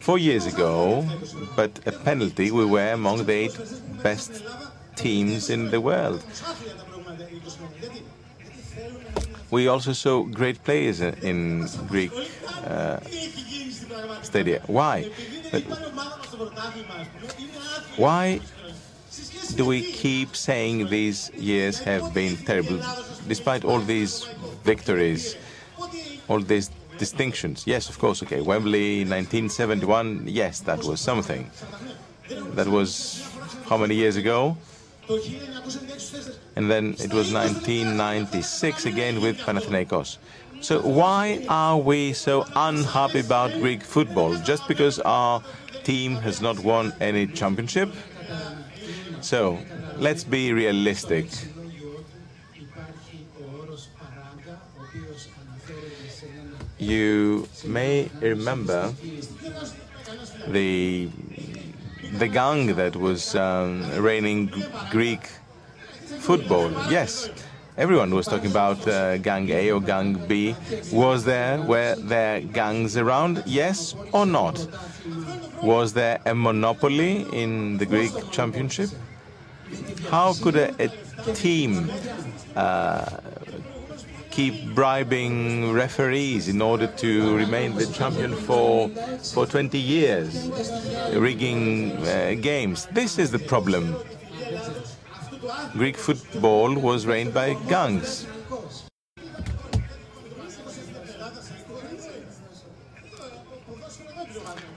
[0.00, 1.06] four years ago,
[1.54, 3.58] but a penalty, we were among the eight
[4.02, 4.42] best
[4.96, 6.24] teams in the world.
[9.52, 12.10] We also saw great players in Greek
[12.64, 13.00] uh,
[14.22, 14.62] stadia.
[14.66, 15.10] Why?
[15.52, 15.62] But
[17.98, 18.40] why
[19.54, 22.80] do we keep saying these years have been terrible,
[23.28, 24.24] despite all these
[24.64, 25.36] victories,
[26.28, 27.66] all these distinctions?
[27.66, 28.40] Yes, of course, okay.
[28.40, 31.50] Wembley, 1971, yes, that was something.
[32.54, 33.22] That was
[33.68, 34.56] how many years ago?
[36.56, 40.18] And then it was 1996 again with Panathinaikos.
[40.60, 44.36] So why are we so unhappy about Greek football?
[44.36, 45.42] Just because our
[45.82, 47.90] team has not won any championship?
[49.20, 49.58] So
[49.96, 51.26] let's be realistic.
[56.78, 58.92] You may remember
[60.48, 61.08] the
[62.18, 64.52] the gang that was um, reigning
[64.90, 65.28] Greek
[66.20, 66.70] football.
[66.90, 67.30] Yes,
[67.76, 70.54] everyone was talking about uh, gang A or gang B.
[70.92, 73.42] Was there were there gangs around?
[73.46, 74.66] Yes or not?
[75.62, 78.90] Was there a monopoly in the Greek championship?
[80.10, 80.88] How could a, a
[81.34, 81.90] team
[82.56, 83.04] uh,
[84.32, 88.88] keep bribing referees in order to remain the champion for
[89.34, 90.50] for 20 years,
[91.14, 92.86] rigging uh, games.
[92.92, 93.94] This is the problem.
[95.72, 98.26] Greek football was reigned by gangs.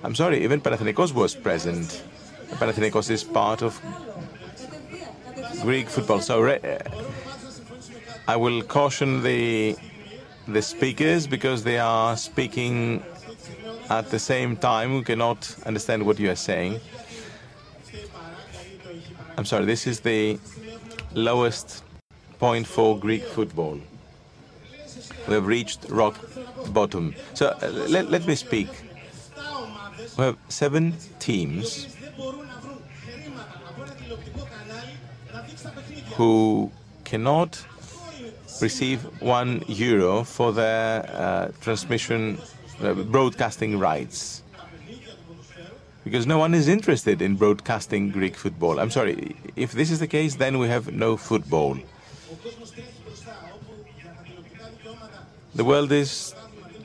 [0.03, 2.03] I'm sorry, even Panathinaikos was present.
[2.51, 3.81] Panathinaikos is part of
[5.61, 6.21] Greek football.
[6.21, 6.77] So uh,
[8.27, 9.75] I will caution the
[10.47, 13.03] the speakers because they are speaking
[13.89, 14.93] at the same time.
[14.95, 16.79] We cannot understand what you are saying.
[19.37, 20.39] I'm sorry, this is the
[21.15, 21.83] lowest
[22.37, 23.79] point for Greek football.
[25.27, 26.19] We have reached rock
[26.67, 27.15] bottom.
[27.33, 28.69] So uh, let, let me speak.
[30.17, 31.95] We have seven teams
[36.15, 36.71] who
[37.03, 37.65] cannot
[38.61, 42.37] receive one euro for their uh, transmission,
[42.81, 44.43] uh, broadcasting rights.
[46.05, 48.79] Because no one is interested in broadcasting Greek football.
[48.79, 51.77] I'm sorry, if this is the case, then we have no football.
[55.55, 56.35] The world is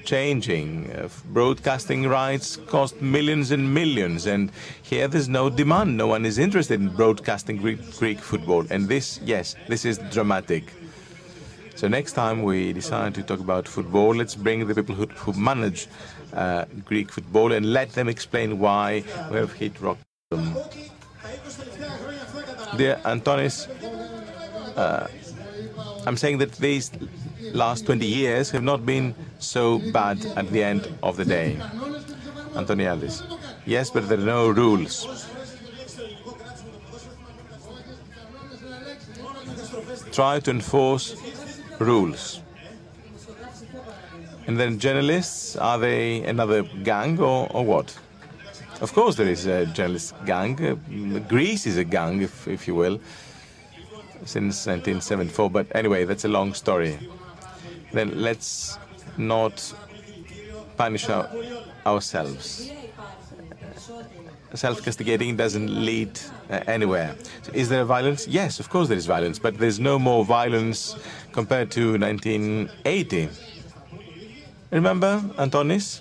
[0.05, 0.91] changing.
[0.93, 4.51] Uh, broadcasting rights cost millions and millions, and
[4.83, 5.99] here there's no demand.
[5.99, 8.65] No one is interested in broadcasting Greek, Greek football.
[8.71, 10.73] And this, yes, this is dramatic.
[11.75, 15.33] So next time we decide to talk about football, let's bring the people who, who
[15.33, 15.89] manage
[16.35, 19.99] uh, Greek football and let them explain why we have hit rock
[20.31, 20.55] bottom.
[22.77, 23.69] Dear Antonis,
[24.77, 25.07] uh,
[26.07, 26.91] I'm saying that these
[27.53, 31.57] last 20 years have not been so bad at the end of the day.
[32.55, 33.23] Antoniadis.
[33.67, 35.07] Yes, but there are no rules.
[40.13, 41.17] Try to enforce
[41.79, 42.40] rules.
[44.51, 47.97] And then journalists, are they another gang or, or what?
[48.81, 50.57] Of course, there is a journalist gang.
[51.29, 52.99] Greece is a gang, if, if you will,
[54.25, 55.51] since 1974.
[55.51, 56.99] But anyway, that's a long story.
[57.93, 58.77] Then let's
[59.17, 59.73] not
[60.77, 61.31] punish our,
[61.87, 62.73] ourselves.
[64.53, 66.19] Self-castigating doesn't lead
[66.51, 67.15] uh, anywhere.
[67.43, 68.27] So is there violence?
[68.27, 70.97] Yes, of course there is violence, but there's no more violence
[71.31, 73.29] compared to 1980.
[74.71, 76.01] Remember, Antonis?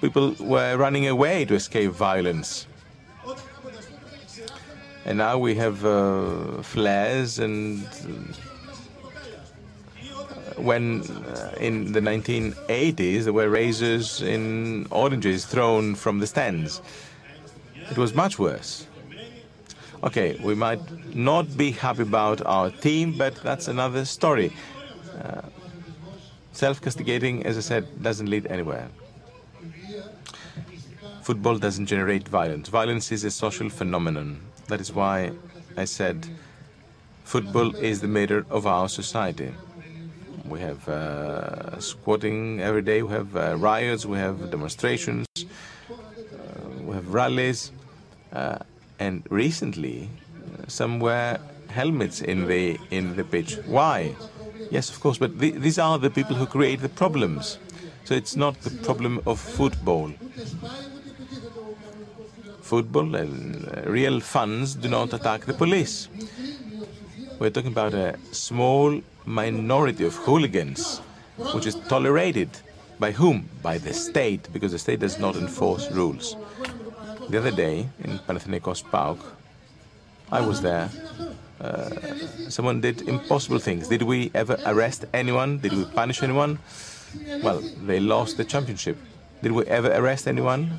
[0.00, 2.66] People were running away to escape violence.
[5.04, 7.88] And now we have uh, flares and uh,
[10.56, 16.82] when uh, in the 1980s there were razors in oranges thrown from the stands.
[17.90, 18.86] It was much worse.
[20.02, 20.80] Okay, we might
[21.14, 24.52] not be happy about our team, but that's another story.
[25.22, 25.42] Uh,
[26.54, 28.88] Self-castigating, as I said, doesn't lead anywhere.
[31.22, 32.68] Football doesn't generate violence.
[32.68, 34.40] Violence is a social phenomenon.
[34.68, 35.32] That is why
[35.76, 36.28] I said
[37.24, 39.52] football is the mirror of our society.
[40.44, 45.44] We have uh, squatting every day, we have uh, riots, we have demonstrations, uh,
[46.82, 47.72] we have rallies.
[48.32, 48.58] Uh,
[49.00, 53.58] and recently, uh, some wear helmets in the in the pitch.
[53.66, 54.14] Why?
[54.70, 57.58] Yes, of course, but th these are the people who create the problems.
[58.04, 60.12] So it's not the problem of football.
[62.60, 63.34] Football and
[63.68, 66.08] uh, real funds do not attack the police.
[67.38, 71.00] We're talking about a small minority of hooligans,
[71.54, 72.50] which is tolerated
[72.98, 73.48] by whom?
[73.62, 76.36] By the state, because the state does not enforce rules.
[77.28, 79.18] The other day in Panathinaikos Park,
[80.30, 80.90] I was there.
[81.64, 81.88] Uh,
[82.50, 83.88] someone did impossible things.
[83.88, 85.58] Did we ever arrest anyone?
[85.58, 86.58] Did we punish anyone?
[87.42, 88.98] Well, they lost the championship.
[89.42, 90.78] Did we ever arrest anyone?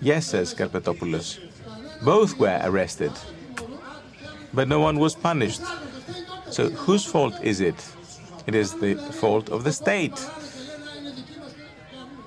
[0.00, 1.38] Yes, says Karpetopoulos.
[2.02, 3.12] Both were arrested.
[4.52, 5.62] But no one was punished.
[6.50, 7.78] So whose fault is it?
[8.48, 10.18] It is the fault of the state.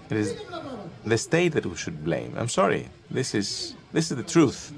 [0.09, 0.35] It is
[1.05, 2.33] the state that we should blame.
[2.37, 2.87] I'm sorry.
[3.11, 4.71] This is this is the truth.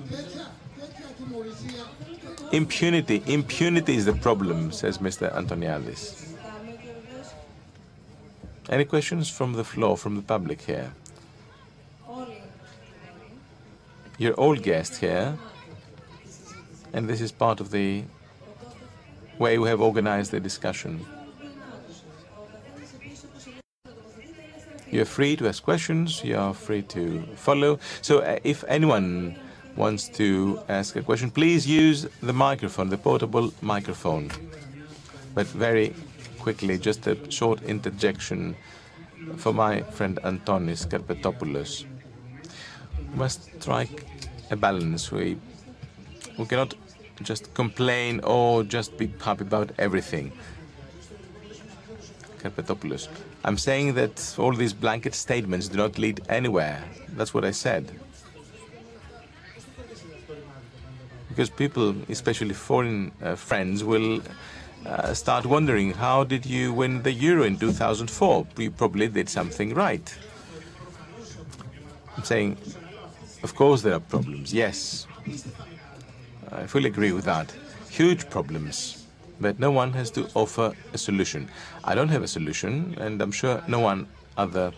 [2.56, 3.22] Impunity.
[3.28, 5.30] Impunity is the problem, says Mr.
[5.36, 6.30] Antoniadis.
[8.70, 10.94] Any questions from the floor, from the public here?
[14.18, 15.38] You're all guests here,
[16.94, 18.06] and this is part of the
[19.38, 21.06] way we have organized the discussion.
[24.90, 27.80] You're free to ask questions, you are free to follow.
[28.02, 29.36] So uh, if anyone
[29.76, 34.32] wants to ask a question, please use the microphone, the portable microphone.
[35.34, 35.94] But very
[36.40, 38.56] quickly, just a short interjection
[39.38, 41.86] for my friend Antonis Karpetopoulos.
[43.12, 44.06] We must strike
[44.52, 45.12] a balance.
[45.12, 45.38] We,
[46.38, 46.74] we cannot
[47.24, 50.32] just complain or just be happy about everything.
[52.40, 53.10] Karpetopoulos.
[53.44, 56.84] I'm saying that all these blanket statements do not lead anywhere.
[57.10, 57.92] That's what I said.
[61.36, 64.22] Because people, especially foreign uh, friends, will
[64.86, 68.48] uh, start wondering how did you win the Euro in 2004?
[68.58, 70.18] You probably did something right.
[72.16, 72.58] I'm saying,
[73.44, 74.54] of course, there are problems.
[74.54, 75.08] Yes,
[76.54, 77.54] I fully agree with that.
[77.90, 79.06] Huge problems.
[79.42, 81.50] But no one has to offer a solution.
[81.84, 84.08] I don't have a solution, and I'm sure no one
[84.38, 84.72] other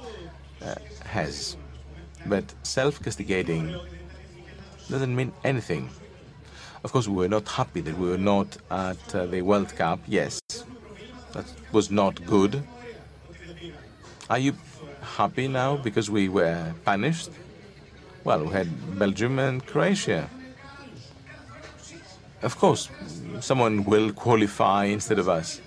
[0.65, 0.73] uh,
[1.05, 1.55] has.
[2.25, 3.79] But self castigating
[4.89, 5.91] doesn't mean anything.
[6.83, 9.99] Of course, we were not happy that we were not at uh, the World Cup.
[10.07, 10.39] Yes,
[11.33, 12.63] that was not good.
[14.29, 14.53] Are you
[15.01, 17.29] happy now because we were punished?
[18.23, 20.29] Well, we had Belgium and Croatia.
[22.41, 22.89] Of course,
[23.39, 25.59] someone will qualify instead of us.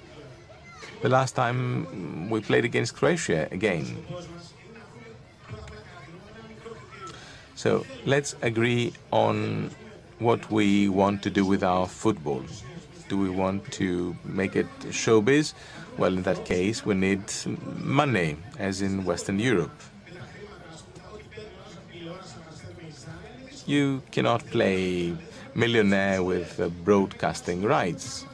[1.03, 4.05] The last time we played against Croatia again.
[7.57, 9.71] So let's agree on
[10.21, 12.45] what we want to do with our football.
[13.09, 15.55] Do we want to make it showbiz?
[15.99, 17.23] Well, in that case, we need
[17.79, 19.73] money, as in Western Europe.
[23.67, 25.17] You cannot play
[25.55, 28.27] millionaire with uh, broadcasting rights.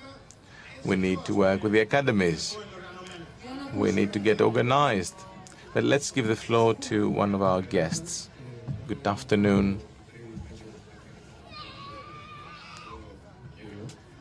[0.85, 2.57] We need to work with the academies.
[3.75, 5.15] We need to get organized.
[5.73, 8.29] But let's give the floor to one of our guests.
[8.89, 9.81] Good afternoon.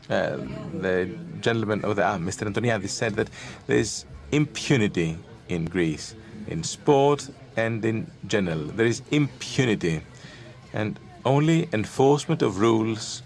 [0.08, 0.36] Uh,
[0.80, 1.10] the
[1.40, 2.46] gentleman the ah, Mr.
[2.46, 3.28] Antoniadis said that
[3.66, 5.18] there's impunity
[5.48, 6.14] in Greece,
[6.46, 8.64] in sport and in general.
[8.66, 10.02] There is impunity.
[10.72, 13.22] And only enforcement of rules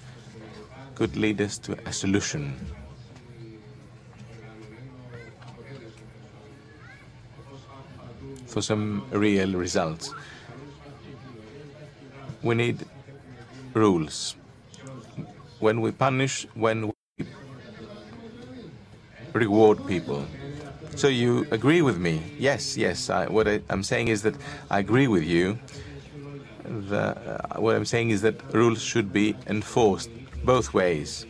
[0.94, 2.54] could lead us to a solution.
[8.46, 10.12] For some real results.
[12.42, 12.84] We need
[13.74, 14.34] rules.
[15.60, 17.26] When we punish, when we
[19.32, 20.26] reward people.
[20.96, 22.20] So you agree with me?
[22.38, 23.08] Yes, yes.
[23.08, 24.34] I, what I, am saying is that
[24.70, 25.58] I agree with you
[26.70, 27.16] the,
[27.56, 30.10] uh, what I'm saying is that rules should be enforced
[30.44, 31.26] both ways.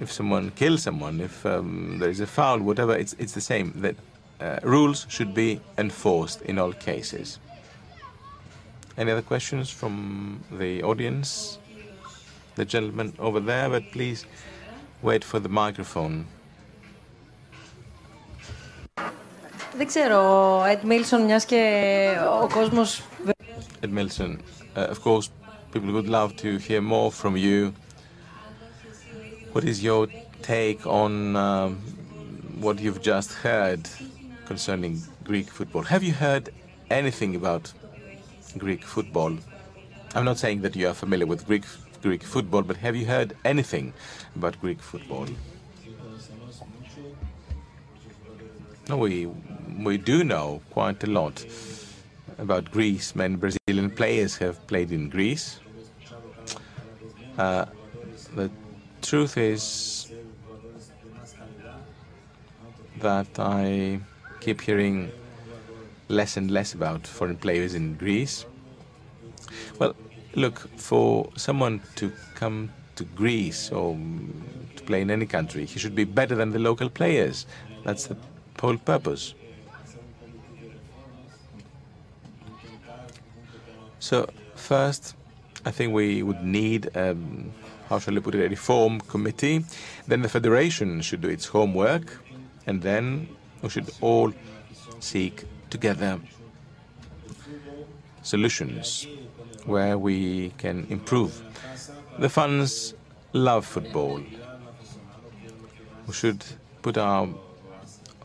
[0.00, 3.72] If someone kills someone, if um, there is a foul, whatever, it's, it's the same.
[3.76, 3.96] That
[4.40, 7.40] uh, rules should be enforced in all cases.
[8.98, 11.58] Any other questions from the audience?
[12.56, 14.26] The gentleman over there, but please
[15.02, 16.26] wait for the microphone.
[19.76, 21.62] Δεν ξέρω, Edmilson, μιας και
[22.42, 23.02] ο κόσμος...
[23.82, 24.36] Edmilson,
[24.74, 25.30] uh, of course,
[25.72, 27.72] people would love to hear more from you.
[29.52, 30.08] What is your
[30.42, 31.68] take on uh,
[32.64, 33.88] what you've just heard
[34.46, 35.82] concerning Greek football?
[35.82, 36.44] Have you heard
[36.90, 37.72] anything about
[38.56, 39.36] Greek football?
[40.14, 41.64] I'm not saying that you are familiar with Greek
[42.02, 43.92] Greek football, but have you heard anything
[44.36, 45.26] about Greek football?
[48.88, 49.26] No, we
[49.84, 51.44] we do know quite a lot
[52.38, 53.14] about Greece.
[53.14, 55.60] Many Brazilian players have played in Greece.
[57.36, 57.66] Uh,
[58.34, 58.50] the
[59.02, 60.10] truth is
[63.00, 64.00] that I
[64.40, 65.12] keep hearing
[66.08, 68.46] less and less about foreign players in Greece.
[69.78, 69.94] Well,
[70.34, 73.96] look, for someone to come to Greece or
[74.76, 77.46] to play in any country, he should be better than the local players.
[77.84, 78.16] That's the
[78.60, 79.34] whole purpose.
[84.00, 85.14] So first,
[85.64, 87.52] I think we would need, um,
[87.88, 89.64] how shall I put it, a reform committee.
[90.06, 92.18] Then the federation should do its homework,
[92.66, 93.28] and then
[93.60, 94.32] we should all
[95.00, 96.20] seek together
[98.22, 99.06] solutions
[99.64, 101.42] where we can improve.
[102.18, 102.94] The fans
[103.32, 104.20] love football.
[106.06, 106.44] We should
[106.82, 107.28] put our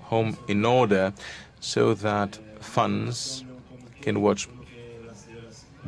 [0.04, 1.14] home in order
[1.60, 3.44] so that fans
[4.02, 4.48] can watch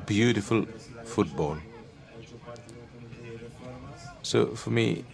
[0.05, 0.65] beautiful
[1.03, 1.57] football.
[4.23, 5.05] So for me,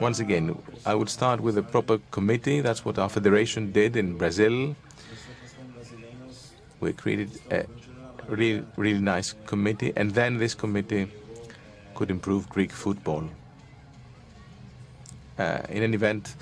[0.00, 2.60] once again, I would start with a proper committee.
[2.60, 4.76] That's what our federation did in Brazil.
[6.80, 7.66] We created a
[8.28, 11.08] really, really nice committee, and then this committee
[11.94, 13.24] could improve Greek football.
[15.38, 16.34] Uh, in any event,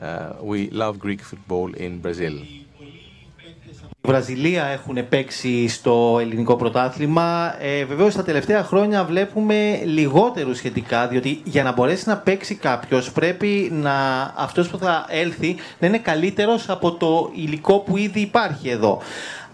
[0.00, 2.36] uh, we love Greek football in Brazil.
[4.06, 7.56] Βραζιλία έχουν παίξει στο ελληνικό πρωτάθλημα.
[7.60, 13.12] Ε, Βεβαίως τα τελευταία χρόνια βλέπουμε λιγότερους σχετικά, διότι για να μπορέσει να παίξει κάποιος
[13.12, 13.94] πρέπει να
[14.36, 19.00] αυτός που θα έλθει να είναι καλύτερος από το υλικό που ήδη υπάρχει εδώ.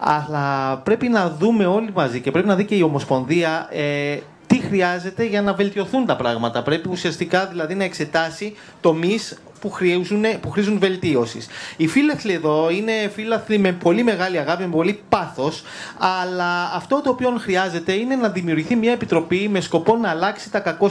[0.02, 4.58] Αλλά πρέπει να δούμε όλοι μαζί και πρέπει να δει και η Ομοσπονδία ε, τι
[4.60, 6.62] χρειάζεται για να βελτιωθούν τα πράγματα.
[6.62, 11.46] Πρέπει ουσιαστικά δηλαδή να εξετάσει τομείς που χρήζουν, που χρήζουν βελτίωσης.
[11.76, 15.62] Οι φίλαθλοι εδώ είναι φίλαθλοι με πολύ μεγάλη αγάπη, με πολύ πάθος,
[15.98, 20.60] αλλά αυτό το οποίο χρειάζεται είναι να δημιουργηθεί μια επιτροπή με σκοπό να αλλάξει τα
[20.60, 20.90] κακό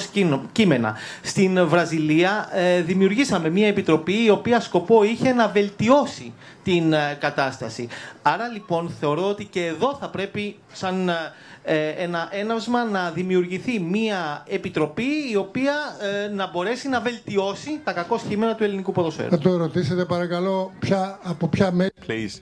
[0.51, 0.95] κείμενα.
[1.21, 6.33] Στην Βραζιλία ε, δημιουργήσαμε μια επιτροπή η οποία σκοπό είχε να βελτιώσει
[6.63, 7.87] την ε, κατάσταση.
[8.21, 11.11] Άρα λοιπόν θεωρώ ότι και εδώ θα πρέπει σαν
[11.71, 15.73] ε, ένα έναυσμα να δημιουργηθεί μία επιτροπή η οποία
[16.23, 19.29] ε, να μπορέσει να βελτιώσει τα κακό σχήμενα του ελληνικού ποδοσφαίρου.
[19.29, 21.91] Θα το ρωτήσετε παρακαλώ ποια, από ποια μέλη...
[22.07, 22.39] Please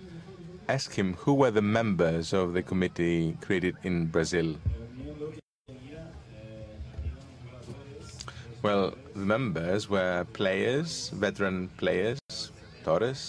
[0.67, 4.47] ask him who were the members of the committee created in Brazil.
[8.63, 8.85] Well,
[9.21, 10.89] the members were players,
[11.25, 12.19] veteran players,
[12.83, 13.23] Torres,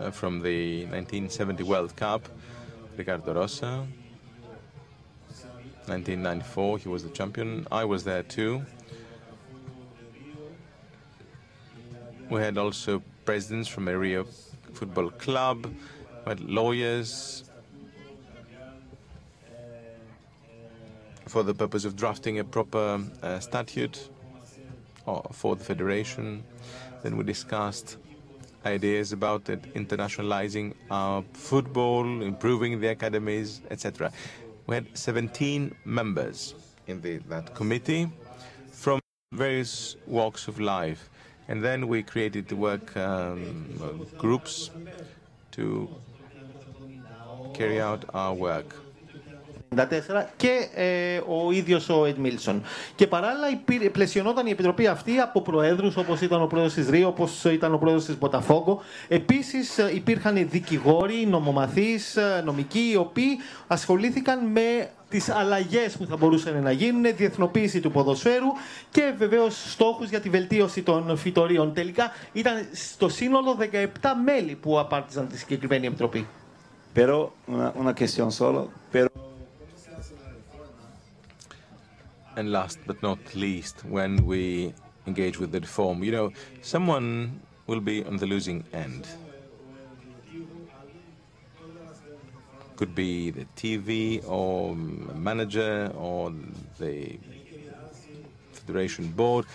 [0.00, 2.22] uh, from the 1970 World Cup,
[2.98, 3.72] Ricardo Rosa,
[5.86, 7.48] 1994, he was the champion.
[7.70, 8.52] I was there too.
[12.30, 14.24] We had also presidents from a Rio
[14.72, 15.66] Football Club,
[16.24, 17.44] we had lawyers
[21.26, 24.08] for the purpose of drafting a proper uh, statute
[25.32, 26.42] for the federation.
[27.02, 27.98] Then we discussed
[28.64, 34.10] ideas about it, internationalizing our football, improving the academies, etc.
[34.66, 36.54] We had 17 members
[36.86, 38.10] in the, that committee
[38.70, 39.00] from
[39.32, 41.10] various walks of life.
[41.48, 43.38] And then we created the work um,
[44.16, 44.70] groups
[45.52, 45.88] to
[47.52, 48.74] carry out our work.
[50.36, 52.60] και ε, ο ίδιος ο Ed Milson.
[52.94, 53.46] Και παράλληλα
[53.92, 57.78] πλαισιωνόταν η επιτροπή αυτή από προέδρους όπως ήταν ο πρόεδρος της ΡΙΟ, όπως ήταν ο
[57.78, 58.80] πρόεδρος της Μποταφόγκο.
[59.08, 66.16] Επίσης ε, υπήρχαν δικηγόροι, νομομαθείς, ε, νομικοί, οι οποίοι ασχολήθηκαν με τις αλλαγές που θα
[66.16, 68.46] μπορούσαν να γίνουν, διεθνοποίηση του ποδοσφαίρου
[68.90, 71.72] και βεβαίως στόχους για τη βελτίωση των φυτορίων.
[71.72, 73.86] Τελικά ήταν στο σύνολο 17
[74.24, 76.26] μέλη που απάρτησαν τη συγκεκριμένη επιτροπή.
[76.94, 78.60] Pero una, una cuestión solo,
[78.92, 79.08] pero
[82.36, 84.42] And last but not least, when we
[85.10, 86.26] engage with the reform, you know,
[86.74, 87.06] someone
[87.68, 89.02] will be on the losing end.
[92.76, 96.32] Could be the TV or manager or
[96.78, 97.18] the
[98.52, 99.46] federation board.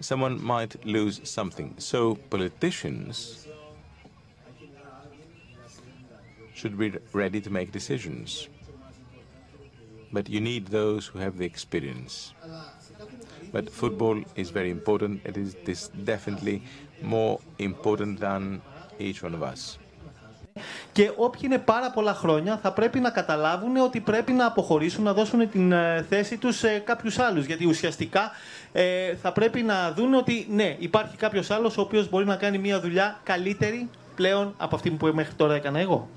[0.00, 1.74] Someone might lose something.
[1.78, 3.46] So politicians
[6.54, 8.48] should be ready to make decisions
[10.12, 12.32] but you need those who have the experience.
[13.52, 15.22] But football is very important.
[15.24, 16.62] It is this definitely
[17.02, 18.62] more important than
[18.98, 19.78] each one of us.
[20.92, 25.12] Και όποιοι είναι πάρα πολλά χρόνια θα πρέπει να καταλάβουν ότι πρέπει να αποχωρήσουν, να
[25.12, 25.74] δώσουν την
[26.08, 27.44] θέση τους σε κάποιους άλλους.
[27.44, 28.30] Γιατί ουσιαστικά
[28.72, 32.58] ε, θα πρέπει να δουν ότι ναι, υπάρχει κάποιος άλλος ο οποίος μπορεί να κάνει
[32.58, 36.08] μια δουλειά καλύτερη πλέον από αυτή που μέχρι τώρα έκανα εγώ.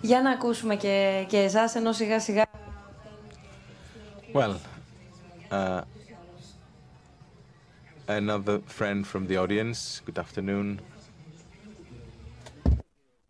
[0.00, 2.44] Για να ακούσουμε και, και εσάς, ενώ σιγά σιγά
[4.32, 4.60] Well,
[5.50, 5.82] uh,
[8.06, 10.02] another friend from the audience.
[10.04, 10.80] Good afternoon.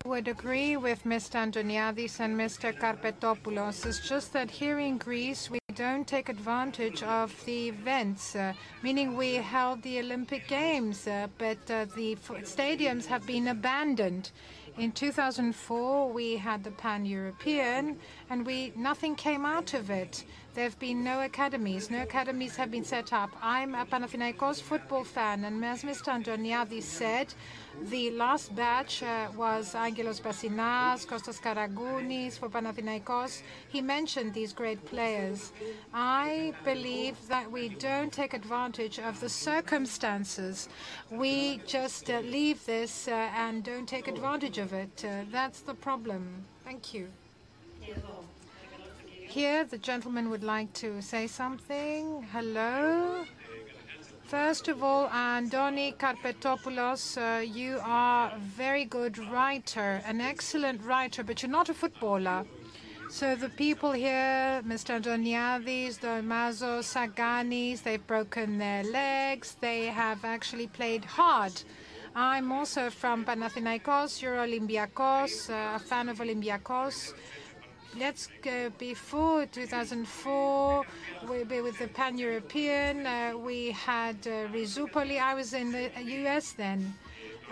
[0.07, 1.35] Would agree with Mr.
[1.35, 2.73] Antoniadis and Mr.
[2.73, 3.85] Karpetopoulos.
[3.85, 8.53] It's just that here in Greece, we don't take advantage of the events, uh,
[8.85, 12.15] meaning we held the Olympic Games, uh, but uh, the
[12.45, 14.31] stadiums have been abandoned.
[14.79, 17.99] In 2004, we had the Pan-European,
[18.31, 20.23] and we nothing came out of it.
[20.53, 21.91] There have been no academies.
[21.91, 23.31] No academies have been set up.
[23.43, 26.13] I'm a Panathinaikos football fan, and as Mr.
[26.13, 27.35] Antoniadis said,
[27.85, 33.43] the last batch uh, was Angelos Basinas, Kostas Karagounis for Panathinaikos.
[33.69, 35.53] He mentioned these great players.
[35.93, 40.69] I believe that we don't take advantage of the circumstances.
[41.11, 45.05] We just uh, leave this uh, and don't take advantage of it.
[45.05, 46.45] Uh, that's the problem.
[46.65, 47.09] Thank you.
[49.29, 52.27] here, the gentleman would like to say something.
[52.33, 53.25] Hello.
[54.27, 61.23] First of all, Andoni Karpetopoulos, uh, you are a very good writer, an excellent writer,
[61.23, 62.45] but you're not a footballer.
[63.09, 65.01] So the people here, Mr.
[65.01, 69.57] Antoniadis, Domazo, Saganis, they've broken their legs.
[69.61, 71.53] They have actually played hard.
[72.17, 77.13] I'm also from Panathinaikos, you're Olympiakos, uh, a fan of Olympiakos.
[77.99, 80.85] Let's go before 2004,
[81.31, 85.19] we, be with the Pan-European, uh, we had uh, Rizoupoli.
[85.19, 86.95] I was in the US then.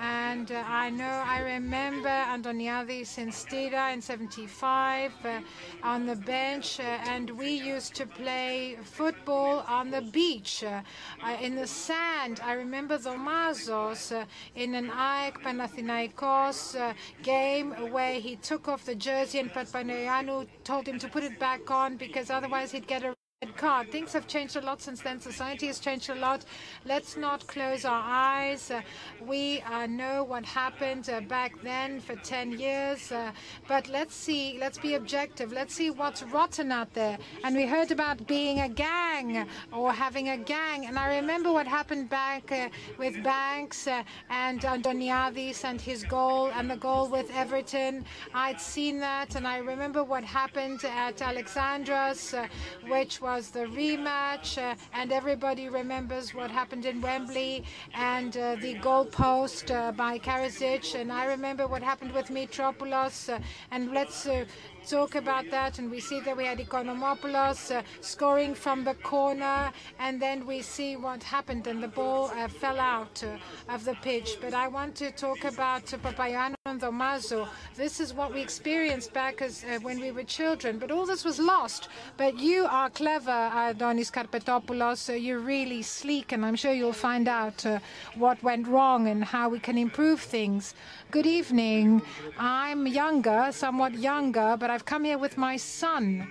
[0.01, 5.41] And uh, I know, I remember Antoniadis in Stira in 75 uh,
[5.83, 10.83] on the bench, uh, and we used to play football on the beach, uh,
[11.23, 12.41] uh, in the sand.
[12.43, 14.25] I remember Domazos uh,
[14.57, 20.99] in an AEK Panathinaikos game where he took off the jersey and Papaioannou told him
[20.99, 23.15] to put it back on because otherwise he'd get a
[23.57, 23.91] card.
[23.91, 25.21] Things have changed a lot since then.
[25.21, 26.45] Society has changed a lot.
[26.85, 28.71] Let's not close our eyes.
[28.71, 28.83] Uh,
[29.21, 33.13] we uh, know what happened uh, back then for 10 years.
[33.13, 33.33] Uh,
[33.69, 35.53] but let's see, let's be objective.
[35.53, 37.19] Let's see what's rotten out there.
[37.45, 40.87] And we heard about being a gang or having a gang.
[40.87, 42.69] And I remember what happened back uh,
[42.99, 48.05] with Banks and Antoniadis and his goal and the goal with Everton.
[48.35, 52.49] I'd seen that and I remember what happened at Alexandras,
[52.89, 58.75] which was the rematch, uh, and everybody remembers what happened in Wembley and uh, the
[58.75, 60.95] goal post uh, by Karasic.
[60.95, 63.33] And I remember what happened with Mitropoulos.
[63.33, 63.41] Uh,
[63.73, 64.45] and let's uh,
[64.91, 65.79] talk about that.
[65.79, 70.63] And we see that we had Economopoulos uh, scoring from the corner, and then we
[70.63, 74.39] see what happened, and the ball uh, fell out uh, of the pitch.
[74.41, 77.49] But I want to talk about uh, Papaioannou and Domazo.
[77.77, 80.79] This is what we experienced back as uh, when we were children.
[80.79, 81.89] But all this was lost.
[82.17, 84.99] But you are clever, Adonis Karpetopoulos.
[84.99, 87.81] So you're really sleek, and I'm sure you'll find out uh,
[88.17, 90.75] what went wrong and how we can improve things.
[91.15, 92.03] Good evening.
[92.39, 96.27] I'm younger, somewhat younger, but I've come here with my son.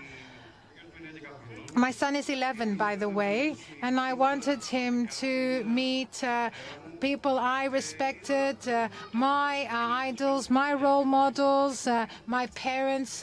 [1.74, 6.50] My son is 11, by the way, and I wanted him to meet uh,
[7.04, 13.22] people I respected, uh, my uh, idols, my role models, uh, my parents,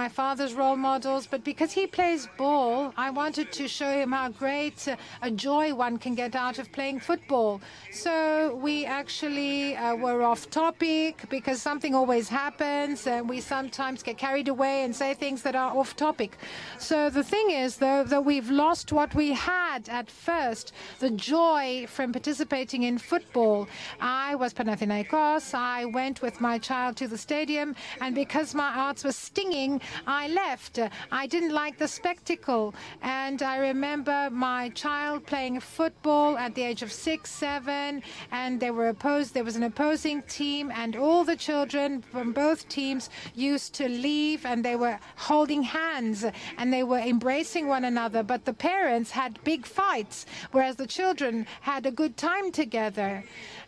[0.00, 1.28] my father's role models.
[1.28, 4.88] But because he plays ball, I wanted to show him how great
[5.22, 7.60] a joy one can get out of playing football.
[7.92, 14.48] So we actually were off topic because something always happens, and we sometimes get carried
[14.48, 16.38] away and say things that are off topic.
[16.78, 21.86] So the thing is, though, that we've lost what we had at first the joy
[21.86, 23.68] from participating in football.
[24.00, 25.54] I was Panathinaikos.
[25.54, 30.28] I went with my child to the stadium, and because my arts were stinging, I
[30.28, 30.78] left.
[31.12, 32.74] I didn't like the spectacle.
[33.02, 38.70] And I remember my child playing football at the age of six, seven, and they
[38.70, 39.34] were opposed.
[39.34, 44.46] There was an opposing team, and all the children from both teams used to leave,
[44.46, 46.24] and they were holding hands
[46.58, 48.22] and they were embracing one another.
[48.22, 52.69] But the parents had big fights, whereas the children had a good time together.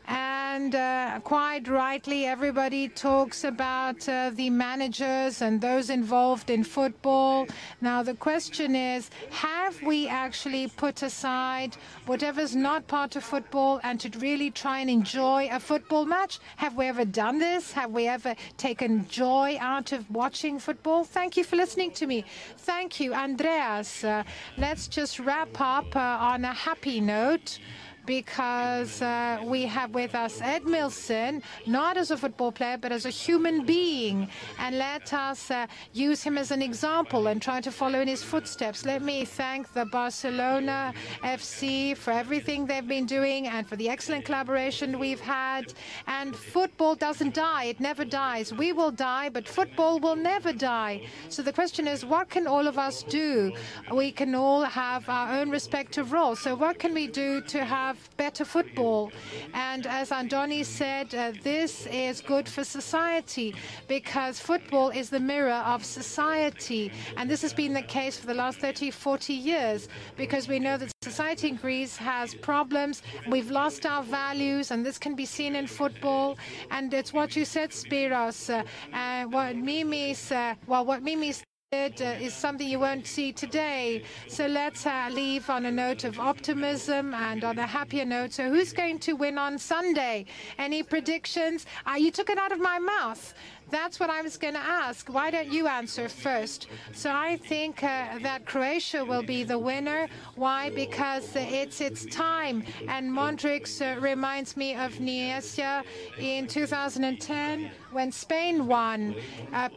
[0.09, 7.47] And uh, quite rightly, everybody talks about uh, the managers and those involved in football.
[7.81, 11.77] Now, the question is have we actually put aside
[12.07, 16.41] whatever's not part of football and to really try and enjoy a football match?
[16.57, 17.73] Have we ever done this?
[17.73, 21.05] Have we ever taken joy out of watching football?
[21.05, 22.25] Thank you for listening to me.
[22.59, 24.03] Thank you, Andreas.
[24.03, 24.25] Uh,
[24.59, 27.59] let's just wrap up uh, on a happy note
[28.07, 33.11] because uh, we have with us Edmilson, not as a football player, but as a
[33.11, 34.29] human being.
[34.59, 38.23] And let us uh, use him as an example and try to follow in his
[38.23, 38.85] footsteps.
[38.85, 40.93] Let me thank the Barcelona
[41.23, 45.73] FC for everything they've been doing and for the excellent collaboration we've had.
[46.07, 48.53] And football doesn't die, it never dies.
[48.53, 51.07] We will die, but football will never die.
[51.29, 53.53] So the question is, what can all of us do?
[53.93, 56.41] We can all have our own respective roles.
[56.41, 59.13] So what can we do to have better football.
[59.55, 63.55] And as Andoni said, uh, this is good for society
[63.89, 66.93] because football is the mirror of society.
[67.17, 70.77] And this has been the case for the last 30, 40 years because we know
[70.77, 73.03] that society in Greece has problems.
[73.29, 76.39] We've lost our values, and this can be seen in football.
[76.71, 78.53] And it's what you said, Spiros.
[78.53, 78.63] Uh,
[78.97, 81.43] uh, what Mimis, uh, well, what Mimis
[81.73, 84.03] is something you won't see today.
[84.29, 88.35] So let's uh, leave on a note of optimism and on a happier note.
[88.35, 90.27] So who's going to win on Sunday?
[90.59, 91.65] Any predictions?
[91.91, 93.33] Uh, you took it out of my mouth.
[93.73, 95.09] That's what I was going to ask.
[95.09, 96.69] Why don't you answer first?
[96.93, 100.09] So I think uh, that Croatia will be the winner.
[100.35, 100.69] Why?
[100.69, 102.65] Because it's its time.
[102.87, 105.85] And Modric uh, reminds me of Iniesta
[106.19, 109.15] in 2010 when Spain won.
[109.55, 109.71] Uh,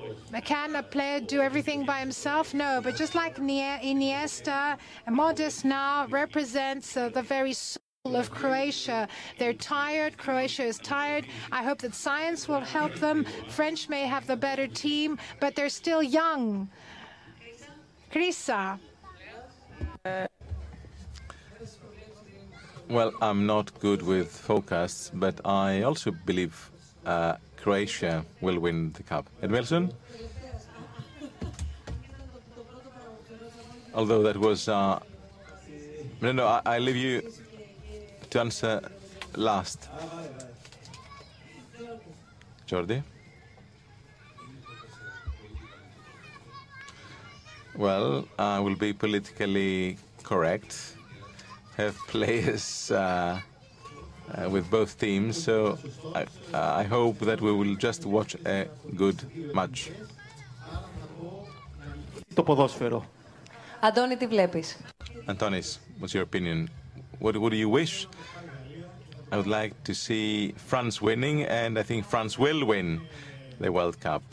[0.43, 2.53] can a player do everything by himself?
[2.53, 4.77] No, but just like Iniesta,
[5.07, 7.53] Modric now represents uh, the very
[8.13, 9.07] of Croatia.
[9.39, 10.17] They're tired.
[10.17, 11.25] Croatia is tired.
[11.51, 13.25] I hope that science will help them.
[13.49, 16.69] French may have the better team, but they're still young.
[18.11, 18.77] Chrysa.
[22.87, 26.69] Well, I'm not good with forecasts, but I also believe
[27.07, 29.27] uh, Croatia will win the cup.
[29.41, 29.91] Edmilson?
[33.95, 34.69] Although that was...
[34.69, 34.99] Uh,
[36.21, 37.21] no, no, I, I leave you
[38.34, 38.80] to answer
[39.36, 39.88] last.
[42.68, 43.02] Jordi?
[47.76, 50.96] Well, I will be politically correct.
[51.76, 53.40] Have players uh,
[54.34, 55.78] uh, with both teams, so
[56.14, 56.22] I,
[56.52, 59.18] uh, I hope that we will just watch a good
[59.54, 59.90] match.
[62.34, 63.04] Το ποδόσφαιρο.
[63.80, 64.76] Αντώνη, τι βλέπεις?
[65.26, 66.68] Antonis, what's your opinion?
[67.19, 68.07] what, what do you wish?
[69.31, 73.01] I would like to see France winning, and I think France will win
[73.59, 74.23] the World Cup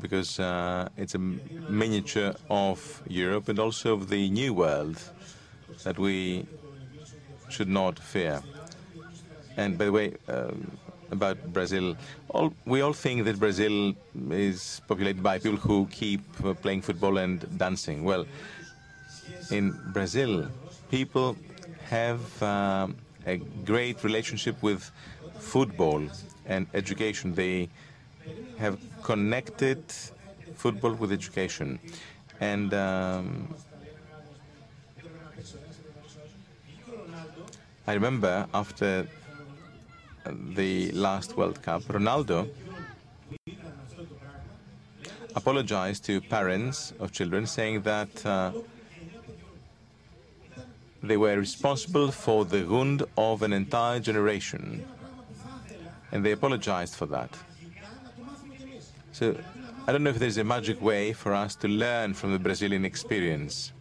[0.00, 5.00] because uh, it's a miniature of Europe and also of the new world
[5.84, 6.46] that we
[7.48, 8.42] should not fear.
[9.56, 10.76] And by the way, um,
[11.10, 11.96] about Brazil,
[12.28, 13.94] all, we all think that Brazil
[14.30, 18.02] is populated by people who keep uh, playing football and dancing.
[18.04, 18.26] Well,
[19.50, 20.48] in Brazil,
[20.94, 21.36] people
[21.90, 22.86] have uh,
[23.26, 24.92] a great relationship with
[25.40, 26.00] football
[26.46, 27.34] and education.
[27.34, 27.68] They
[28.58, 29.82] have connected
[30.54, 31.80] football with education.
[32.38, 33.52] And um,
[37.88, 39.08] I remember after
[40.60, 42.48] the last World Cup, Ronaldo
[45.34, 48.52] apologized to parents of children saying that uh,
[51.06, 54.84] they were responsible for the wound of an entire generation.
[56.12, 57.30] And they apologized for that.
[59.12, 59.36] So
[59.86, 62.84] I don't know if there's a magic way for us to learn from the Brazilian
[62.84, 63.72] experience.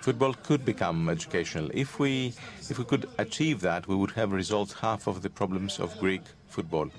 [0.00, 1.70] Football could become educational.
[1.72, 2.34] If we,
[2.68, 6.20] if we could achieve that, we would have resolved half of the problems of Greek
[6.48, 6.90] football.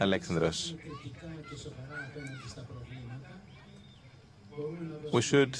[0.00, 0.74] Alexandros.
[5.12, 5.58] We should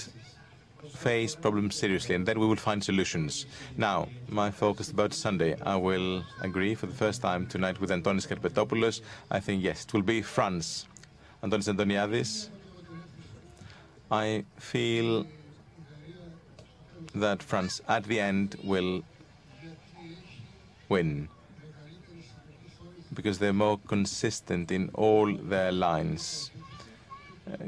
[0.88, 3.46] face problems seriously and then we will find solutions.
[3.76, 5.56] Now, my focus about Sunday.
[5.62, 9.00] I will agree for the first time tonight with Antonis Karpetopoulos.
[9.30, 10.86] I think, yes, it will be France.
[11.42, 12.48] Antonis Antoniadis.
[14.10, 15.26] I feel
[17.14, 19.02] that France at the end will
[20.88, 21.28] win
[23.14, 26.50] because they're more consistent in all their lines.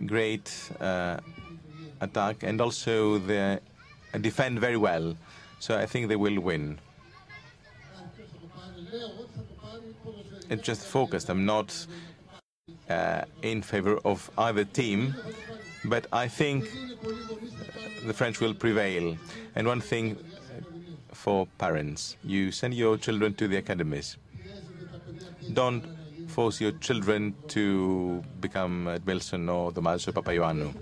[0.06, 1.18] Great uh,
[2.00, 3.59] attack and also they
[4.20, 5.16] defend very well.
[5.60, 6.78] So I think they will win.
[10.50, 11.28] It's just focused.
[11.28, 11.86] I'm not
[12.88, 15.14] uh, in favor of either team,
[15.84, 16.70] but I think
[18.06, 19.16] the French will prevail.
[19.55, 20.16] And one thing
[21.12, 24.16] for parents, you send your children to the academies.
[25.52, 25.84] Don't
[26.39, 30.73] force your children to become Wilson or the or Papaioannou.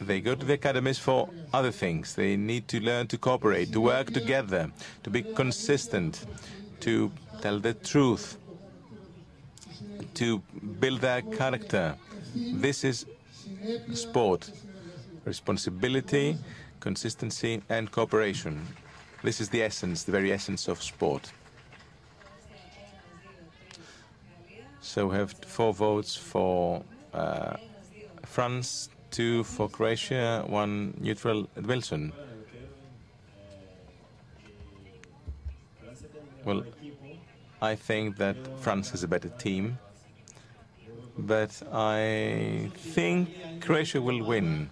[0.00, 2.14] They go to the academies for other things.
[2.14, 4.70] They need to learn to cooperate, to work together,
[5.02, 6.24] to be consistent,
[6.78, 8.38] to tell the truth,
[10.14, 10.38] to
[10.78, 11.96] build their character.
[12.36, 13.04] This is
[13.94, 14.48] sport.
[15.24, 16.38] Responsibility,
[16.78, 18.64] consistency, and cooperation.
[19.24, 21.32] This is the essence, the very essence of sport.
[24.84, 26.84] So we have four votes for
[27.14, 27.56] uh,
[28.22, 32.12] France, two for Croatia, one neutral Wilson.
[36.44, 36.64] Well,
[37.62, 39.78] I think that France is a better team,
[41.16, 43.30] but I think
[43.62, 44.68] Croatia will win.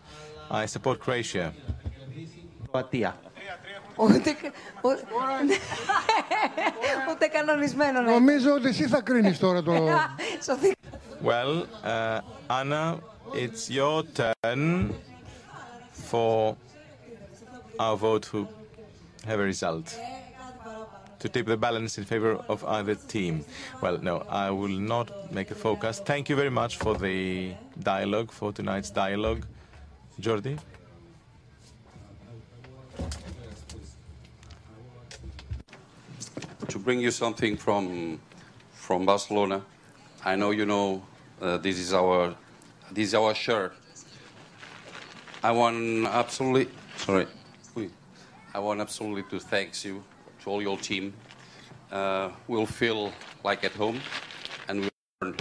[0.50, 1.54] I support Croatia.
[3.95, 4.35] Ούτε,
[7.09, 9.73] ούτε κανονισμένο να Νομίζω ότι εσύ θα κρίνεις τώρα το...
[10.43, 10.71] Σωθεί.
[11.23, 12.21] Well, uh,
[12.59, 12.99] Anna,
[13.33, 14.93] it's your turn
[16.09, 16.55] for
[17.79, 18.47] our vote who
[19.25, 19.97] have a result
[21.19, 23.43] to tip the balance in favor of either team.
[23.81, 26.05] Well, no, I will not make a forecast.
[26.05, 29.41] Thank you very much for the dialogue, for tonight's dialogue.
[30.21, 30.57] Jordi?
[36.68, 38.20] To bring you something from
[38.72, 39.62] from Barcelona,
[40.24, 41.02] I know you know
[41.40, 42.34] uh, this is our
[42.90, 43.72] this is our shirt.
[45.42, 47.26] I want absolutely sorry.
[48.54, 50.04] I want absolutely to thank you
[50.42, 51.14] to all your team.
[51.90, 53.12] Uh, we'll feel
[53.44, 54.00] like at home,
[54.68, 54.88] and we
[55.22, 55.36] learn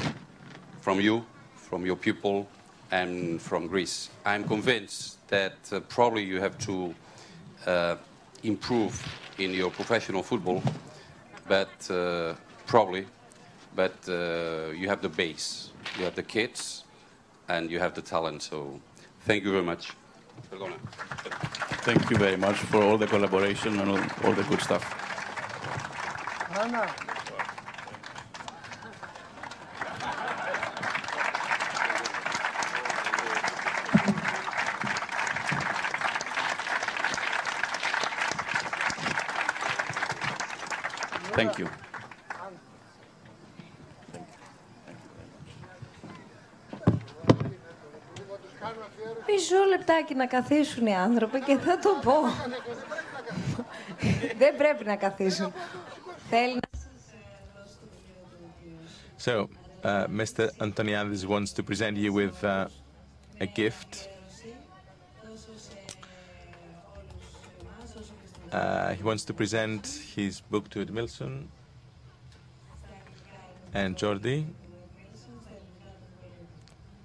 [0.79, 1.25] from you,
[1.55, 2.47] from your people,
[2.91, 4.09] and from Greece.
[4.25, 6.95] I'm convinced that uh, probably you have to
[7.65, 7.95] uh,
[8.43, 9.01] improve
[9.37, 10.63] in your professional football,
[11.47, 12.35] but uh,
[12.65, 13.05] probably.
[13.75, 16.83] But uh, you have the base, you have the kids,
[17.47, 18.43] and you have the talent.
[18.43, 18.79] So
[19.21, 19.93] thank you very much.
[21.83, 24.83] Thank you very much for all the collaboration and all, all the good stuff.
[41.40, 41.68] Thank you.
[49.28, 52.12] Μισό λεπτάκι να καθίσουν οι άνθρωποι και θα το πω.
[54.38, 55.52] Δεν πρέπει να καθίσουν.
[56.30, 56.60] Θέλει να...
[59.24, 59.48] So,
[59.82, 60.48] uh, Mr.
[60.60, 62.68] Antoniadis wants to present you with uh,
[63.40, 64.09] a gift.
[68.51, 71.47] Uh, he wants to present his book to Edmilson
[73.73, 74.45] and Jordi.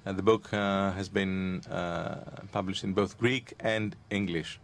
[0.05, 2.17] And the book uh, has been uh,
[2.53, 4.61] published in both Greek and English.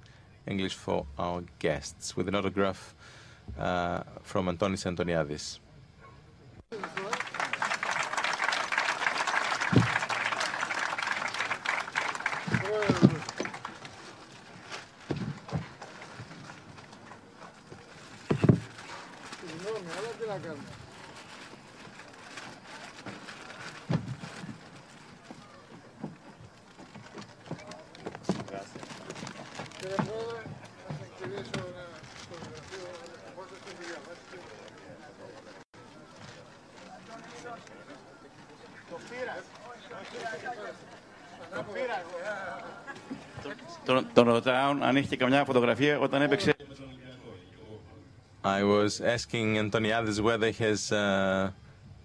[0.46, 2.94] English for our guests, with an autograph
[3.58, 5.58] uh, from Antonis Antoniadis.
[44.91, 46.53] αν είχε καμιά φωτογραφία όταν έπαιξε.
[48.43, 51.51] I was asking Antoniadis whether he has uh,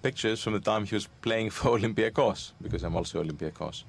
[0.03, 3.85] pictures from the time he was playing for Olympiacos, because I'm also Olympiacos.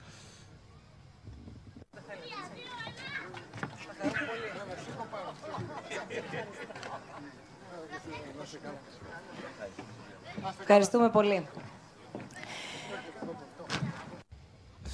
[10.59, 11.47] Ευχαριστούμε πολύ.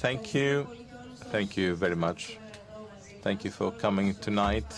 [0.02, 0.66] Thank you.
[1.32, 2.38] Thank you very much.
[3.25, 4.71] Thank you for coming tonight.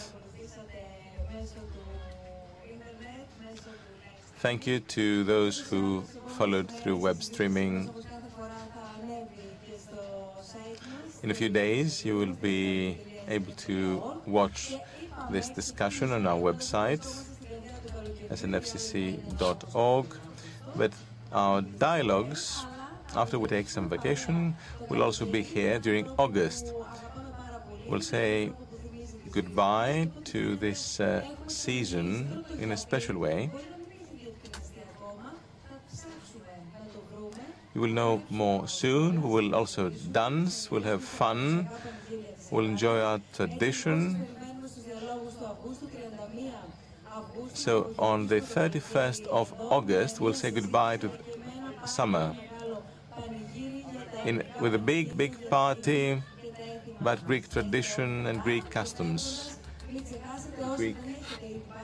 [4.39, 6.03] Thank you to those who
[6.37, 7.89] followed through web streaming.
[11.23, 12.97] In a few days, you will be
[13.27, 14.75] able to watch
[15.29, 17.05] this discussion on our website,
[18.29, 20.05] snfcc.org.
[20.73, 20.93] But
[21.33, 22.65] our dialogues,
[23.13, 24.55] after we take some vacation,
[24.87, 26.71] will also be here during August.
[27.87, 28.51] We'll say
[29.31, 33.49] goodbye to this uh, season in a special way.
[37.73, 39.21] You will know more soon.
[39.21, 41.69] We will also dance, we'll have fun,
[42.51, 44.27] we'll enjoy our tradition.
[47.53, 51.09] So on the 31st of August, we'll say goodbye to
[51.85, 52.35] summer
[54.25, 56.21] in, with a big, big party
[57.07, 59.57] about Greek tradition and Greek customs,
[60.75, 60.97] Greek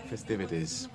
[0.10, 0.90] festivities.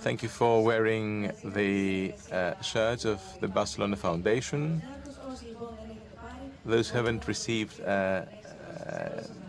[0.00, 4.80] Thank you for wearing the uh, shirt of the Barcelona Foundation.
[6.64, 8.24] Those who haven't received uh, uh,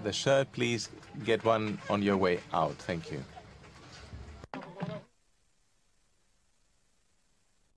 [0.03, 0.89] the shirt, please
[1.23, 2.75] get one on your way out.
[2.75, 3.23] Thank you.